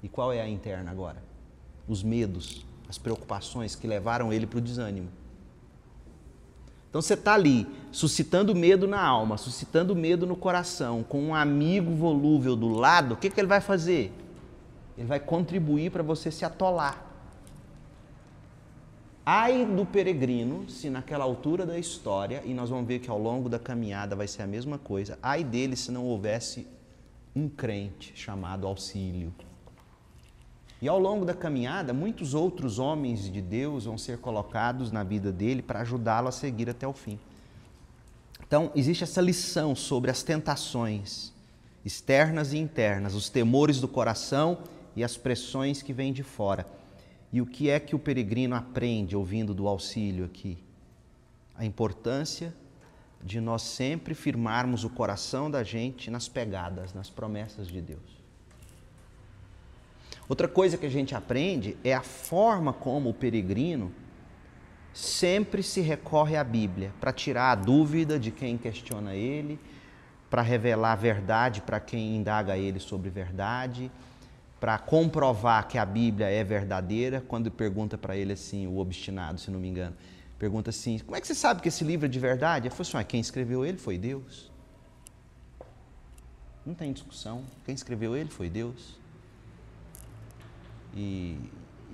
E 0.03 0.11
qual 0.11 0.31
é 0.31 0.43
a 0.43 0.49
interna 0.49 0.91
agora? 0.91 1.23
Os 1.89 2.03
medos, 2.03 2.67
as 2.93 2.99
preocupações 2.99 3.75
que 3.75 3.87
levaram 3.87 4.31
ele 4.31 4.47
para 4.47 4.59
o 4.59 4.61
desânimo. 4.61 5.09
Então 6.91 7.01
você 7.01 7.15
está 7.15 7.33
ali, 7.33 7.67
suscitando 7.91 8.55
medo 8.55 8.87
na 8.87 9.03
alma, 9.03 9.39
suscitando 9.39 9.97
medo 9.97 10.27
no 10.27 10.37
coração, 10.37 11.03
com 11.03 11.23
um 11.23 11.35
amigo 11.35 11.91
volúvel 11.95 12.55
do 12.55 12.69
lado, 12.69 13.15
o 13.15 13.17
que, 13.17 13.31
que 13.31 13.41
ele 13.41 13.49
vai 13.49 13.63
fazer? 13.63 14.13
Ele 14.99 15.07
vai 15.07 15.19
contribuir 15.19 15.91
para 15.91 16.03
você 16.03 16.31
se 16.31 16.45
atolar. 16.45 17.03
Ai 19.25 19.65
do 19.65 19.87
peregrino, 19.87 20.69
se 20.69 20.91
naquela 20.91 21.25
altura 21.25 21.65
da 21.65 21.79
história, 21.79 22.43
e 22.45 22.53
nós 22.53 22.69
vamos 22.69 22.87
ver 22.87 22.99
que 22.99 23.09
ao 23.09 23.19
longo 23.19 23.49
da 23.49 23.59
caminhada 23.59 24.15
vai 24.15 24.29
ser 24.29 24.43
a 24.43 24.47
mesma 24.47 24.77
coisa, 24.77 25.19
ai 25.23 25.43
dele 25.43 25.77
se 25.77 25.91
não 25.91 26.05
houvesse 26.05 26.69
um 27.35 27.49
crente 27.49 28.13
chamado 28.15 28.67
auxílio. 28.67 29.33
E 30.83 30.89
ao 30.89 30.99
longo 30.99 31.25
da 31.25 31.33
caminhada, 31.33 31.93
muitos 31.93 32.35
outros 32.35 32.81
homens 32.81 33.31
de 33.33 33.41
Deus 33.41 33.85
vão 33.85 33.97
ser 33.97 34.19
colocados 34.19 34.91
na 34.91 35.05
vida 35.05 35.31
dele 35.31 35.63
para 35.63 35.81
ajudá-lo 35.81 36.27
a 36.27 36.33
seguir 36.33 36.69
até 36.69 36.89
o 36.89 36.93
fim. 36.93 37.21
Então, 38.45 38.73
existe 38.75 39.05
essa 39.05 39.21
lição 39.21 39.77
sobre 39.77 40.11
as 40.11 40.25
tentações 40.25 41.33
externas 41.85 42.53
e 42.53 42.59
internas, 42.59 43.15
os 43.15 43.31
temores 43.31 43.81
do 43.81 43.87
coração 43.87 44.59
e 44.97 45.05
as 45.05 45.17
pressões 45.17 45.83
que 45.83 45.93
vêm 45.93 46.13
de 46.13 46.25
fora. 46.25 46.67
E 47.33 47.41
o 47.41 47.47
que 47.47 47.71
é 47.71 47.79
que 47.79 47.95
o 47.95 47.99
peregrino 47.99 48.57
aprende 48.57 49.17
ouvindo 49.17 49.55
do 49.55 49.69
auxílio 49.69 50.25
aqui? 50.25 50.59
A 51.55 51.65
importância 51.65 52.53
de 53.23 53.41
nós 53.41 53.63
sempre 53.63 54.15
firmarmos 54.15 54.83
o 54.83 54.91
coração 54.91 55.49
da 55.49 55.63
gente 55.63 56.11
nas 56.11 56.27
pegadas, 56.27 56.93
nas 56.93 57.09
promessas 57.09 57.69
de 57.69 57.81
Deus. 57.81 58.22
Outra 60.33 60.49
coisa 60.49 60.79
que 60.79 60.87
a 60.87 60.89
gente 60.89 61.15
aprende 61.15 61.77
é 61.85 61.93
a 61.93 62.01
forma 62.01 62.73
como 62.73 63.11
o 63.11 63.13
peregrino 63.13 63.93
sempre 64.95 65.63
se 65.63 65.83
recorre 65.83 66.37
à 66.39 66.43
Bíblia 66.43 66.91
para 66.99 67.13
tirar 67.13 67.53
a 67.53 67.55
dúvida 67.55 68.19
de 68.19 68.31
quem 68.31 68.57
questiona 68.57 69.15
ele, 69.15 69.61
para 70.31 70.41
revelar 70.41 70.93
a 70.93 70.97
verdade 70.97 71.61
para 71.61 71.79
quem 71.79 72.17
indaga 72.17 72.57
ele 72.57 72.81
sobre 72.81 73.11
verdade, 73.11 73.93
para 74.59 74.79
comprovar 74.79 75.69
que 75.69 75.77
a 75.77 75.85
Bíblia 75.85 76.31
é 76.31 76.43
verdadeira, 76.43 77.21
quando 77.29 77.51
pergunta 77.51 77.99
para 77.99 78.17
ele 78.17 78.33
assim, 78.33 78.67
o 78.67 78.79
obstinado, 78.79 79.39
se 79.39 79.51
não 79.51 79.61
me 79.61 79.69
engano, 79.69 79.95
pergunta 80.39 80.71
assim: 80.71 80.99
como 81.01 81.15
é 81.15 81.21
que 81.21 81.27
você 81.27 81.35
sabe 81.35 81.61
que 81.61 81.69
esse 81.69 81.85
livro 81.85 82.07
é 82.07 82.09
de 82.09 82.19
verdade? 82.19 82.69
Ele 82.69 82.75
falou 82.75 82.89
assim: 82.89 82.97
ah, 82.97 83.05
quem 83.05 83.21
escreveu 83.21 83.67
ele 83.67 83.77
foi 83.77 83.99
Deus. 83.99 84.51
Não 86.65 86.73
tem 86.73 86.91
discussão. 86.91 87.45
Quem 87.67 87.75
escreveu 87.75 88.17
ele 88.17 88.31
foi 88.31 88.49
Deus. 88.49 89.02
E, 90.95 91.39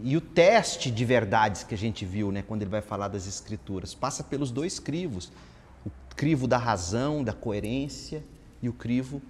e 0.03 0.17
o 0.17 0.21
teste 0.21 0.91
de 0.91 1.05
verdades 1.05 1.63
que 1.63 1.75
a 1.75 1.79
gente 1.79 2.05
viu, 2.05 2.31
né, 2.31 2.43
quando 2.43 2.63
ele 2.63 2.71
vai 2.71 2.83
falar 2.83 3.09
das 3.09 3.27
Escrituras, 3.27 3.95
passa 3.95 4.23
pelos 4.23 4.51
dois 4.51 4.79
crivos: 4.79 5.31
o 5.85 5.91
crivo 6.15 6.47
da 6.47 6.59
razão, 6.59 7.23
da 7.23 7.33
coerência, 7.33 8.25
e 8.63 8.69
o 8.69 8.73
crivo 8.73 9.23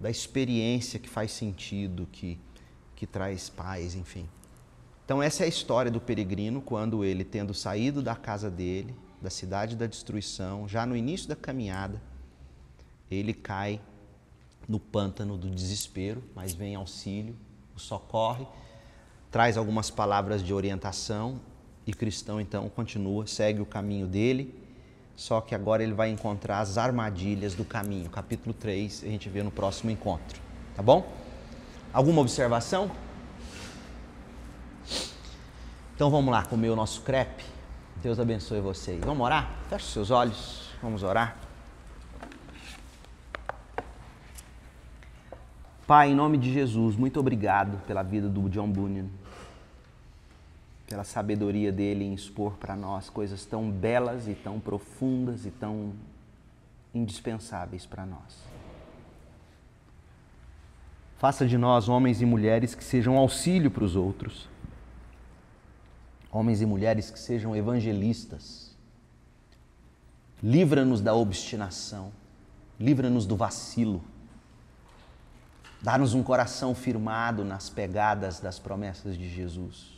da 0.00 0.10
experiência 0.10 0.98
que 0.98 1.08
faz 1.08 1.30
sentido, 1.32 2.08
que, 2.10 2.38
que 2.96 3.06
traz 3.06 3.48
paz, 3.48 3.94
enfim. 3.94 4.28
Então, 5.04 5.22
essa 5.22 5.42
é 5.42 5.46
a 5.46 5.48
história 5.48 5.90
do 5.90 6.00
peregrino 6.00 6.60
quando 6.60 7.04
ele, 7.04 7.24
tendo 7.24 7.52
saído 7.54 8.02
da 8.02 8.14
casa 8.16 8.50
dele, 8.50 8.94
da 9.20 9.30
cidade 9.30 9.76
da 9.76 9.86
destruição, 9.86 10.66
já 10.66 10.84
no 10.84 10.96
início 10.96 11.28
da 11.28 11.36
caminhada, 11.36 12.02
ele 13.10 13.32
cai 13.32 13.80
no 14.68 14.80
pântano 14.80 15.36
do 15.36 15.50
desespero, 15.50 16.22
mas 16.34 16.54
vem 16.54 16.74
auxílio, 16.74 17.36
o 17.76 17.78
socorre, 17.78 18.46
traz 19.32 19.56
algumas 19.56 19.90
palavras 19.90 20.44
de 20.44 20.54
orientação 20.54 21.40
e 21.84 21.92
cristão 21.92 22.40
então 22.40 22.68
continua, 22.68 23.26
segue 23.26 23.60
o 23.60 23.66
caminho 23.66 24.06
dele 24.06 24.62
só 25.16 25.40
que 25.40 25.54
agora 25.54 25.82
ele 25.82 25.92
vai 25.92 26.10
encontrar 26.10 26.60
as 26.60 26.78
armadilhas 26.78 27.54
do 27.54 27.64
caminho. 27.64 28.10
Capítulo 28.10 28.54
3, 28.54 29.04
a 29.04 29.06
gente 29.06 29.28
vê 29.28 29.42
no 29.42 29.50
próximo 29.50 29.90
encontro. 29.90 30.40
Tá 30.74 30.82
bom? 30.82 31.06
Alguma 31.92 32.22
observação? 32.22 32.90
Então 35.94 36.10
vamos 36.10 36.32
lá 36.32 36.44
comer 36.44 36.70
o 36.70 36.76
nosso 36.76 37.02
crepe. 37.02 37.44
Deus 38.02 38.18
abençoe 38.18 38.60
vocês. 38.60 39.00
Vamos 39.04 39.24
orar? 39.24 39.50
Feche 39.68 39.86
seus 39.92 40.10
olhos. 40.10 40.70
Vamos 40.82 41.02
orar. 41.02 41.36
Pai, 45.86 46.10
em 46.10 46.14
nome 46.14 46.38
de 46.38 46.52
Jesus, 46.52 46.96
muito 46.96 47.20
obrigado 47.20 47.78
pela 47.86 48.02
vida 48.02 48.28
do 48.28 48.48
John 48.48 48.68
Bunyan 48.68 49.06
pela 50.92 51.04
sabedoria 51.04 51.72
dele 51.72 52.04
em 52.04 52.12
expor 52.12 52.58
para 52.58 52.76
nós 52.76 53.08
coisas 53.08 53.46
tão 53.46 53.70
belas 53.70 54.28
e 54.28 54.34
tão 54.34 54.60
profundas 54.60 55.46
e 55.46 55.50
tão 55.50 55.94
indispensáveis 56.94 57.86
para 57.86 58.04
nós. 58.04 58.44
Faça 61.16 61.46
de 61.46 61.56
nós 61.56 61.88
homens 61.88 62.20
e 62.20 62.26
mulheres 62.26 62.74
que 62.74 62.84
sejam 62.84 63.16
auxílio 63.16 63.70
para 63.70 63.84
os 63.84 63.96
outros, 63.96 64.50
homens 66.30 66.60
e 66.60 66.66
mulheres 66.66 67.10
que 67.10 67.18
sejam 67.18 67.56
evangelistas. 67.56 68.76
Livra-nos 70.42 71.00
da 71.00 71.14
obstinação, 71.14 72.12
livra-nos 72.78 73.24
do 73.24 73.34
vacilo. 73.34 74.04
Dá-nos 75.80 76.12
um 76.12 76.22
coração 76.22 76.74
firmado 76.74 77.46
nas 77.46 77.70
pegadas 77.70 78.40
das 78.40 78.58
promessas 78.58 79.16
de 79.16 79.26
Jesus. 79.26 79.91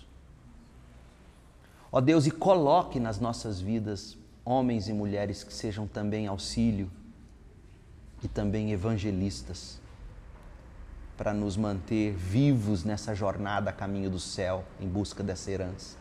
Ó 1.94 2.00
Deus, 2.00 2.26
e 2.26 2.30
coloque 2.32 2.98
nas 2.98 3.20
nossas 3.20 3.60
vidas 3.60 4.18
homens 4.44 4.88
e 4.88 4.92
mulheres 4.92 5.44
que 5.44 5.54
sejam 5.54 5.86
também 5.86 6.26
auxílio 6.26 6.90
e 8.20 8.26
também 8.26 8.72
evangelistas, 8.72 9.80
para 11.16 11.32
nos 11.32 11.56
manter 11.56 12.12
vivos 12.12 12.82
nessa 12.82 13.14
jornada 13.14 13.70
a 13.70 13.72
caminho 13.72 14.10
do 14.10 14.18
céu, 14.18 14.64
em 14.80 14.88
busca 14.88 15.22
dessa 15.22 15.52
herança. 15.52 15.96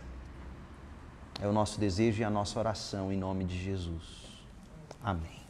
É 1.40 1.48
o 1.48 1.54
nosso 1.54 1.80
desejo 1.80 2.24
e 2.24 2.26
a 2.26 2.30
nossa 2.32 2.58
oração 2.58 3.12
em 3.12 3.18
nome 3.18 3.46
de 3.46 3.64
Jesus. 3.64 4.42
Amém. 5.00 5.43